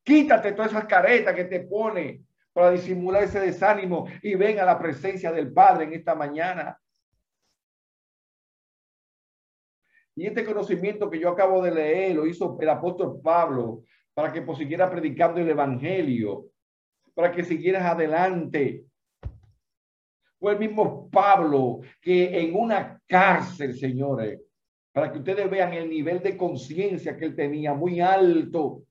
Quítate 0.03 0.51
todas 0.51 0.71
esas 0.71 0.86
caretas 0.86 1.33
que 1.33 1.45
te 1.45 1.61
pone 1.61 2.21
para 2.53 2.71
disimular 2.71 3.23
ese 3.23 3.39
desánimo 3.39 4.07
y 4.21 4.36
ven 4.36 4.59
a 4.59 4.65
la 4.65 4.79
presencia 4.79 5.31
del 5.31 5.51
Padre 5.51 5.86
en 5.86 5.93
esta 5.93 6.15
mañana. 6.15 6.79
Y 10.15 10.25
este 10.25 10.45
conocimiento 10.45 11.09
que 11.09 11.19
yo 11.19 11.29
acabo 11.29 11.61
de 11.61 11.71
leer 11.71 12.15
lo 12.15 12.25
hizo 12.25 12.57
el 12.61 12.69
apóstol 12.69 13.19
Pablo 13.21 13.83
para 14.16 14.32
que 14.32 14.55
siguiera 14.55 14.89
predicando 14.89 15.41
el 15.41 15.49
Evangelio, 15.49 16.49
para 17.13 17.32
que 17.32 17.43
siguieras 17.43 17.84
adelante. 17.84 18.86
Fue 20.39 20.53
el 20.53 20.59
mismo 20.59 21.09
Pablo 21.09 21.82
que 22.01 22.39
en 22.39 22.55
una 22.55 23.01
cárcel, 23.05 23.78
señores, 23.78 24.41
para 24.93 25.11
que 25.11 25.18
ustedes 25.20 25.49
vean 25.49 25.74
el 25.74 25.89
nivel 25.89 26.24
de 26.24 26.38
conciencia 26.38 27.18
que 27.18 27.26
él 27.26 27.36
tenía 27.36 27.74
muy 27.74 27.99
alto. 27.99 28.84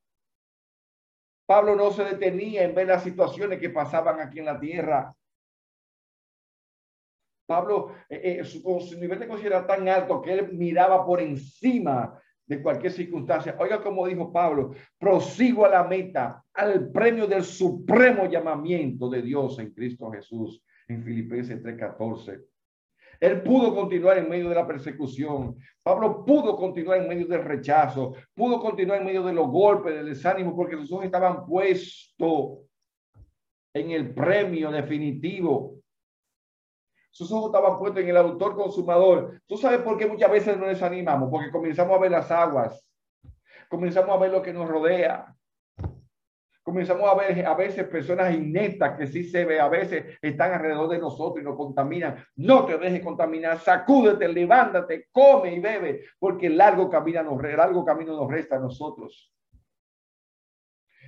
Pablo 1.46 1.74
no 1.74 1.90
se 1.90 2.04
detenía 2.04 2.64
en 2.64 2.74
ver 2.74 2.88
las 2.88 3.02
situaciones 3.02 3.58
que 3.58 3.70
pasaban 3.70 4.20
aquí 4.20 4.40
en 4.40 4.44
la 4.44 4.60
tierra. 4.60 5.14
Pablo, 7.46 7.94
eh, 8.08 8.40
eh, 8.40 8.44
su, 8.44 8.60
nivel 8.98 9.18
de 9.18 9.28
conciencia 9.28 9.58
era 9.58 9.66
tan 9.66 9.88
alto 9.88 10.20
que 10.20 10.32
él 10.32 10.52
miraba 10.52 11.04
por 11.04 11.20
encima 11.20 12.20
de 12.46 12.62
cualquier 12.62 12.92
circunstancia. 12.92 13.56
Oiga 13.58 13.82
como 13.82 14.06
dijo 14.06 14.32
Pablo, 14.32 14.72
prosigo 14.98 15.64
a 15.64 15.70
la 15.70 15.84
meta, 15.84 16.44
al 16.52 16.90
premio 16.90 17.26
del 17.26 17.44
supremo 17.44 18.26
llamamiento 18.26 19.08
de 19.08 19.22
Dios 19.22 19.58
en 19.58 19.72
Cristo 19.72 20.10
Jesús, 20.10 20.62
en 20.88 21.02
Filipenses 21.02 21.62
3:14. 21.62 22.40
Él 23.20 23.42
pudo 23.42 23.74
continuar 23.74 24.18
en 24.18 24.28
medio 24.28 24.48
de 24.48 24.56
la 24.56 24.66
persecución. 24.66 25.56
Pablo 25.82 26.24
pudo 26.24 26.56
continuar 26.56 27.00
en 27.00 27.08
medio 27.08 27.26
del 27.26 27.44
rechazo, 27.44 28.14
pudo 28.34 28.60
continuar 28.60 29.00
en 29.00 29.06
medio 29.06 29.22
de 29.22 29.32
los 29.32 29.48
golpes, 29.48 29.94
del 29.94 30.06
desánimo, 30.06 30.54
porque 30.54 30.76
sus 30.76 30.92
ojos 30.92 31.04
estaban 31.06 31.46
puestos 31.46 32.58
en 33.72 33.90
el 33.90 34.12
premio 34.14 34.70
definitivo 34.70 35.73
sus 37.14 37.30
ojos 37.30 37.46
estaban 37.46 37.78
puestos 37.78 38.02
en 38.02 38.08
el 38.08 38.16
autor 38.16 38.56
consumador. 38.56 39.40
¿Tú 39.46 39.56
sabes 39.56 39.78
por 39.82 39.96
qué 39.96 40.04
muchas 40.04 40.28
veces 40.28 40.58
nos 40.58 40.66
desanimamos? 40.66 41.30
Porque 41.30 41.52
comenzamos 41.52 41.96
a 41.96 42.00
ver 42.00 42.10
las 42.10 42.28
aguas, 42.28 42.84
comenzamos 43.68 44.10
a 44.10 44.18
ver 44.18 44.32
lo 44.32 44.42
que 44.42 44.52
nos 44.52 44.68
rodea. 44.68 45.32
Comenzamos 46.64 47.08
a 47.08 47.14
ver 47.14 47.46
a 47.46 47.54
veces 47.54 47.86
personas 47.86 48.34
ineptas 48.34 48.98
que 48.98 49.06
sí 49.06 49.22
se 49.22 49.44
ve, 49.44 49.60
a 49.60 49.68
veces 49.68 50.18
están 50.20 50.54
alrededor 50.54 50.88
de 50.88 50.98
nosotros 50.98 51.40
y 51.40 51.44
nos 51.44 51.56
contaminan. 51.56 52.16
No 52.34 52.64
te 52.64 52.78
dejes 52.78 53.00
contaminar, 53.00 53.60
sacúdete, 53.60 54.26
levántate, 54.26 55.06
come 55.12 55.54
y 55.54 55.60
bebe, 55.60 56.06
porque 56.18 56.46
el 56.46 56.56
largo 56.56 56.90
camino 56.90 57.22
nos, 57.22 57.40
largo 57.40 57.84
camino 57.84 58.16
nos 58.16 58.28
resta 58.28 58.56
a 58.56 58.60
nosotros. 58.60 59.32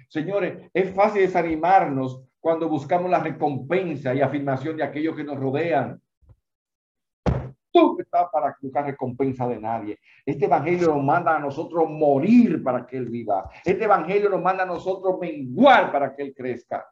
Señores, 0.09 0.71
es 0.73 0.95
fácil 0.95 1.23
desanimarnos 1.23 2.23
cuando 2.47 2.69
buscamos 2.69 3.11
la 3.11 3.19
recompensa 3.19 4.15
y 4.15 4.21
afirmación 4.21 4.77
de 4.77 4.85
aquellos 4.85 5.17
que 5.17 5.25
nos 5.25 5.37
rodean. 5.37 6.01
Tú 7.73 7.97
estás 7.99 8.29
para 8.33 8.57
buscar 8.63 8.87
recompensa 8.87 9.49
de 9.49 9.59
nadie. 9.59 9.99
Este 10.25 10.45
evangelio 10.45 10.95
nos 10.95 11.03
manda 11.03 11.35
a 11.35 11.41
nosotros 11.41 11.91
morir 11.91 12.63
para 12.63 12.87
que 12.87 12.99
Él 12.99 13.07
viva. 13.07 13.51
Este 13.65 13.83
evangelio 13.83 14.31
nos 14.31 14.41
manda 14.41 14.63
a 14.63 14.67
nosotros 14.67 15.17
menguar 15.21 15.91
para 15.91 16.15
que 16.15 16.23
Él 16.23 16.35
crezca. 16.37 16.87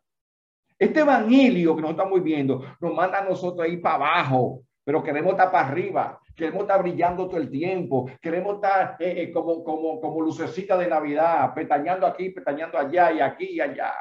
Este 0.76 1.02
evangelio 1.02 1.76
que 1.76 1.82
nos 1.82 1.92
estamos 1.92 2.20
viendo 2.20 2.60
nos 2.80 2.92
manda 2.92 3.20
a 3.20 3.24
nosotros 3.24 3.68
ir 3.68 3.80
para 3.80 3.94
abajo, 3.94 4.62
pero 4.82 5.04
queremos 5.04 5.34
estar 5.34 5.52
para 5.52 5.68
arriba, 5.68 6.20
queremos 6.34 6.62
estar 6.62 6.82
brillando 6.82 7.28
todo 7.28 7.38
el 7.38 7.48
tiempo, 7.48 8.10
queremos 8.20 8.56
estar 8.56 8.96
eh, 8.98 9.22
eh, 9.22 9.32
como, 9.32 9.62
como, 9.62 10.00
como 10.00 10.20
lucecita 10.20 10.76
de 10.76 10.88
Navidad, 10.88 11.54
petañando 11.54 12.08
aquí, 12.08 12.30
petañando 12.30 12.76
allá 12.76 13.12
y 13.12 13.20
aquí 13.20 13.50
y 13.52 13.60
allá. 13.60 13.92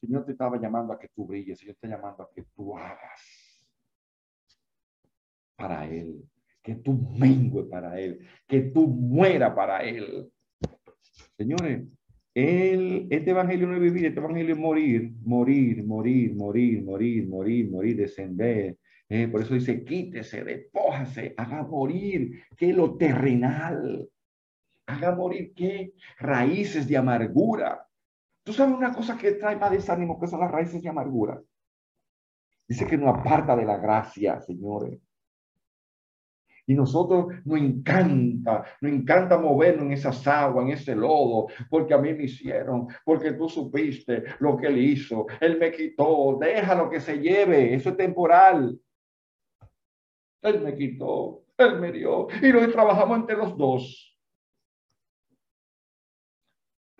Señor 0.00 0.24
te 0.24 0.32
estaba 0.32 0.58
llamando 0.58 0.92
a 0.92 0.98
que 0.98 1.08
tú 1.14 1.26
brilles, 1.26 1.58
Señor 1.58 1.76
te 1.76 1.86
está 1.86 1.96
llamando 1.96 2.22
a 2.22 2.30
que 2.34 2.44
tú 2.54 2.76
hagas 2.76 3.60
para 5.56 5.86
Él, 5.86 6.24
que 6.62 6.76
tú 6.76 6.94
mengue 7.18 7.64
para 7.64 8.00
Él, 8.00 8.26
que 8.46 8.62
tú 8.62 8.86
muera 8.86 9.54
para 9.54 9.84
Él. 9.84 10.32
Señores, 11.36 11.86
el, 12.34 13.08
este 13.10 13.30
evangelio 13.30 13.66
no 13.66 13.74
es 13.74 13.82
vivir, 13.82 14.06
este 14.06 14.20
evangelio 14.20 14.54
es 14.54 14.60
morir, 14.60 15.12
morir, 15.22 15.84
morir, 15.84 16.34
morir, 16.34 16.82
morir, 16.82 17.28
morir, 17.28 17.70
morir, 17.70 17.96
descender. 17.96 18.78
Eh, 19.08 19.28
por 19.28 19.42
eso 19.42 19.54
dice, 19.54 19.84
quítese, 19.84 20.44
despójase, 20.44 21.34
haga 21.36 21.64
morir, 21.64 22.44
que 22.56 22.72
lo 22.72 22.96
terrenal. 22.96 24.08
Haga 24.86 25.14
morir 25.14 25.52
qué? 25.54 25.92
Raíces 26.18 26.88
de 26.88 26.96
amargura, 26.96 27.86
Tú 28.42 28.52
sabes 28.52 28.74
una 28.74 28.94
cosa 28.94 29.16
que 29.16 29.32
trae 29.32 29.56
más 29.56 29.70
desánimo 29.70 30.18
que 30.18 30.26
son 30.26 30.40
las 30.40 30.50
raíces 30.50 30.82
de 30.82 30.88
amargura. 30.88 31.40
Dice 32.66 32.86
que 32.86 32.96
nos 32.96 33.18
aparta 33.18 33.56
de 33.56 33.64
la 33.64 33.78
gracia, 33.78 34.40
señores. 34.40 35.00
Y 36.66 36.74
nosotros 36.74 37.34
nos 37.44 37.58
encanta, 37.58 38.64
nos 38.80 38.92
encanta 38.92 39.36
movernos 39.36 39.86
en 39.86 39.92
esas 39.92 40.24
aguas, 40.28 40.66
en 40.66 40.72
ese 40.72 40.94
lodo, 40.94 41.48
porque 41.68 41.94
a 41.94 41.98
mí 41.98 42.14
me 42.14 42.24
hicieron, 42.24 42.86
porque 43.04 43.32
tú 43.32 43.48
supiste 43.48 44.22
lo 44.38 44.56
que 44.56 44.68
él 44.68 44.78
hizo, 44.78 45.26
él 45.40 45.58
me 45.58 45.72
quitó, 45.72 46.38
déjalo 46.40 46.88
que 46.88 47.00
se 47.00 47.18
lleve, 47.18 47.74
eso 47.74 47.90
es 47.90 47.96
temporal. 47.96 48.78
Él 50.42 50.60
me 50.60 50.74
quitó, 50.76 51.42
él 51.58 51.80
me 51.80 51.90
dio, 51.90 52.28
y 52.40 52.52
hoy 52.52 52.70
trabajamos 52.70 53.18
entre 53.18 53.36
los 53.36 53.56
dos. 53.58 54.09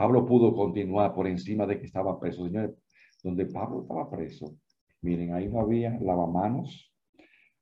Pablo 0.01 0.25
pudo 0.25 0.55
continuar 0.55 1.13
por 1.13 1.27
encima 1.27 1.67
de 1.67 1.79
que 1.79 1.85
estaba 1.85 2.19
preso. 2.19 2.47
Señores, 2.47 2.71
donde 3.23 3.45
Pablo 3.45 3.83
estaba 3.83 4.09
preso, 4.09 4.57
miren, 5.03 5.35
ahí 5.35 5.47
no 5.47 5.61
había 5.61 5.91
lavamanos, 6.01 6.91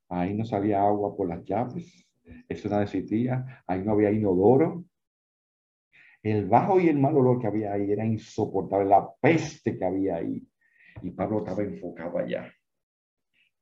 ahí 0.09 0.34
no 0.34 0.45
salía 0.45 0.80
agua 0.80 1.16
por 1.16 1.28
las 1.28 1.43
llaves, 1.45 2.09
eso 2.49 2.68
no 2.68 2.80
existía, 2.80 3.64
ahí 3.66 3.82
no 3.82 3.91
había 3.91 4.12
inodoro. 4.12 4.84
El 6.22 6.47
bajo 6.47 6.78
y 6.78 6.86
el 6.86 7.01
mal 7.01 7.16
olor 7.16 7.41
que 7.41 7.49
había 7.49 7.72
ahí 7.72 7.91
era 7.91 8.07
insoportable, 8.07 8.89
la 8.89 9.12
peste 9.20 9.76
que 9.76 9.84
había 9.84 10.14
ahí. 10.14 10.41
Y 11.03 11.11
Pablo 11.11 11.39
estaba 11.39 11.64
enfocado 11.64 12.18
allá, 12.18 12.55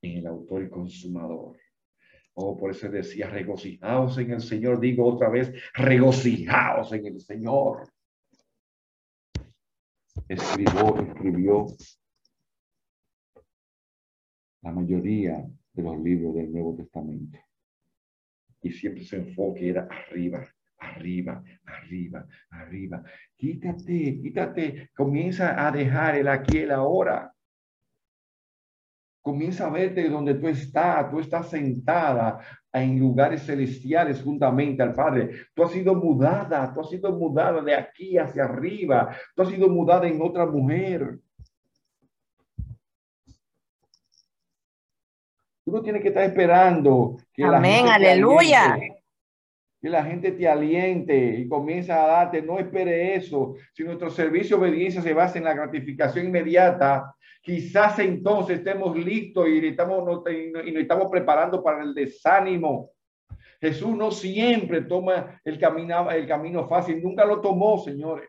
en 0.03 0.19
el 0.19 0.27
autor 0.27 0.65
y 0.65 0.69
consumador. 0.69 1.57
Oh, 2.35 2.55
por 2.59 2.73
eso 2.73 2.91
decía, 2.91 3.31
regocijaos 3.31 4.19
en 4.19 4.33
el 4.33 4.43
Señor. 4.43 4.79
Digo 4.79 5.07
otra 5.07 5.31
vez, 5.31 5.51
regocijaos 5.73 6.93
en 6.93 7.07
el 7.07 7.21
Señor 7.21 7.96
escribió, 10.29 11.01
escribió 11.01 11.67
la 14.63 14.73
mayoría 14.73 15.47
de 15.73 15.83
los 15.83 15.99
libros 16.01 16.35
del 16.35 16.53
Nuevo 16.53 16.75
Testamento. 16.77 17.39
Y 18.63 18.73
siempre 18.73 19.05
su 19.05 19.17
enfoque 19.17 19.69
era 19.69 19.89
arriba, 19.91 20.45
arriba, 20.79 21.43
arriba, 21.65 22.27
arriba. 22.51 23.03
Quítate, 23.37 24.21
quítate, 24.21 24.91
comienza 24.95 25.67
a 25.67 25.71
dejar 25.71 26.17
el 26.17 26.29
aquí 26.29 26.59
el 26.59 26.73
ahora. 26.73 27.33
Comienza 29.21 29.67
a 29.67 29.71
verte 29.71 30.09
donde 30.09 30.35
tú 30.35 30.49
estás, 30.49 31.11
tú 31.11 31.21
estás 31.21 31.51
sentada 31.51 32.41
en 32.83 32.99
lugares 32.99 33.45
celestiales 33.45 34.23
juntamente 34.23 34.83
al 34.83 34.93
Padre. 34.93 35.31
Tú 35.55 35.65
has 35.65 35.73
sido 35.73 35.95
mudada, 35.95 36.73
tú 36.73 36.81
has 36.81 36.91
sido 36.91 37.13
mudada 37.13 37.63
de 37.63 37.75
aquí 37.75 38.19
hacia 38.19 38.45
arriba, 38.45 39.17
tú 39.35 39.43
has 39.43 39.49
sido 39.49 39.69
mudada 39.69 40.07
en 40.07 40.21
otra 40.21 40.47
mujer. 40.47 41.19
Tú 45.65 45.73
no 45.73 45.83
tienes 45.83 46.01
que 46.01 46.09
estar 46.09 46.23
esperando 46.23 47.17
que 47.33 47.45
Amén, 47.45 47.89
aleluya 47.89 48.79
que 49.87 49.91
la 49.91 50.05
gente 50.05 50.33
te 50.33 50.49
aliente 50.49 51.17
y 51.39 51.47
comienza 51.47 52.03
a 52.03 52.09
darte, 52.09 52.43
no 52.43 52.59
espere 52.59 53.15
eso. 53.15 53.55
Si 53.73 53.85
nuestro 53.85 54.11
servicio 54.11 54.57
de 54.57 54.67
obediencia 54.67 55.01
se 55.01 55.15
basa 55.15 55.39
en 55.39 55.45
la 55.45 55.55
gratificación 55.55 56.27
inmediata, 56.27 57.15
quizás 57.41 57.97
entonces 58.01 58.59
estemos 58.59 58.97
listos 58.97 59.47
y, 59.49 59.65
estamos, 59.65 60.25
y 60.29 60.77
estamos 60.77 61.09
preparando 61.09 61.63
para 61.63 61.85
el 61.85 61.95
desánimo. 61.95 62.91
Jesús 63.61 63.97
no 63.97 64.11
siempre 64.11 64.83
toma 64.83 65.41
el 65.45 65.57
camino, 65.57 66.11
el 66.11 66.27
camino 66.27 66.67
fácil, 66.67 67.01
nunca 67.01 67.25
lo 67.25 67.41
tomó, 67.41 67.79
señores. 67.79 68.29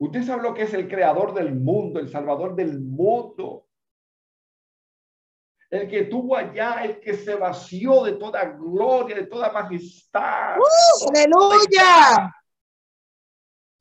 Usted 0.00 0.24
sabe 0.24 0.42
lo 0.42 0.54
que 0.54 0.62
es 0.62 0.74
el 0.74 0.88
creador 0.88 1.34
del 1.34 1.54
mundo, 1.54 2.00
el 2.00 2.08
salvador 2.08 2.56
del 2.56 2.80
mundo. 2.80 3.66
El 5.72 5.88
que 5.88 6.04
tuvo 6.04 6.36
allá, 6.36 6.84
el 6.84 7.00
que 7.00 7.14
se 7.14 7.34
vació 7.34 8.04
de 8.04 8.12
toda 8.12 8.44
gloria, 8.44 9.16
de 9.16 9.26
toda 9.26 9.50
majestad. 9.50 10.58
¡Uh! 10.58 11.08
aleluya. 11.08 12.36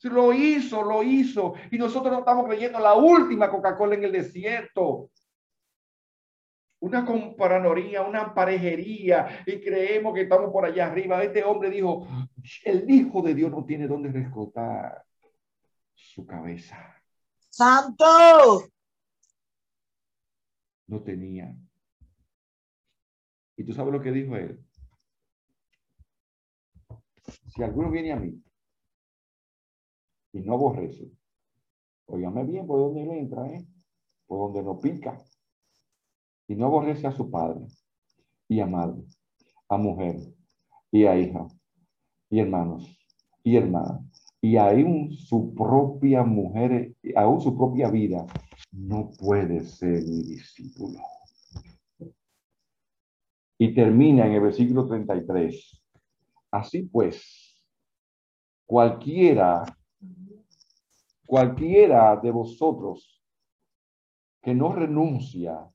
Lo 0.04 0.32
hizo, 0.32 0.84
lo 0.84 1.04
hizo. 1.04 1.54
Y 1.70 1.78
nosotros 1.78 2.14
no 2.14 2.20
estamos 2.20 2.46
creyendo 2.48 2.80
la 2.80 2.94
última 2.94 3.52
Coca-Cola 3.52 3.96
en 3.96 4.06
el 4.06 4.12
desierto. 4.14 5.12
Una 6.80 7.06
comparanoría, 7.06 8.04
una 8.04 8.34
parejería 8.34 9.44
y 9.46 9.60
creemos 9.60 10.14
que 10.14 10.22
estamos 10.22 10.50
por 10.50 10.64
allá 10.64 10.88
arriba. 10.88 11.22
Este 11.22 11.44
hombre 11.44 11.70
dijo, 11.70 12.08
el 12.64 12.90
Hijo 12.90 13.22
de 13.22 13.36
Dios 13.36 13.52
no 13.52 13.66
tiene 13.66 13.86
dónde 13.86 14.14
rescotar 14.14 15.04
su 15.94 16.26
cabeza. 16.26 16.96
Santo. 17.50 18.64
No 20.88 21.04
tenía. 21.04 21.54
¿Y 23.58 23.64
tú 23.64 23.74
sabes 23.74 23.94
lo 23.94 24.02
que 24.02 24.12
dijo 24.12 24.36
él? 24.36 24.64
Si 27.48 27.64
alguno 27.64 27.92
viene 27.92 28.12
a 28.12 28.16
mí 28.16 28.42
y 30.34 30.42
no 30.42 30.54
aborrece. 30.54 31.12
Óigame 32.06 32.44
bien 32.46 32.66
por 32.66 32.80
donde 32.80 33.04
él 33.04 33.12
entra, 33.12 33.48
¿eh? 33.48 33.66
Por 34.26 34.40
donde 34.40 34.64
no 34.64 34.80
pica. 34.80 35.18
Y 36.48 36.56
no 36.56 36.66
aborrece 36.66 37.08
a 37.08 37.12
su 37.12 37.30
padre 37.30 37.66
y 38.48 38.60
a 38.60 38.66
madre, 38.66 39.04
a 39.70 39.78
mujer 39.78 40.18
y 40.92 41.06
a 41.06 41.18
hija 41.18 41.48
y 42.30 42.40
hermanos 42.40 42.98
y 43.44 43.56
hermanas 43.56 44.12
y 44.42 44.58
aún 44.58 45.14
su 45.14 45.54
propia 45.54 46.24
mujer, 46.24 46.96
aún 47.16 47.42
su 47.42 47.56
propia 47.56 47.90
vida, 47.90 48.26
no 48.72 49.12
puede 49.12 49.64
ser 49.64 50.04
mi 50.04 50.24
discípulo. 50.24 51.00
Y 53.62 53.76
termina 53.76 54.26
en 54.26 54.34
el 54.34 54.42
versículo 54.42 54.88
33. 54.88 55.84
Así 56.50 56.84
pues, 56.84 57.64
cualquiera 58.66 59.64
Cualquiera 61.32 62.18
de 62.18 62.30
vosotros 62.30 63.24
que 64.42 64.54
no 64.54 64.74
renuncia 64.74 65.66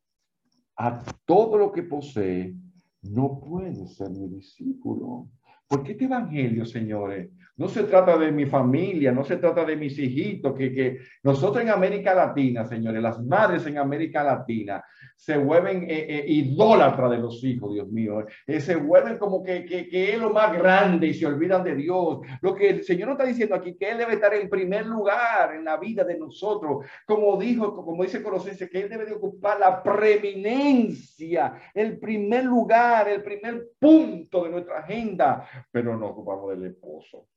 a 0.76 1.02
todo 1.24 1.56
lo 1.56 1.72
que 1.72 1.82
posee, 1.82 2.54
no 3.00 3.40
puede 3.40 3.86
ser 3.86 4.10
mi 4.10 4.28
discípulo. 4.28 5.30
Porque 5.66 5.92
este 5.92 6.04
evangelio, 6.04 6.66
señores, 6.66 7.30
no 7.56 7.68
se 7.68 7.84
trata 7.84 8.18
de 8.18 8.30
mi 8.32 8.44
familia, 8.44 9.12
no 9.12 9.24
se 9.24 9.38
trata 9.38 9.64
de 9.64 9.76
mis 9.76 9.98
hijitos, 9.98 10.54
que, 10.54 10.98
nosotros 11.22 11.62
en 11.62 11.70
América 11.70 12.14
Latina, 12.14 12.66
señores, 12.66 13.02
las 13.02 13.22
madres 13.24 13.66
en 13.66 13.78
América 13.78 14.22
Latina 14.22 14.84
se 15.16 15.38
vuelven 15.38 15.84
eh, 15.84 16.06
eh, 16.06 16.24
idólatras 16.26 17.10
de 17.10 17.16
los 17.16 17.42
hijos, 17.44 17.72
Dios 17.72 17.88
mío. 17.88 18.26
Eh, 18.46 18.60
se 18.60 18.76
vuelven 18.76 19.16
como 19.16 19.42
que, 19.42 19.66
es 19.90 20.18
lo 20.18 20.30
más 20.30 20.52
grande 20.52 21.06
y 21.06 21.14
se 21.14 21.26
olvidan 21.26 21.64
de 21.64 21.74
Dios. 21.74 22.18
Lo 22.42 22.54
que 22.54 22.68
el 22.68 22.84
Señor 22.84 23.08
nos 23.08 23.18
está 23.18 23.26
diciendo 23.26 23.54
aquí, 23.54 23.74
que 23.74 23.88
Él 23.88 23.98
debe 23.98 24.14
estar 24.14 24.34
en 24.34 24.50
primer 24.50 24.84
lugar 24.84 25.54
en 25.54 25.64
la 25.64 25.78
vida 25.78 26.04
de 26.04 26.18
nosotros. 26.18 26.84
Como 27.06 27.38
dijo, 27.38 27.74
como 27.74 28.02
dice 28.02 28.22
Colosenses, 28.22 28.68
que 28.68 28.82
Él 28.82 28.90
debe 28.90 29.06
de 29.06 29.14
ocupar 29.14 29.58
la 29.58 29.82
preeminencia, 29.82 31.54
el 31.72 31.98
primer 31.98 32.44
lugar, 32.44 33.08
el 33.08 33.22
primer 33.22 33.68
punto 33.78 34.44
de 34.44 34.50
nuestra 34.50 34.80
agenda. 34.80 35.48
Pero 35.72 35.96
no 35.96 36.08
ocupamos 36.08 36.50
del 36.50 36.66
esposo. 36.66 37.28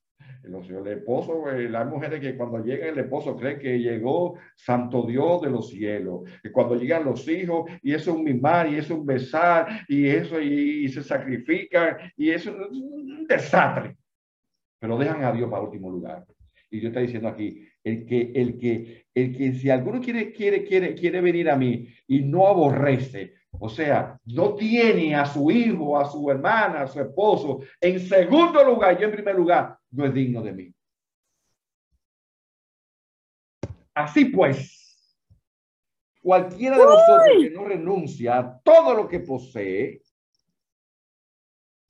El 0.43 0.87
esposo, 0.87 1.45
las 1.51 1.87
mujeres 1.87 2.19
que 2.19 2.35
cuando 2.35 2.63
llega 2.63 2.87
el 2.87 2.97
esposo 2.97 3.35
creen 3.35 3.59
que 3.59 3.79
llegó 3.79 4.35
Santo 4.55 5.05
Dios 5.05 5.41
de 5.41 5.49
los 5.49 5.69
cielos. 5.69 6.21
Y 6.43 6.49
cuando 6.49 6.75
llegan 6.75 7.05
los 7.05 7.27
hijos, 7.27 7.69
y 7.83 7.93
es 7.93 8.07
un 8.07 8.23
mimar, 8.23 8.67
y 8.67 8.77
es 8.77 8.89
un 8.89 9.05
besar, 9.05 9.85
y 9.87 10.07
eso, 10.07 10.39
y, 10.41 10.87
se 10.89 11.03
sacrifican, 11.03 11.97
y 12.17 12.29
eso 12.29 12.51
es 12.51 12.71
un 12.71 13.27
desastre. 13.27 13.97
Pero 14.79 14.97
dejan 14.97 15.23
a 15.23 15.31
Dios 15.31 15.49
para 15.49 15.63
último 15.63 15.89
lugar. 15.89 16.25
Y 16.71 16.79
Dios 16.79 16.89
está 16.89 17.01
diciendo 17.01 17.27
aquí, 17.27 17.67
el 17.83 18.05
que, 18.05 18.31
el 18.33 18.57
que, 18.57 19.05
el 19.13 19.35
que 19.35 19.53
si 19.53 19.69
alguno 19.69 19.99
quiere, 19.99 20.31
quiere, 20.31 20.63
quiere, 20.63 20.95
quiere 20.95 21.21
venir 21.21 21.49
a 21.49 21.55
mí 21.55 21.87
y 22.07 22.21
no 22.21 22.47
aborrece, 22.47 23.33
o 23.51 23.67
sea, 23.67 24.19
no 24.25 24.53
tiene 24.55 25.15
a 25.15 25.25
su 25.25 25.49
hijo, 25.49 25.99
a 25.99 26.05
su 26.05 26.29
hermana, 26.29 26.81
a 26.81 26.87
su 26.87 26.99
esposo 27.01 27.61
en 27.81 27.99
segundo 27.99 28.63
lugar, 28.63 28.97
yo 28.99 29.05
en 29.05 29.13
primer 29.13 29.35
lugar, 29.35 29.78
no 29.91 30.05
es 30.05 30.13
digno 30.13 30.41
de 30.41 30.53
mí. 30.53 30.73
Así 33.93 34.25
pues, 34.25 35.17
cualquiera 36.21 36.77
de 36.77 36.83
nosotros 36.83 37.27
que 37.41 37.49
no 37.51 37.65
renuncia 37.65 38.37
a 38.37 38.59
todo 38.61 38.93
lo 38.93 39.07
que 39.07 39.19
posee, 39.19 40.01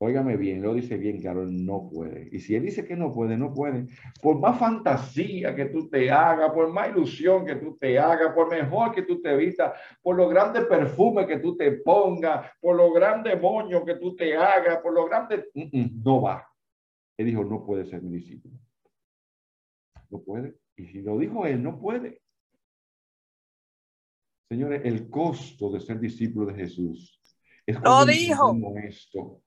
Óigame 0.01 0.37
bien, 0.37 0.61
lo 0.61 0.73
dice 0.73 0.95
bien 0.95 1.19
claro, 1.19 1.45
no 1.45 1.89
puede. 1.91 2.29
Y 2.31 2.39
si 2.39 2.55
él 2.55 2.63
dice 2.63 2.85
que 2.85 2.95
no 2.95 3.11
puede, 3.11 3.35
no 3.35 3.53
puede. 3.53 3.87
Por 4.21 4.39
más 4.39 4.57
fantasía 4.57 5.53
que 5.53 5.65
tú 5.65 5.89
te 5.89 6.09
hagas, 6.09 6.51
por 6.51 6.71
más 6.71 6.89
ilusión 6.89 7.45
que 7.45 7.55
tú 7.55 7.75
te 7.75 7.99
hagas, 7.99 8.33
por 8.33 8.49
mejor 8.49 8.93
que 8.93 9.01
tú 9.01 9.21
te 9.21 9.35
vistas, 9.35 9.73
por 10.01 10.15
lo 10.15 10.29
grande 10.29 10.61
perfume 10.61 11.27
que 11.27 11.39
tú 11.39 11.57
te 11.57 11.73
pongas, 11.73 12.49
por 12.61 12.77
lo 12.77 12.93
grande 12.93 13.35
moño 13.35 13.83
que 13.83 13.95
tú 13.95 14.15
te 14.15 14.37
hagas, 14.37 14.77
por 14.77 14.93
lo 14.93 15.03
grande, 15.03 15.49
no 15.53 16.21
va. 16.21 16.48
Él 17.19 17.25
dijo, 17.25 17.43
no 17.43 17.65
puede 17.65 17.85
ser 17.85 18.01
mi 18.01 18.15
discípulo. 18.15 18.55
No 20.09 20.21
puede. 20.21 20.55
Y 20.77 20.85
si 20.85 21.01
lo 21.01 21.17
dijo 21.17 21.45
él, 21.45 21.61
no 21.61 21.77
puede. 21.77 22.21
Señores, 24.47 24.83
el 24.85 25.09
costo 25.09 25.69
de 25.69 25.81
ser 25.81 25.99
discípulo 25.99 26.45
de 26.45 26.53
Jesús 26.55 27.21
es 27.65 27.77
lo 27.81 28.05
dijo. 28.05 28.55
esto 28.81 29.41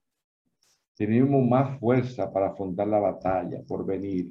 tenemos 0.95 1.49
más 1.49 1.81
fuerza 1.81 2.31
para 2.31 2.49
afrontar 2.49 2.89
la 2.89 3.01
batalla 3.01 3.63
por 3.67 3.87
venir 3.87 4.31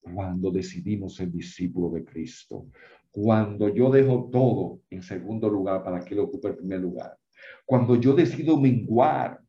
cuando 0.00 0.52
decidimos 0.52 1.16
ser 1.16 1.32
discípulo 1.32 1.90
de 1.90 2.04
Cristo. 2.04 2.68
Cuando 3.10 3.68
yo 3.68 3.90
dejo 3.90 4.30
todo 4.30 4.80
en 4.90 5.02
segundo 5.02 5.48
lugar 5.48 5.82
para 5.82 6.04
que 6.04 6.14
Él 6.14 6.20
ocupe 6.20 6.50
el 6.50 6.56
primer 6.56 6.78
lugar. 6.78 7.18
Cuando 7.66 7.96
yo 7.96 8.14
decido 8.14 8.56
menguar. 8.56 9.43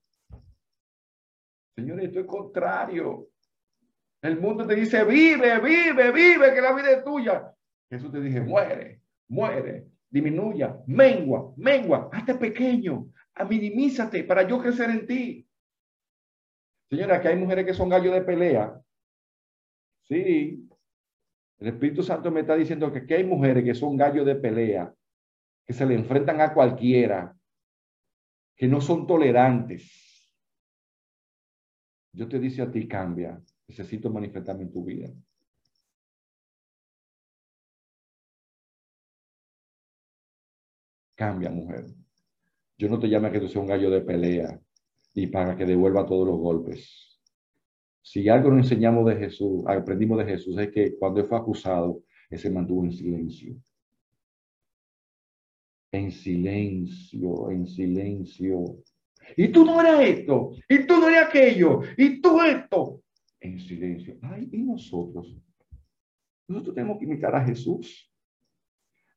Señores, 1.75 2.05
esto 2.05 2.21
es 2.21 2.25
contrario. 2.25 3.27
El 4.21 4.39
mundo 4.39 4.65
te 4.65 4.75
dice, 4.75 5.03
vive, 5.03 5.59
vive, 5.59 6.11
vive, 6.11 6.53
que 6.53 6.61
la 6.61 6.73
vida 6.73 6.91
es 6.91 7.03
tuya. 7.03 7.53
Jesús 7.89 8.11
te 8.11 8.21
dice, 8.21 8.41
muere, 8.41 9.01
muere, 9.27 9.87
disminuya, 10.09 10.77
mengua, 10.87 11.53
mengua, 11.57 12.09
hazte 12.11 12.35
pequeño, 12.35 13.07
minimízate 13.47 14.23
para 14.23 14.47
yo 14.47 14.59
crecer 14.59 14.89
en 14.89 15.05
ti. 15.05 15.47
Señora, 16.89 17.21
que 17.21 17.27
hay 17.27 17.35
mujeres 17.35 17.65
que 17.65 17.73
son 17.73 17.89
gallos 17.89 18.13
de 18.13 18.21
pelea. 18.21 18.79
Sí. 20.03 20.67
El 21.59 21.67
Espíritu 21.67 22.03
Santo 22.03 22.31
me 22.31 22.41
está 22.41 22.55
diciendo 22.55 22.91
que 22.91 22.99
aquí 22.99 23.13
hay 23.15 23.23
mujeres 23.23 23.63
que 23.63 23.75
son 23.75 23.97
gallos 23.97 24.25
de 24.25 24.35
pelea, 24.35 24.93
que 25.65 25.73
se 25.73 25.85
le 25.85 25.95
enfrentan 25.95 26.41
a 26.41 26.53
cualquiera, 26.53 27.35
que 28.55 28.67
no 28.67 28.81
son 28.81 29.07
tolerantes. 29.07 30.04
Yo 32.15 32.27
te 32.27 32.39
dice 32.39 32.61
a 32.61 32.71
ti, 32.71 32.87
cambia. 32.87 33.41
Necesito 33.67 34.09
manifestarme 34.09 34.63
en 34.63 34.71
tu 34.71 34.83
vida. 34.83 35.09
Cambia, 41.15 41.49
mujer. 41.49 41.85
Yo 42.77 42.89
no 42.89 42.99
te 42.99 43.07
llamo 43.07 43.27
a 43.27 43.31
que 43.31 43.39
tú 43.39 43.47
seas 43.47 43.61
un 43.63 43.67
gallo 43.67 43.89
de 43.89 44.01
pelea 44.01 44.59
y 45.13 45.27
para 45.27 45.55
que 45.55 45.65
devuelva 45.65 46.05
todos 46.05 46.27
los 46.27 46.37
golpes. 46.37 47.19
Si 48.01 48.29
algo 48.29 48.49
nos 48.51 48.65
enseñamos 48.65 49.05
de 49.07 49.15
Jesús, 49.17 49.63
aprendimos 49.67 50.17
de 50.19 50.25
Jesús, 50.25 50.57
es 50.57 50.71
que 50.71 50.97
cuando 50.97 51.21
él 51.21 51.27
fue 51.27 51.37
acusado, 51.37 52.03
él 52.29 52.39
se 52.39 52.49
mantuvo 52.49 52.83
en 52.85 52.91
silencio. 52.91 53.55
En 55.91 56.11
silencio, 56.11 57.49
en 57.49 57.65
silencio. 57.65 58.77
Y 59.35 59.49
tú 59.49 59.65
no 59.65 59.81
eras 59.81 60.01
esto, 60.01 60.51
y 60.67 60.85
tú 60.85 60.97
no 60.97 61.09
eras 61.09 61.27
aquello, 61.27 61.81
y 61.97 62.21
tú 62.21 62.41
esto. 62.41 63.01
En 63.39 63.59
silencio. 63.59 64.17
Ay, 64.21 64.49
y 64.51 64.57
nosotros. 64.63 65.35
Nosotros 66.47 66.75
tenemos 66.75 66.97
que 66.99 67.05
imitar 67.05 67.35
a 67.35 67.43
Jesús. 67.43 68.11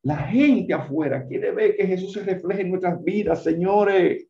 La 0.03 0.17
gente 0.17 0.73
afuera 0.73 1.27
quiere 1.27 1.51
ver 1.51 1.77
que 1.77 1.87
Jesús 1.87 2.13
se 2.13 2.23
refleje 2.23 2.63
en 2.63 2.71
nuestras 2.71 3.03
vidas, 3.03 3.43
señores. 3.43 4.29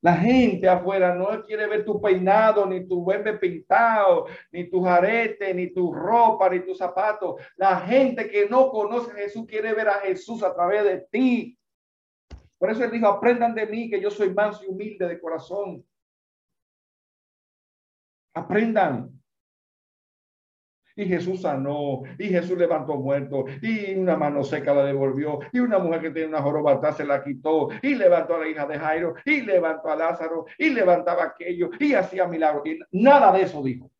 La 0.00 0.14
gente 0.14 0.68
afuera 0.68 1.14
no 1.14 1.44
quiere 1.44 1.66
ver 1.66 1.84
tu 1.84 2.00
peinado, 2.00 2.66
ni 2.66 2.86
tu 2.86 3.02
buen 3.02 3.24
pintado, 3.40 4.26
ni 4.52 4.70
tu 4.70 4.82
jarete, 4.82 5.52
ni 5.52 5.72
tu 5.72 5.92
ropa, 5.92 6.48
ni 6.48 6.60
tus 6.60 6.78
zapatos. 6.78 7.40
La 7.56 7.80
gente 7.80 8.28
que 8.28 8.48
no 8.48 8.70
conoce 8.70 9.10
a 9.10 9.14
Jesús 9.14 9.46
quiere 9.46 9.72
ver 9.74 9.88
a 9.88 10.00
Jesús 10.00 10.42
a 10.42 10.54
través 10.54 10.84
de 10.84 11.06
ti. 11.10 11.58
Por 12.58 12.70
eso 12.70 12.84
él 12.84 12.90
dijo, 12.90 13.06
aprendan 13.06 13.54
de 13.54 13.66
mí 13.66 13.88
que 13.88 14.00
yo 14.00 14.10
soy 14.10 14.34
manso 14.34 14.64
y 14.64 14.68
humilde 14.68 15.06
de 15.06 15.20
corazón. 15.20 15.84
Aprendan. 18.34 19.18
Y 20.96 21.06
Jesús 21.06 21.42
sanó, 21.42 22.02
y 22.18 22.28
Jesús 22.28 22.58
levantó 22.58 22.96
muerto, 22.96 23.44
y 23.62 23.94
una 23.94 24.16
mano 24.16 24.42
seca 24.42 24.74
la 24.74 24.84
devolvió, 24.84 25.38
y 25.52 25.60
una 25.60 25.78
mujer 25.78 26.00
que 26.02 26.10
tenía 26.10 26.28
una 26.28 26.42
joroba 26.42 26.72
atrás 26.72 26.96
se 26.96 27.04
la 27.04 27.22
quitó, 27.22 27.68
y 27.82 27.94
levantó 27.94 28.34
a 28.34 28.40
la 28.40 28.48
hija 28.48 28.66
de 28.66 28.80
Jairo, 28.80 29.14
y 29.24 29.42
levantó 29.42 29.90
a 29.90 29.96
Lázaro, 29.96 30.46
y 30.58 30.70
levantaba 30.70 31.22
aquello, 31.22 31.70
y 31.78 31.94
hacía 31.94 32.26
milagros. 32.26 32.66
Y 32.66 32.80
nada 32.90 33.30
de 33.30 33.42
eso 33.42 33.62
dijo. 33.62 33.92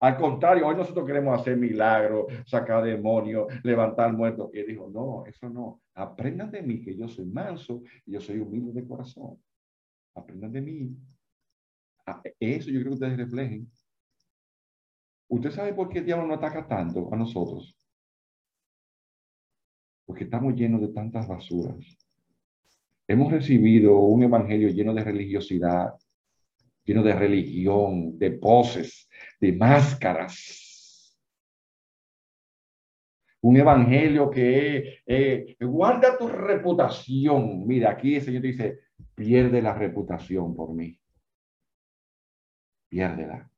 Al 0.00 0.16
contrario, 0.16 0.66
hoy 0.66 0.76
nosotros 0.76 1.06
queremos 1.06 1.38
hacer 1.38 1.58
milagros, 1.58 2.32
sacar 2.46 2.82
demonios, 2.82 3.46
levantar 3.62 4.12
muertos. 4.14 4.50
Y 4.54 4.60
él 4.60 4.66
dijo, 4.68 4.90
no, 4.90 5.26
eso 5.26 5.50
no. 5.50 5.82
Aprendan 5.94 6.50
de 6.50 6.62
mí 6.62 6.80
que 6.82 6.96
yo 6.96 7.06
soy 7.06 7.26
manso 7.26 7.82
y 8.06 8.12
yo 8.12 8.20
soy 8.20 8.38
humilde 8.38 8.72
de 8.72 8.88
corazón. 8.88 9.38
Aprendan 10.14 10.52
de 10.52 10.60
mí. 10.62 10.96
Ah, 12.06 12.22
eso 12.40 12.70
yo 12.70 12.80
creo 12.80 12.92
que 12.92 12.94
ustedes 12.94 13.18
reflejen. 13.18 13.70
¿Usted 15.28 15.50
sabe 15.50 15.74
por 15.74 15.90
qué 15.90 15.98
el 15.98 16.06
diablo 16.06 16.26
no 16.26 16.34
ataca 16.34 16.66
tanto 16.66 17.12
a 17.12 17.16
nosotros? 17.16 17.76
Porque 20.06 20.24
estamos 20.24 20.54
llenos 20.54 20.80
de 20.80 20.88
tantas 20.88 21.28
basuras. 21.28 21.76
Hemos 23.06 23.30
recibido 23.30 23.98
un 23.98 24.22
evangelio 24.22 24.70
lleno 24.70 24.94
de 24.94 25.04
religiosidad, 25.04 25.94
lleno 26.90 27.04
de 27.04 27.14
religión, 27.14 28.18
de 28.18 28.32
poses, 28.32 29.08
de 29.40 29.52
máscaras. 29.52 31.16
Un 33.42 33.56
evangelio 33.56 34.28
que 34.28 34.98
eh, 35.06 35.56
guarda 35.60 36.18
tu 36.18 36.26
reputación. 36.26 37.64
Mira, 37.66 37.92
aquí 37.92 38.16
el 38.16 38.22
Señor 38.22 38.42
dice, 38.42 38.80
pierde 39.14 39.62
la 39.62 39.72
reputación 39.72 40.54
por 40.54 40.74
mí. 40.74 40.98
Piérdela. 42.88 43.48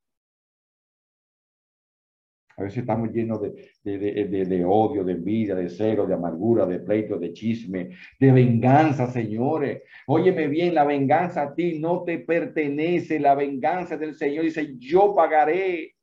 A 2.57 2.63
veces 2.63 2.79
estamos 2.79 3.11
llenos 3.11 3.41
de, 3.41 3.71
de, 3.83 4.45
de, 4.45 4.65
odio, 4.65 5.03
de 5.03 5.13
envidia, 5.13 5.55
de 5.55 5.69
cero, 5.69 6.05
de 6.05 6.13
amargura, 6.13 6.65
de 6.65 6.79
pleito, 6.79 7.17
de 7.17 7.33
chisme, 7.33 7.89
de 8.19 8.31
venganza, 8.31 9.07
señores. 9.07 9.81
Óyeme 10.07 10.47
bien, 10.47 10.75
la 10.75 10.83
venganza 10.83 11.41
a 11.43 11.55
ti 11.55 11.79
no 11.79 12.03
te 12.03 12.19
pertenece. 12.19 13.19
La 13.19 13.33
venganza 13.33 13.97
del 13.97 14.15
Señor 14.15 14.45
dice, 14.45 14.75
yo 14.77 15.15
pagaré. 15.15 15.95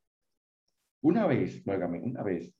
Una 1.01 1.25
vez, 1.25 1.63
óigame, 1.65 1.99
una 1.99 2.21
vez, 2.21 2.53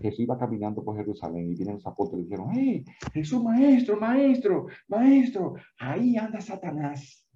Jesús 0.00 0.20
iba 0.20 0.38
caminando 0.38 0.84
por 0.84 0.96
Jerusalén 0.96 1.50
y 1.50 1.54
vienen 1.54 1.74
los 1.74 1.86
apóstoles 1.86 2.26
y 2.26 2.28
dijeron, 2.28 2.50
hey, 2.54 2.84
Jesús, 3.12 3.42
maestro, 3.42 3.98
maestro, 3.98 4.66
maestro, 4.88 5.54
ahí 5.78 6.16
anda 6.16 6.40
Satanás. 6.40 7.26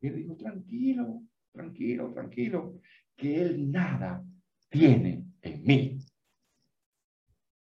Y 0.00 0.08
él 0.08 0.16
dijo, 0.16 0.36
tranquilo, 0.36 1.22
tranquilo, 1.52 2.12
tranquilo, 2.12 2.74
que 3.16 3.40
él 3.40 3.70
nada 3.70 4.24
tiene 4.72 5.24
en 5.42 5.62
mí. 5.62 5.98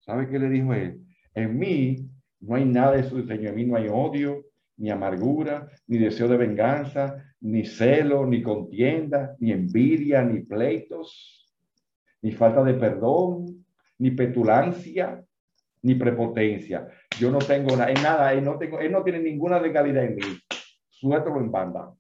¿Sabe 0.01 0.29
qué 0.29 0.39
le 0.39 0.51
dijo 0.51 0.75
él? 0.75 1.01
En 1.35 1.59
mí 1.59 2.11
no 2.41 2.57
hay 2.57 2.65
nada 2.65 2.97
de 2.97 3.05
su 3.05 3.23
diseño. 3.23 3.49
En 3.49 3.55
mí 3.55 3.65
no 3.65 3.77
hay 3.77 3.89
odio, 3.89 4.45
ni 4.77 4.91
amargura, 4.91 5.69
ni 5.87 5.99
deseo 5.99 6.29
de 6.29 6.37
venganza, 6.37 7.25
ni 7.41 7.65
celo, 7.65 8.27
ni 8.27 8.43
contienda, 8.43 9.35
ni 9.39 9.53
envidia, 9.53 10.23
ni 10.23 10.41
pleitos, 10.41 11.51
ni 12.23 12.33
falta 12.33 12.63
de 12.63 12.75
perdón, 12.75 13.65
ni 13.99 14.11
petulancia, 14.11 15.25
ni 15.83 15.95
prepotencia. 15.95 16.89
Yo 17.19 17.31
no 17.31 17.39
tengo 17.39 17.77
nada, 17.77 17.93
nada, 17.95 18.33
él 18.33 18.45
no, 18.45 18.59
tengo, 18.59 18.81
él 18.81 18.93
no 18.93 19.03
tiene 19.03 19.21
ninguna 19.21 19.61
legalidad 19.61 20.05
en 20.05 20.17
mí. 20.17 20.39
Suéltalo 20.89 21.41
en 21.41 21.51
banda. 21.51 21.93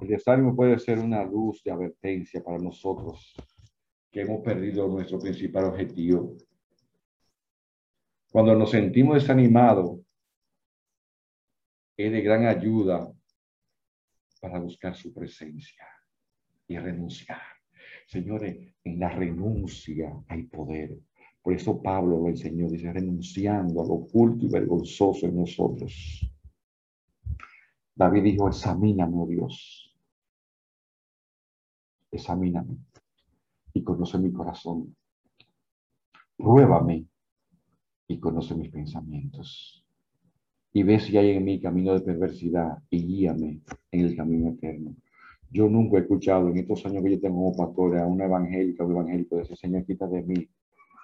El 0.00 0.08
desánimo 0.08 0.54
puede 0.54 0.78
ser 0.78 0.98
una 0.98 1.24
luz 1.24 1.62
de 1.64 1.72
advertencia 1.72 2.42
para 2.42 2.58
nosotros 2.58 3.34
que 4.10 4.20
hemos 4.20 4.42
perdido 4.42 4.86
nuestro 4.86 5.18
principal 5.18 5.64
objetivo. 5.64 6.36
Cuando 8.30 8.54
nos 8.54 8.70
sentimos 8.70 9.14
desanimados, 9.14 10.00
es 11.96 12.12
de 12.12 12.20
gran 12.20 12.46
ayuda 12.46 13.12
para 14.40 14.60
buscar 14.60 14.94
su 14.94 15.12
presencia 15.12 15.84
y 16.68 16.78
renunciar. 16.78 17.40
Señores, 18.06 18.72
en 18.84 19.00
la 19.00 19.08
renuncia 19.08 20.12
hay 20.28 20.44
poder. 20.44 20.96
Por 21.42 21.54
eso 21.54 21.82
Pablo 21.82 22.20
lo 22.20 22.28
enseñó, 22.28 22.68
dice, 22.68 22.92
renunciando 22.92 23.82
a 23.82 23.86
lo 23.86 23.94
oculto 23.94 24.46
y 24.46 24.48
vergonzoso 24.48 25.26
en 25.26 25.36
nosotros. 25.36 26.30
David 27.94 28.22
dijo, 28.22 28.46
examíname, 28.46 29.12
oh 29.16 29.26
Dios, 29.26 29.87
examíname 32.10 32.78
y 33.72 33.82
conoce 33.82 34.18
mi 34.18 34.32
corazón. 34.32 34.94
Pruébame 36.36 37.06
y 38.06 38.18
conoce 38.18 38.54
mis 38.54 38.70
pensamientos. 38.70 39.84
Y 40.72 40.82
ve 40.82 41.00
si 41.00 41.16
hay 41.16 41.30
en 41.30 41.44
mí 41.44 41.60
camino 41.60 41.94
de 41.94 42.00
perversidad 42.00 42.78
y 42.90 43.04
guíame 43.04 43.60
en 43.90 44.00
el 44.00 44.16
camino 44.16 44.50
eterno. 44.50 44.94
Yo 45.50 45.68
nunca 45.68 45.96
he 45.96 46.00
escuchado 46.02 46.48
en 46.48 46.58
estos 46.58 46.84
años 46.86 47.02
que 47.02 47.12
yo 47.12 47.20
tengo 47.20 47.36
como 47.36 47.56
pastor 47.56 47.96
a 47.98 48.06
una 48.06 48.26
evangélica 48.26 48.84
o 48.84 48.90
evangélico 48.90 49.36
de 49.36 49.42
ese 49.42 49.56
Señor, 49.56 49.84
quita 49.86 50.06
de 50.06 50.22
mí 50.22 50.48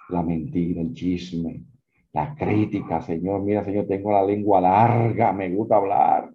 la 0.09 0.21
mentira, 0.21 0.81
el 0.81 0.93
chisme, 0.93 1.63
la 2.13 2.35
crítica, 2.35 3.01
Señor. 3.01 3.43
Mira, 3.43 3.63
Señor, 3.63 3.87
tengo 3.87 4.11
la 4.11 4.23
lengua 4.23 4.61
larga, 4.61 5.33
me 5.33 5.49
gusta 5.49 5.77
hablar. 5.77 6.31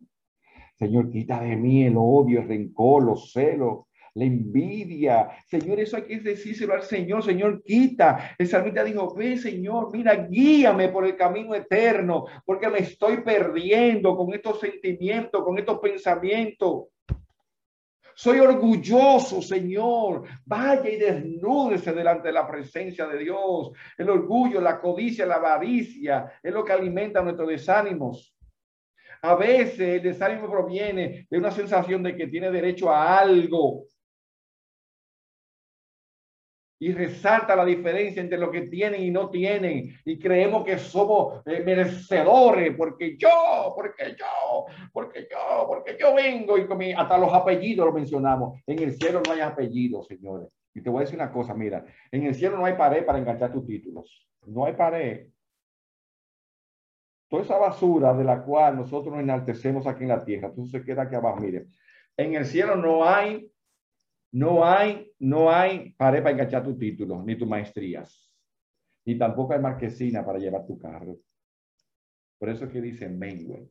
Señor, 0.76 1.10
quita 1.10 1.40
de 1.40 1.56
mí 1.56 1.84
el 1.84 1.94
odio, 1.96 2.40
el 2.40 2.48
rencor, 2.48 3.04
los 3.04 3.32
celos, 3.32 3.84
la 4.14 4.24
envidia. 4.24 5.30
Señor, 5.46 5.80
eso 5.80 5.96
hay 5.96 6.02
que 6.04 6.20
decírselo 6.20 6.74
al 6.74 6.82
Señor. 6.82 7.22
Señor, 7.22 7.62
quita. 7.62 8.34
El 8.38 8.46
salmista 8.46 8.84
dijo, 8.84 9.14
ve, 9.14 9.36
Señor, 9.36 9.90
mira, 9.92 10.14
guíame 10.14 10.88
por 10.88 11.06
el 11.06 11.16
camino 11.16 11.54
eterno, 11.54 12.24
porque 12.44 12.68
me 12.68 12.80
estoy 12.80 13.18
perdiendo 13.18 14.16
con 14.16 14.32
estos 14.34 14.60
sentimientos, 14.60 15.42
con 15.44 15.58
estos 15.58 15.78
pensamientos. 15.78 16.88
Soy 18.14 18.38
orgulloso, 18.38 19.40
Señor. 19.40 20.24
Vaya 20.44 20.90
y 20.90 20.96
desnúdese 20.96 21.92
delante 21.92 22.28
de 22.28 22.34
la 22.34 22.46
presencia 22.46 23.06
de 23.06 23.18
Dios. 23.18 23.70
El 23.96 24.10
orgullo, 24.10 24.60
la 24.60 24.78
codicia, 24.78 25.24
la 25.24 25.36
avaricia 25.36 26.30
es 26.42 26.52
lo 26.52 26.62
que 26.62 26.72
alimenta 26.72 27.22
nuestros 27.22 27.48
desánimos. 27.48 28.36
A 29.22 29.34
veces 29.34 29.80
el 29.80 30.02
desánimo 30.02 30.50
proviene 30.50 31.26
de 31.30 31.38
una 31.38 31.50
sensación 31.50 32.02
de 32.02 32.16
que 32.16 32.26
tiene 32.26 32.50
derecho 32.50 32.90
a 32.90 33.18
algo 33.18 33.84
y 36.82 36.92
resalta 36.92 37.54
la 37.54 37.64
diferencia 37.66 38.22
entre 38.22 38.38
lo 38.38 38.50
que 38.50 38.62
tienen 38.62 39.02
y 39.02 39.10
no 39.10 39.28
tienen 39.28 39.98
y 40.02 40.18
creemos 40.18 40.64
que 40.64 40.78
somos 40.78 41.42
eh, 41.46 41.62
merecedores 41.62 42.74
porque 42.74 43.18
yo, 43.18 43.74
porque 43.76 44.16
yo, 44.18 44.64
porque 44.90 45.28
yo, 45.30 45.66
porque 45.68 45.98
yo 46.00 46.14
vengo 46.14 46.56
y 46.56 46.66
con 46.66 46.80
hasta 46.96 47.18
los 47.18 47.34
apellidos 47.34 47.84
lo 47.86 47.92
mencionamos. 47.92 48.60
En 48.66 48.78
el 48.78 48.94
cielo 48.94 49.20
no 49.26 49.32
hay 49.34 49.40
apellidos, 49.40 50.06
señores. 50.06 50.48
Y 50.72 50.80
te 50.80 50.88
voy 50.88 50.98
a 50.98 51.00
decir 51.02 51.16
una 51.16 51.30
cosa, 51.30 51.52
mira, 51.52 51.84
en 52.10 52.24
el 52.24 52.34
cielo 52.34 52.56
no 52.56 52.64
hay 52.64 52.74
pared 52.74 53.04
para 53.04 53.18
enganchar 53.18 53.52
tus 53.52 53.66
títulos. 53.66 54.26
No 54.46 54.64
hay 54.64 54.72
pared. 54.72 55.26
Toda 57.28 57.42
esa 57.42 57.58
basura 57.58 58.14
de 58.14 58.24
la 58.24 58.42
cual 58.42 58.76
nosotros 58.76 59.12
nos 59.12 59.22
enaltecemos 59.22 59.86
aquí 59.86 60.04
en 60.04 60.08
la 60.08 60.24
tierra, 60.24 60.48
entonces 60.48 60.80
se 60.80 60.86
queda 60.86 61.02
aquí 61.02 61.14
abajo. 61.14 61.40
Mire, 61.40 61.66
en 62.16 62.34
el 62.34 62.46
cielo 62.46 62.74
no 62.74 63.04
hay 63.04 63.52
no 64.32 64.64
hay, 64.64 65.10
no 65.18 65.50
hay 65.50 65.92
pared 65.94 66.22
para 66.22 66.32
enganchar 66.32 66.64
tu 66.64 66.76
título, 66.76 67.22
ni 67.22 67.36
tus 67.36 67.48
maestrías, 67.48 68.30
ni 69.04 69.18
tampoco 69.18 69.52
hay 69.52 69.60
marquesina 69.60 70.24
para 70.24 70.38
llevar 70.38 70.66
tu 70.66 70.78
carro. 70.78 71.18
Por 72.38 72.48
eso 72.48 72.64
es 72.64 72.72
que 72.72 72.80
dice 72.80 73.08
mengue, 73.08 73.68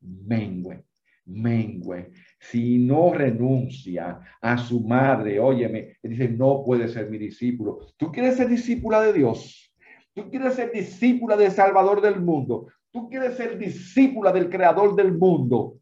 mengue, 0.00 0.84
mengue. 1.24 2.12
Si 2.38 2.78
no 2.78 3.12
renuncia 3.12 4.20
a 4.40 4.58
su 4.58 4.80
madre, 4.80 5.40
óyeme, 5.40 5.96
dice, 6.02 6.28
no 6.28 6.62
puede 6.64 6.88
ser 6.88 7.10
mi 7.10 7.18
discípulo. 7.18 7.80
¿Tú 7.96 8.12
quieres 8.12 8.36
ser 8.36 8.48
discípula 8.48 9.00
de 9.00 9.12
Dios? 9.12 9.74
¿Tú 10.14 10.30
quieres 10.30 10.54
ser 10.54 10.72
discípula 10.72 11.36
del 11.36 11.50
Salvador 11.50 12.00
del 12.00 12.20
mundo? 12.20 12.68
¿Tú 12.90 13.08
quieres 13.08 13.36
ser 13.36 13.58
discípula 13.58 14.32
del 14.32 14.48
Creador 14.48 14.94
del 14.94 15.12
mundo? 15.12 15.80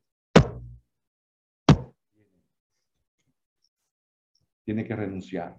Tiene 4.64 4.84
que 4.84 4.96
renunciar. 4.96 5.56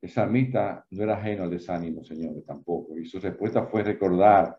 Esa 0.00 0.26
mitad 0.26 0.84
no 0.90 1.02
era 1.02 1.16
ajeno 1.16 1.44
al 1.44 1.50
desánimo, 1.50 2.04
señores, 2.04 2.44
tampoco. 2.44 2.98
Y 2.98 3.06
su 3.06 3.18
respuesta 3.18 3.66
fue 3.66 3.82
recordar 3.82 4.56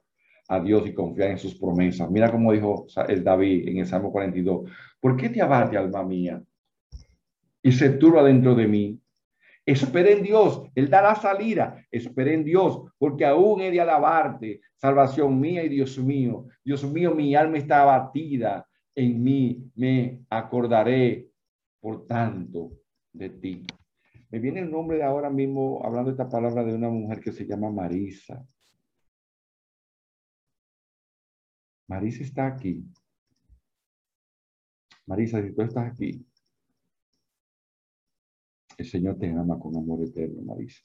a 0.49 0.59
Dios 0.59 0.87
y 0.87 0.93
confiar 0.93 1.31
en 1.31 1.37
sus 1.37 1.55
promesas. 1.55 2.09
Mira 2.09 2.31
cómo 2.31 2.51
dijo 2.51 2.87
el 3.07 3.23
David 3.23 3.67
en 3.67 3.77
el 3.77 3.85
Salmo 3.85 4.11
42. 4.11 4.69
¿Por 4.99 5.15
qué 5.15 5.29
te 5.29 5.41
abate, 5.41 5.77
alma 5.77 6.03
mía? 6.03 6.41
Y 7.61 7.71
se 7.71 7.91
turba 7.91 8.23
dentro 8.23 8.55
de 8.55 8.67
mí. 8.67 8.99
Espera 9.65 10.09
en 10.11 10.23
Dios, 10.23 10.63
Él 10.75 10.89
da 10.89 11.01
la 11.01 11.15
salida. 11.15 11.81
Espera 11.91 12.31
en 12.31 12.43
Dios, 12.43 12.83
porque 12.97 13.25
aún 13.25 13.61
he 13.61 13.71
de 13.71 13.81
alabarte, 13.81 14.61
salvación 14.75 15.39
mía 15.39 15.63
y 15.63 15.69
Dios 15.69 15.97
mío. 15.97 16.47
Dios 16.63 16.83
mío, 16.85 17.13
mi 17.13 17.35
alma 17.35 17.57
está 17.57 17.81
abatida. 17.81 18.66
En 18.97 19.23
mí 19.23 19.71
me 19.75 20.25
acordaré, 20.27 21.29
por 21.79 22.07
tanto, 22.07 22.71
de 23.13 23.29
ti. 23.29 23.63
Me 24.31 24.39
viene 24.39 24.61
el 24.61 24.71
nombre 24.71 24.97
de 24.97 25.03
ahora 25.03 25.29
mismo, 25.29 25.85
hablando 25.85 26.09
esta 26.09 26.27
palabra, 26.27 26.63
de 26.63 26.73
una 26.73 26.89
mujer 26.89 27.21
que 27.21 27.31
se 27.31 27.45
llama 27.45 27.69
Marisa. 27.69 28.43
Marisa 31.87 32.23
está 32.23 32.47
aquí. 32.47 32.83
Marisa, 35.05 35.43
si 35.43 35.53
tú 35.53 35.61
estás 35.61 35.91
aquí, 35.91 36.25
el 38.79 38.85
Señor 38.87 39.19
te 39.19 39.29
ama 39.29 39.59
con 39.59 39.77
amor 39.77 40.03
eterno, 40.07 40.41
Marisa. 40.41 40.81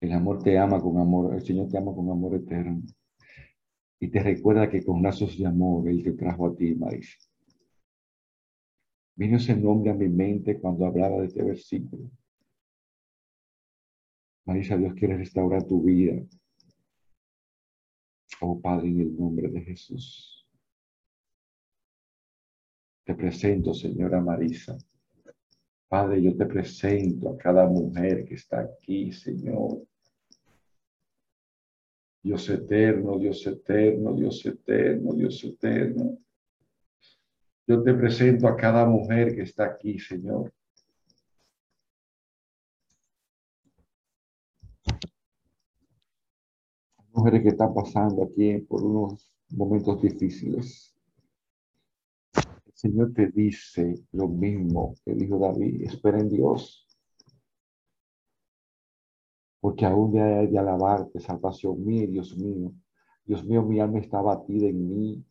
El 0.00 0.12
amor 0.12 0.42
te 0.42 0.58
ama 0.58 0.80
con 0.80 0.98
amor, 0.98 1.34
el 1.34 1.42
Señor 1.42 1.68
te 1.68 1.76
ama 1.76 1.94
con 1.94 2.08
amor 2.08 2.34
eterno. 2.34 2.82
Y 3.98 4.08
te 4.08 4.22
recuerda 4.22 4.70
que 4.70 4.82
con 4.82 5.02
lazos 5.02 5.36
de 5.36 5.46
amor 5.46 5.88
Él 5.88 6.02
te 6.02 6.12
trajo 6.12 6.46
a 6.46 6.56
ti, 6.56 6.74
Marisa. 6.74 7.18
Vino 9.14 9.36
ese 9.36 9.54
nombre 9.54 9.90
a 9.90 9.94
mi 9.94 10.08
mente 10.08 10.58
cuando 10.58 10.86
hablaba 10.86 11.20
de 11.20 11.26
este 11.26 11.42
versículo. 11.42 12.10
Marisa, 14.46 14.78
Dios 14.78 14.94
quiere 14.94 15.18
restaurar 15.18 15.66
tu 15.66 15.82
vida. 15.82 16.14
Oh 18.40 18.58
Padre, 18.58 18.88
en 18.88 19.00
el 19.00 19.16
nombre 19.18 19.48
de 19.48 19.60
Jesús. 19.60 20.48
Te 23.04 23.14
presento, 23.14 23.74
señora 23.74 24.22
Marisa. 24.22 24.78
Padre, 25.88 26.22
yo 26.22 26.34
te 26.34 26.46
presento 26.46 27.28
a 27.28 27.36
cada 27.36 27.66
mujer 27.66 28.24
que 28.24 28.34
está 28.34 28.60
aquí, 28.60 29.12
Señor. 29.12 29.89
Dios 32.22 32.48
eterno, 32.50 33.18
Dios 33.18 33.46
eterno, 33.46 34.14
Dios 34.14 34.44
eterno, 34.44 35.14
Dios 35.14 35.42
eterno. 35.42 36.18
Yo 37.66 37.82
te 37.82 37.94
presento 37.94 38.46
a 38.46 38.56
cada 38.56 38.84
mujer 38.84 39.34
que 39.34 39.42
está 39.42 39.64
aquí, 39.64 39.98
Señor. 39.98 40.52
Mujeres 47.12 47.42
que 47.42 47.48
están 47.48 47.74
pasando 47.74 48.24
aquí 48.24 48.58
por 48.58 48.84
unos 48.84 49.32
momentos 49.50 50.00
difíciles. 50.02 50.94
Señor 52.74 53.12
te 53.12 53.26
dice 53.26 53.94
lo 54.12 54.26
mismo 54.26 54.94
que 55.04 55.14
dijo 55.14 55.38
David, 55.38 55.82
espera 55.82 56.18
en 56.18 56.28
Dios. 56.28 56.89
Porque 59.60 59.84
aún 59.84 60.12
de, 60.12 60.46
de 60.46 60.58
alabarte, 60.58 61.20
salvación 61.20 61.84
mía, 61.84 62.06
Dios 62.06 62.36
mío. 62.36 62.72
Dios 63.24 63.44
mío, 63.44 63.62
mi 63.62 63.78
alma 63.78 63.98
está 63.98 64.20
batida 64.20 64.68
en 64.68 64.88
mí. 64.88 65.24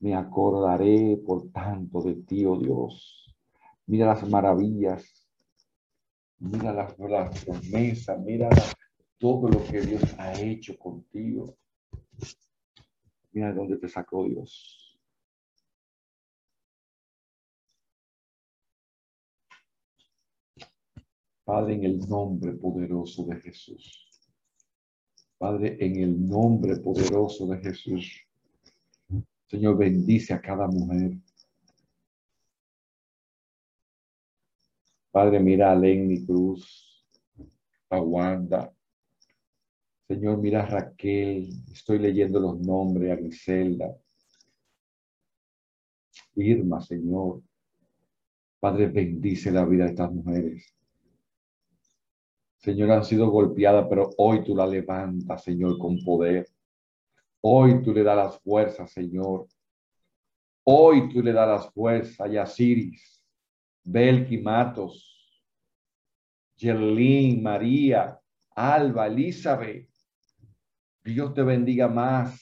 Me 0.00 0.14
acordaré, 0.14 1.16
por 1.26 1.50
tanto, 1.50 2.00
de 2.02 2.14
ti, 2.14 2.44
oh 2.44 2.56
Dios. 2.58 3.34
Mira 3.86 4.06
las 4.06 4.28
maravillas. 4.28 5.04
Mira 6.38 6.72
las, 6.72 6.98
las 6.98 7.44
promesas. 7.44 8.20
Mira 8.20 8.48
todo 9.18 9.48
lo 9.48 9.64
que 9.64 9.80
Dios 9.80 10.02
ha 10.18 10.32
hecho 10.40 10.76
contigo. 10.78 11.56
Mira 13.32 13.48
de 13.48 13.54
dónde 13.54 13.76
te 13.78 13.88
sacó 13.88 14.24
Dios. 14.24 14.89
Padre, 21.50 21.74
en 21.74 21.84
el 21.84 21.98
nombre 22.08 22.52
poderoso 22.52 23.24
de 23.24 23.40
Jesús. 23.40 24.08
Padre, 25.36 25.76
en 25.80 25.96
el 25.96 26.28
nombre 26.28 26.76
poderoso 26.76 27.44
de 27.48 27.58
Jesús. 27.58 28.24
Señor, 29.48 29.76
bendice 29.76 30.32
a 30.32 30.40
cada 30.40 30.68
mujer. 30.68 31.10
Padre, 35.10 35.40
mira 35.40 35.72
a 35.72 35.74
Lenny 35.74 36.24
Cruz, 36.24 37.04
a. 37.90 38.72
Señor, 40.06 40.38
mira 40.38 40.62
a 40.62 40.66
Raquel. 40.66 41.50
Estoy 41.72 41.98
leyendo 41.98 42.38
los 42.38 42.60
nombres, 42.60 43.10
a 43.10 43.16
Griselda. 43.16 43.98
Irma, 46.36 46.80
Señor. 46.80 47.42
Padre, 48.60 48.86
bendice 48.86 49.50
la 49.50 49.64
vida 49.64 49.86
de 49.86 49.90
estas 49.90 50.12
mujeres. 50.12 50.79
Señor, 52.60 52.90
han 52.90 53.04
sido 53.04 53.30
golpeadas, 53.30 53.86
pero 53.88 54.10
hoy 54.18 54.44
tú 54.44 54.54
la 54.54 54.66
levantas, 54.66 55.42
Señor, 55.42 55.78
con 55.78 55.98
poder. 56.04 56.46
Hoy 57.40 57.82
tú 57.82 57.92
le 57.94 58.02
das 58.02 58.16
las 58.16 58.40
fuerzas, 58.40 58.92
Señor. 58.92 59.46
Hoy 60.64 61.08
tú 61.08 61.22
le 61.22 61.32
das 61.32 61.48
las 61.48 61.72
fuerzas 61.72 62.20
a 62.20 62.28
Yasiris, 62.28 63.24
Belki 63.82 64.36
Matos, 64.38 65.42
Yerlin, 66.56 67.42
María, 67.42 68.20
Alba, 68.54 69.06
Elizabeth. 69.06 69.88
Dios 71.02 71.32
te 71.32 71.42
bendiga 71.42 71.88
más. 71.88 72.38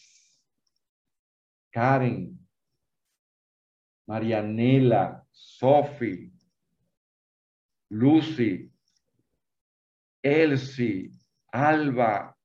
Karen, 1.70 2.36
Marianela, 4.08 5.24
Sophie, 5.30 6.32
Lucy, 7.90 8.72
Elsie, 10.22 11.10
Alba, 11.52 12.36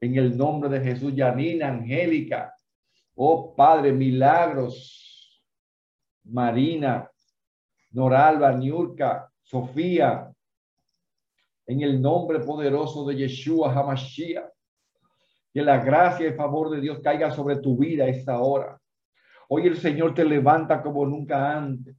en 0.00 0.16
el 0.16 0.36
nombre 0.36 0.68
de 0.70 0.80
Jesús, 0.80 1.14
Yanina, 1.14 1.68
Angélica, 1.68 2.54
oh 3.14 3.54
Padre, 3.54 3.92
milagros, 3.92 5.42
Marina, 6.24 7.10
Noralba, 7.90 8.52
Niurka, 8.52 9.30
Sofía, 9.42 10.30
en 11.66 11.82
el 11.82 12.00
nombre 12.00 12.40
poderoso 12.40 13.06
de 13.06 13.16
Yeshua 13.16 13.72
Hamashiach. 13.72 14.50
Que 15.52 15.62
la 15.62 15.78
gracia 15.78 16.28
y 16.28 16.32
favor 16.32 16.70
de 16.70 16.80
Dios 16.80 17.00
caiga 17.02 17.30
sobre 17.32 17.56
tu 17.56 17.76
vida 17.76 18.06
esta 18.06 18.38
hora. 18.38 18.80
Hoy 19.48 19.66
el 19.66 19.76
Señor 19.76 20.14
te 20.14 20.24
levanta 20.24 20.80
como 20.80 21.04
nunca 21.04 21.56
antes. 21.56 21.96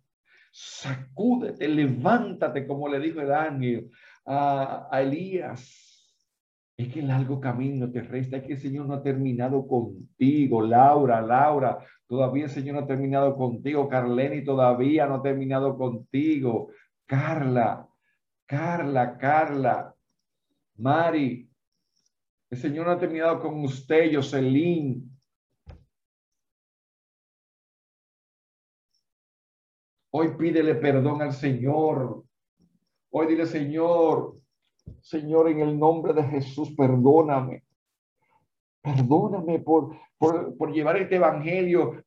Sacúdete, 0.52 1.68
levántate, 1.68 2.66
como 2.66 2.88
le 2.88 3.00
dijo 3.00 3.20
el 3.20 3.32
ángel 3.34 3.92
a, 4.26 4.90
Elías. 5.02 5.88
Es 6.78 6.92
que 6.92 7.02
el 7.02 7.08
largo 7.08 7.40
camino 7.40 7.92
te 7.92 8.02
resta, 8.02 8.38
es 8.38 8.44
que 8.44 8.54
el 8.54 8.60
Señor 8.60 8.88
no 8.88 8.96
ha 8.96 9.04
terminado 9.04 9.68
contigo, 9.68 10.62
Laura, 10.62 11.22
Laura, 11.22 11.78
todavía 12.08 12.46
el 12.46 12.50
Señor 12.50 12.76
no 12.76 12.82
ha 12.82 12.88
terminado 12.88 13.36
contigo, 13.36 13.88
Carleni 13.88 14.44
todavía 14.44 15.06
no 15.06 15.16
ha 15.16 15.22
terminado 15.22 15.78
contigo, 15.78 16.72
Carla, 17.06 17.88
Carla, 18.48 19.18
Carla, 19.18 19.94
Mari, 20.78 21.52
el 22.52 22.58
Señor 22.58 22.86
no 22.86 22.92
ha 22.92 23.00
terminado 23.00 23.40
con 23.40 23.64
usted, 23.64 24.14
Jocelyn. 24.14 25.10
Hoy 30.14 30.36
pídele 30.38 30.76
perdón 30.76 31.22
al 31.22 31.32
Señor. 31.32 32.26
Hoy 33.12 33.28
dile, 33.28 33.46
Señor, 33.46 34.38
Señor, 35.02 35.50
en 35.50 35.60
el 35.60 35.78
nombre 35.78 36.14
de 36.14 36.24
Jesús, 36.24 36.72
perdóname. 36.76 37.64
Perdóname 38.82 39.60
por, 39.60 39.96
por, 40.18 40.72
llevar 40.72 40.98
este 40.98 41.18
evangelio 41.18 42.04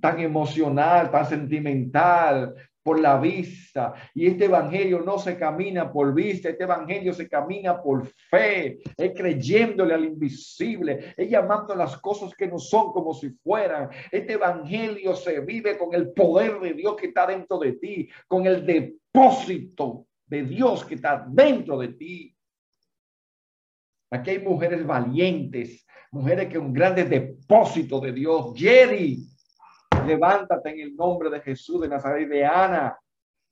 tan 0.00 0.18
emocional, 0.20 1.10
tan 1.10 1.26
sentimental, 1.26 2.54
por 2.86 3.00
la 3.00 3.18
vista. 3.18 3.94
Y 4.14 4.28
este 4.28 4.44
evangelio 4.44 5.00
no 5.00 5.18
se 5.18 5.36
camina 5.36 5.92
por 5.92 6.14
vista, 6.14 6.50
este 6.50 6.62
evangelio 6.62 7.12
se 7.12 7.28
camina 7.28 7.82
por 7.82 8.06
fe, 8.30 8.78
es 8.96 9.12
creyéndole 9.12 9.92
al 9.92 10.04
invisible, 10.04 11.12
es 11.16 11.28
llamando 11.28 11.74
las 11.74 11.96
cosas 11.96 12.32
que 12.36 12.46
no 12.46 12.60
son 12.60 12.92
como 12.92 13.12
si 13.12 13.30
fueran. 13.30 13.90
Este 14.12 14.34
evangelio 14.34 15.16
se 15.16 15.40
vive 15.40 15.76
con 15.76 15.94
el 15.94 16.12
poder 16.12 16.60
de 16.60 16.74
Dios 16.74 16.94
que 16.94 17.08
está 17.08 17.26
dentro 17.26 17.58
de 17.58 17.72
ti, 17.72 18.08
con 18.28 18.46
el 18.46 18.64
depósito 18.64 20.06
de 20.24 20.44
Dios 20.44 20.84
que 20.84 20.94
está 20.94 21.26
dentro 21.28 21.78
de 21.78 21.88
ti. 21.88 22.36
Aquí 24.12 24.30
hay 24.30 24.38
mujeres 24.38 24.86
valientes, 24.86 25.84
mujeres 26.12 26.48
que 26.48 26.58
un 26.58 26.72
grande 26.72 27.02
depósito 27.02 27.98
de 27.98 28.12
Dios. 28.12 28.52
Jerry, 28.54 29.26
levántate 30.06 30.70
en 30.70 30.80
el 30.80 30.96
nombre 30.96 31.30
de 31.30 31.40
Jesús 31.40 31.80
de 31.80 31.88
Nazaret, 31.88 32.28
de 32.28 32.44
Ana, 32.44 32.98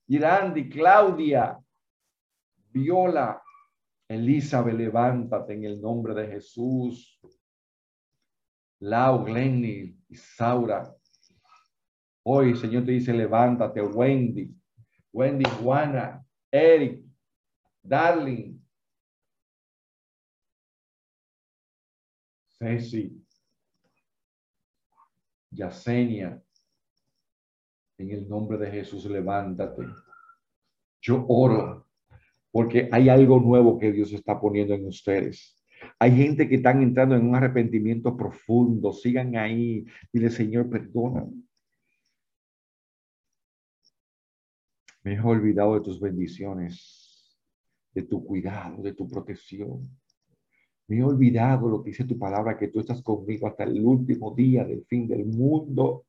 Irandi, 0.07 0.69
Claudia, 0.69 1.59
Viola, 2.71 3.43
Elizabeth, 4.09 4.75
levántate 4.75 5.55
en 5.55 5.65
el 5.65 5.81
nombre 5.81 6.15
de 6.15 6.27
Jesús. 6.27 7.21
Lau, 8.81 9.25
Glenny, 9.25 9.97
Isaura, 10.09 10.95
Hoy, 12.27 12.57
Señor, 12.57 12.87
te 12.87 12.93
dice, 12.93 13.13
levántate, 13.13 13.83
Wendy, 13.83 14.51
Wendy, 15.13 15.45
Juana, 15.61 16.25
Eric, 16.51 17.05
Darling, 17.83 18.59
Ceci, 22.59 23.23
Yasenia, 25.51 26.43
en 27.99 28.11
el 28.11 28.29
nombre 28.29 28.59
de 28.59 28.71
Jesús, 28.71 29.05
levántate. 29.07 29.83
Yo 31.01 31.25
oro 31.29 31.87
porque 32.55 32.89
hay 32.93 33.09
algo 33.09 33.41
nuevo 33.41 33.79
que 33.79 33.91
Dios 33.91 34.13
está 34.13 34.41
poniendo 34.41 34.75
en 34.75 34.87
ustedes. 34.87 35.61
Hay 35.99 36.17
gente 36.17 36.49
que 36.49 36.55
están 36.55 36.83
entrando 36.83 37.17
en 37.17 37.27
un 37.27 37.35
arrepentimiento 37.35 38.17
profundo. 38.17 38.93
Sigan 38.93 39.37
ahí. 39.37 39.85
Dile, 40.13 40.31
Señor, 40.31 40.71
perdóname. 40.71 41.33
Me 45.03 45.15
he 45.15 45.21
olvidado 45.21 45.75
de 45.75 45.81
tus 45.81 46.01
bendiciones, 46.01 47.37
de 47.93 48.05
tu 48.05 48.25
cuidado, 48.25 48.83
de 48.83 48.95
tu 48.95 49.09
protección. 49.09 49.91
Me 50.87 50.99
he 50.99 51.03
olvidado 51.03 51.69
lo 51.69 51.83
que 51.83 51.91
dice 51.91 52.05
tu 52.05 52.19
palabra, 52.19 52.57
que 52.57 52.69
tú 52.69 52.81
estás 52.81 53.03
conmigo 53.03 53.49
hasta 53.49 53.65
el 53.65 53.85
último 53.85 54.35
día 54.35 54.65
del 54.65 54.85
fin 54.85 55.09
del 55.09 55.25
mundo. 55.27 56.07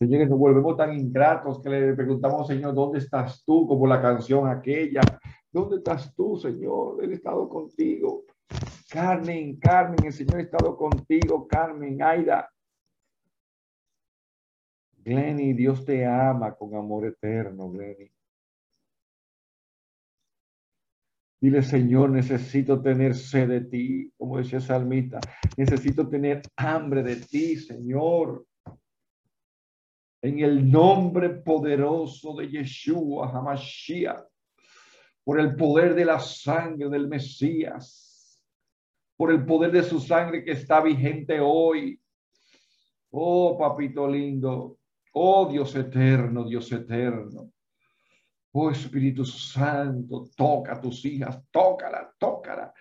Señores, 0.00 0.30
nos 0.30 0.38
volvemos 0.38 0.78
tan 0.78 0.98
ingratos 0.98 1.60
que 1.60 1.68
le 1.68 1.92
preguntamos, 1.92 2.46
Señor, 2.46 2.74
¿dónde 2.74 3.00
estás 3.00 3.44
tú? 3.44 3.66
Como 3.66 3.86
la 3.86 4.00
canción 4.00 4.48
aquella. 4.48 5.02
¿Dónde 5.52 5.76
estás 5.76 6.14
tú, 6.14 6.38
Señor? 6.38 7.04
He 7.04 7.12
estado 7.12 7.46
contigo. 7.46 8.24
Carmen, 8.88 9.58
Carmen, 9.58 10.02
el 10.06 10.12
Señor 10.14 10.36
ha 10.36 10.40
estado 10.40 10.74
contigo. 10.74 11.46
Carmen, 11.46 12.02
Aida. 12.02 12.50
Glenny, 15.04 15.52
Dios 15.52 15.84
te 15.84 16.06
ama 16.06 16.54
con 16.54 16.74
amor 16.74 17.04
eterno, 17.04 17.70
Glenny. 17.70 18.10
Dile, 21.42 21.62
Señor, 21.62 22.08
necesito 22.08 22.80
tener 22.80 23.14
sed 23.14 23.48
de 23.48 23.60
ti, 23.60 24.12
como 24.16 24.38
decía 24.38 24.60
Salmita. 24.60 25.20
Necesito 25.58 26.08
tener 26.08 26.40
hambre 26.56 27.02
de 27.02 27.16
ti, 27.16 27.56
Señor. 27.56 28.46
En 30.22 30.38
el 30.40 30.70
nombre 30.70 31.30
poderoso 31.30 32.34
de 32.34 32.48
Yeshua 32.48 33.30
Hamashiach, 33.30 34.22
por 35.24 35.40
el 35.40 35.54
poder 35.56 35.94
de 35.94 36.04
la 36.04 36.18
sangre 36.18 36.88
del 36.88 37.08
Mesías, 37.08 38.40
por 39.16 39.30
el 39.30 39.44
poder 39.44 39.70
de 39.70 39.82
su 39.82 40.00
sangre 40.00 40.42
que 40.44 40.52
está 40.52 40.80
vigente 40.80 41.38
hoy. 41.40 42.00
Oh, 43.10 43.56
papito 43.58 44.08
lindo. 44.08 44.78
Oh, 45.12 45.46
Dios 45.46 45.74
eterno, 45.74 46.44
Dios 46.44 46.70
eterno. 46.72 47.52
Oh 48.52 48.70
Espíritu 48.70 49.24
Santo, 49.24 50.28
toca 50.36 50.80
tus 50.80 51.04
hijas, 51.04 51.40
tócala, 51.50 52.12
tócala, 52.18 52.72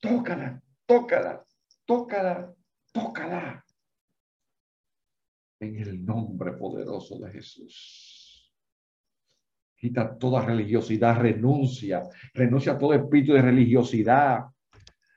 tócala, 0.00 0.60
tócala, 0.84 1.44
tócala, 1.86 2.54
tócala. 2.92 3.64
En 5.62 5.76
el 5.76 6.04
nombre 6.04 6.54
poderoso 6.54 7.20
de 7.20 7.30
Jesús. 7.30 8.52
Quita 9.76 10.18
toda 10.18 10.44
religiosidad, 10.44 11.20
renuncia, 11.20 12.02
renuncia 12.34 12.72
a 12.72 12.78
todo 12.78 12.94
espíritu 12.94 13.34
de 13.34 13.42
religiosidad, 13.42 14.46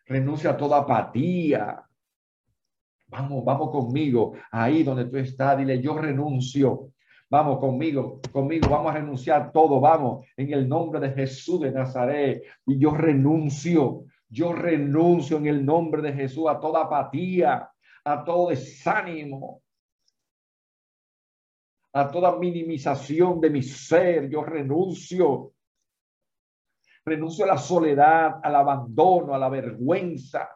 renuncia 0.05 0.51
a 0.51 0.57
toda 0.57 0.77
apatía. 0.77 1.83
Vamos, 3.07 3.43
vamos 3.43 3.71
conmigo, 3.71 4.33
ahí 4.51 4.83
donde 4.83 5.05
tú 5.05 5.17
estás, 5.17 5.57
dile, 5.57 5.81
yo 5.81 5.97
renuncio 5.97 6.91
Vamos 7.27 7.57
conmigo, 7.57 8.21
conmigo, 8.31 8.69
vamos 8.69 8.91
a 8.91 8.99
renunciar 8.99 9.51
todo, 9.51 9.79
vamos, 9.79 10.27
en 10.37 10.53
el 10.53 10.69
nombre 10.69 10.99
de 10.99 11.09
Jesús 11.11 11.59
de 11.59 11.71
Nazaret. 11.71 12.43
Y 12.67 12.77
yo 12.77 12.91
renuncio, 12.91 14.03
yo 14.29 14.53
renuncio 14.53 15.37
en 15.37 15.47
el 15.47 15.65
nombre 15.65 16.03
de 16.03 16.13
Jesús 16.13 16.45
a 16.47 16.59
toda 16.59 16.83
apatía, 16.83 17.67
a 18.03 18.23
todo 18.23 18.49
desánimo, 18.49 19.63
a 21.95 22.11
toda 22.11 22.37
minimización 22.37 23.41
de 23.41 23.49
mi 23.49 23.61
ser. 23.61 24.29
Yo 24.29 24.43
renuncio. 24.43 25.53
Renuncio 27.05 27.45
a 27.45 27.49
la 27.49 27.57
soledad, 27.57 28.39
al 28.41 28.55
abandono, 28.55 29.33
a 29.33 29.37
la 29.37 29.49
vergüenza, 29.49 30.49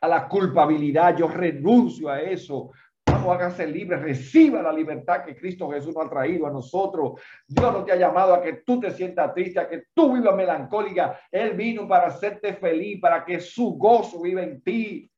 a 0.00 0.08
la 0.08 0.28
culpabilidad. 0.28 1.16
Yo 1.16 1.28
renuncio 1.28 2.08
a 2.08 2.20
eso 2.20 2.70
Vamos, 3.10 3.34
hágase 3.34 3.66
libre, 3.66 3.96
reciba 3.96 4.62
la 4.62 4.72
libertad 4.72 5.24
que 5.24 5.34
Cristo 5.34 5.68
Jesús 5.70 5.94
nos 5.94 6.06
ha 6.06 6.10
traído 6.10 6.46
a 6.46 6.50
nosotros. 6.50 7.20
Dios 7.46 7.72
no 7.72 7.84
te 7.84 7.92
ha 7.92 7.96
llamado 7.96 8.34
a 8.34 8.40
que 8.40 8.62
tú 8.64 8.78
te 8.78 8.92
sientas 8.92 9.34
triste, 9.34 9.58
a 9.58 9.68
que 9.68 9.84
tú 9.92 10.12
vivas 10.12 10.36
melancólica. 10.36 11.20
Él 11.30 11.56
vino 11.56 11.88
para 11.88 12.06
hacerte 12.06 12.54
feliz, 12.54 13.00
para 13.00 13.24
que 13.24 13.40
su 13.40 13.76
gozo 13.76 14.22
viva 14.22 14.42
en 14.42 14.62
ti, 14.62 15.10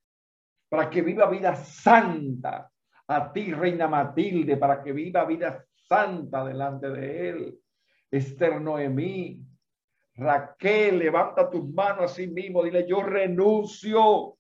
para 0.71 0.89
que 0.89 1.03
viva 1.03 1.29
vida 1.29 1.55
santa. 1.55 2.72
A 3.09 3.33
ti, 3.33 3.53
Reina 3.53 3.89
Matilde, 3.89 4.57
para 4.57 4.83
que 4.83 4.93
viva 4.93 5.25
vida 5.25 5.65
santa 5.89 6.45
delante 6.45 6.89
de 6.91 7.29
Él. 7.29 7.59
Esther 8.11 8.61
Noemí, 8.61 9.41
Raquel, 10.15 10.99
levanta 10.99 11.51
tus 11.51 11.69
manos 11.73 12.11
a 12.11 12.15
sí 12.15 12.27
mismo, 12.27 12.63
dile, 12.63 12.87
yo 12.87 13.03
renuncio 13.03 14.37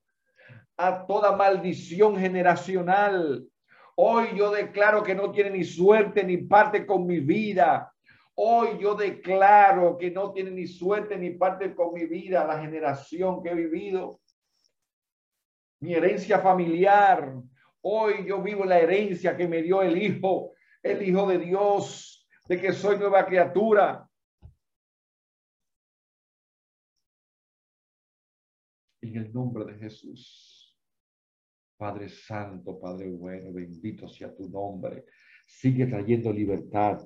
a 0.76 1.06
toda 1.06 1.36
maldición 1.36 2.16
generacional. 2.16 3.46
Hoy 3.94 4.28
yo 4.36 4.50
declaro 4.50 5.02
que 5.02 5.14
no 5.14 5.30
tiene 5.32 5.50
ni 5.50 5.64
suerte 5.64 6.24
ni 6.24 6.38
parte 6.38 6.86
con 6.86 7.06
mi 7.06 7.20
vida. 7.20 7.92
Hoy 8.34 8.78
yo 8.80 8.94
declaro 8.94 9.98
que 9.98 10.10
no 10.10 10.32
tiene 10.32 10.50
ni 10.50 10.66
suerte 10.66 11.18
ni 11.18 11.30
parte 11.30 11.74
con 11.74 11.92
mi 11.92 12.06
vida, 12.06 12.46
la 12.46 12.60
generación 12.60 13.42
que 13.42 13.50
he 13.50 13.54
vivido. 13.54 14.20
Mi 15.80 15.94
herencia 15.94 16.38
familiar. 16.38 17.34
Hoy 17.82 18.26
yo 18.26 18.40
vivo 18.42 18.64
la 18.64 18.78
herencia 18.78 19.36
que 19.36 19.48
me 19.48 19.60
dio 19.60 19.82
el 19.82 20.00
Hijo, 20.00 20.54
el 20.82 21.02
Hijo 21.06 21.26
de 21.26 21.38
Dios, 21.38 22.28
de 22.48 22.60
que 22.60 22.72
soy 22.72 22.96
nueva 22.96 23.26
criatura. 23.26 24.08
En 29.00 29.16
el 29.16 29.32
nombre 29.32 29.64
de 29.64 29.78
Jesús. 29.78 30.78
Padre 31.76 32.08
Santo, 32.08 32.78
Padre 32.78 33.10
bueno, 33.10 33.52
bendito 33.52 34.06
sea 34.06 34.32
tu 34.32 34.48
nombre. 34.48 35.04
Sigue 35.44 35.86
trayendo 35.86 36.32
libertad, 36.32 37.00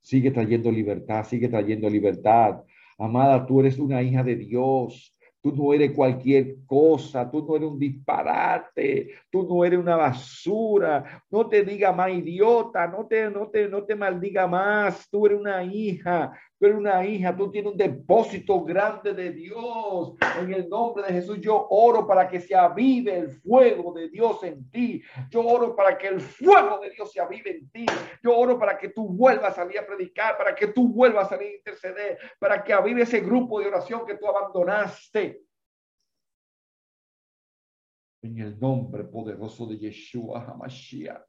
sigue 0.00 0.30
trayendo 0.30 0.70
libertad, 0.70 1.24
sigue 1.24 1.48
trayendo 1.48 1.90
libertad. 1.90 2.62
Amada, 2.96 3.44
tú 3.44 3.58
eres 3.58 3.78
una 3.80 4.00
hija 4.00 4.22
de 4.22 4.36
Dios. 4.36 5.16
Tú 5.42 5.52
no 5.56 5.74
eres 5.74 5.90
cualquier 5.90 6.64
cosa, 6.64 7.28
tú 7.28 7.44
no 7.44 7.56
eres 7.56 7.68
un 7.68 7.78
disparate, 7.78 9.10
tú 9.28 9.42
no 9.42 9.64
eres 9.64 9.80
una 9.80 9.96
basura. 9.96 11.20
No 11.28 11.48
te 11.48 11.64
diga 11.64 11.92
más 11.92 12.10
idiota, 12.10 12.86
no 12.86 13.06
te, 13.08 13.28
no 13.28 13.48
te, 13.48 13.68
no 13.68 13.82
te 13.82 13.96
maldiga 13.96 14.46
más. 14.46 15.08
Tú 15.10 15.26
eres 15.26 15.40
una 15.40 15.64
hija, 15.64 16.32
pero 16.62 16.78
una 16.78 17.04
hija, 17.04 17.36
tú 17.36 17.50
tienes 17.50 17.72
un 17.72 17.76
depósito 17.76 18.62
grande 18.62 19.12
de 19.12 19.32
Dios. 19.32 20.14
En 20.38 20.54
el 20.54 20.68
nombre 20.68 21.02
de 21.02 21.14
Jesús, 21.14 21.40
yo 21.40 21.66
oro 21.68 22.06
para 22.06 22.28
que 22.28 22.40
se 22.40 22.54
avive 22.54 23.18
el 23.18 23.30
fuego 23.30 23.92
de 23.92 24.08
Dios 24.08 24.44
en 24.44 24.70
ti. 24.70 25.02
Yo 25.28 25.44
oro 25.44 25.74
para 25.74 25.98
que 25.98 26.06
el 26.06 26.20
fuego 26.20 26.78
de 26.78 26.90
Dios 26.90 27.10
se 27.10 27.20
avive 27.20 27.50
en 27.50 27.68
ti. 27.70 27.86
Yo 28.22 28.38
oro 28.38 28.60
para 28.60 28.78
que 28.78 28.90
tú 28.90 29.08
vuelvas 29.08 29.50
a 29.50 29.62
salir 29.62 29.80
a 29.80 29.84
predicar, 29.84 30.38
para 30.38 30.54
que 30.54 30.68
tú 30.68 30.86
vuelvas 30.86 31.26
a 31.26 31.30
salir 31.30 31.48
a 31.48 31.56
interceder, 31.56 32.18
para 32.38 32.62
que 32.62 32.72
avive 32.72 33.02
ese 33.02 33.18
grupo 33.18 33.58
de 33.58 33.66
oración 33.66 34.06
que 34.06 34.14
tú 34.14 34.28
abandonaste. 34.28 35.42
En 38.22 38.38
el 38.38 38.60
nombre 38.60 39.02
poderoso 39.02 39.66
de 39.66 39.78
Yeshua 39.78 40.44
HaMashiach 40.46 41.24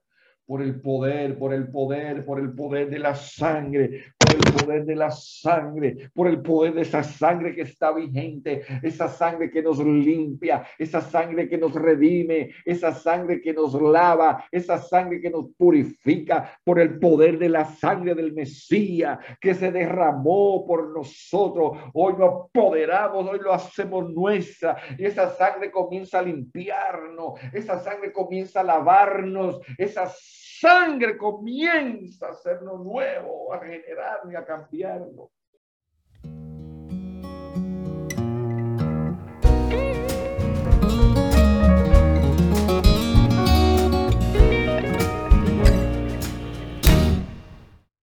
por 0.46 0.62
el 0.62 0.82
poder, 0.82 1.38
por 1.38 1.54
el 1.54 1.70
poder, 1.70 2.26
por 2.26 2.40
el 2.40 2.54
poder 2.54 2.90
de 2.90 3.00
la 3.00 3.16
sangre, 3.16 4.14
el 4.34 4.54
poder 4.54 4.86
de 4.86 4.96
la 4.96 5.12
sangre, 5.12 6.10
por 6.14 6.28
el 6.28 6.42
poder 6.42 6.74
de 6.74 6.82
esa 6.82 7.04
sangre 7.04 7.56
que 7.56 7.62
está 7.62 7.92
vigente, 7.92 8.64
esa 8.82 9.08
sangre 9.08 9.52
que 9.52 9.62
nos 9.62 9.80
limpia, 9.80 10.66
esa 10.78 11.02
sangre 11.02 11.48
que 11.48 11.58
nos 11.58 11.74
redime, 11.74 12.52
esa 12.66 12.94
sangre 12.94 13.42
que 13.42 13.54
nos 13.54 13.74
lava, 13.80 14.46
esa 14.52 14.78
sangre 14.78 15.22
que 15.22 15.30
nos 15.30 15.48
purifica, 15.58 16.60
por 16.64 16.80
el 16.80 17.00
poder 17.00 17.38
de 17.38 17.50
la 17.50 17.66
sangre 17.66 18.16
del 18.16 18.34
Mesías 18.34 19.20
que 19.40 19.54
se 19.54 19.72
derramó 19.72 20.66
por 20.66 20.92
nosotros. 20.94 21.78
Hoy 21.94 22.14
lo 22.18 22.26
apoderamos, 22.26 23.28
hoy 23.28 23.40
lo 23.40 23.54
hacemos 23.54 24.10
nuestra 24.10 24.78
y 24.98 25.06
esa 25.06 25.30
sangre 25.36 25.72
comienza 25.72 26.20
a 26.20 26.24
limpiarnos, 26.24 27.40
esa 27.54 27.80
sangre 27.80 28.12
comienza 28.12 28.62
a 28.62 28.64
lavarnos, 28.64 29.60
esa 29.78 30.12
sangre 30.60 31.18
comienza 31.18 32.28
a 32.28 32.32
hacernos 32.32 32.80
nuevo, 32.84 33.54
a 33.54 33.60
regenerarnos 33.60 34.34
y 34.34 34.36
a 34.36 34.46
cambiarnos. 34.46 35.30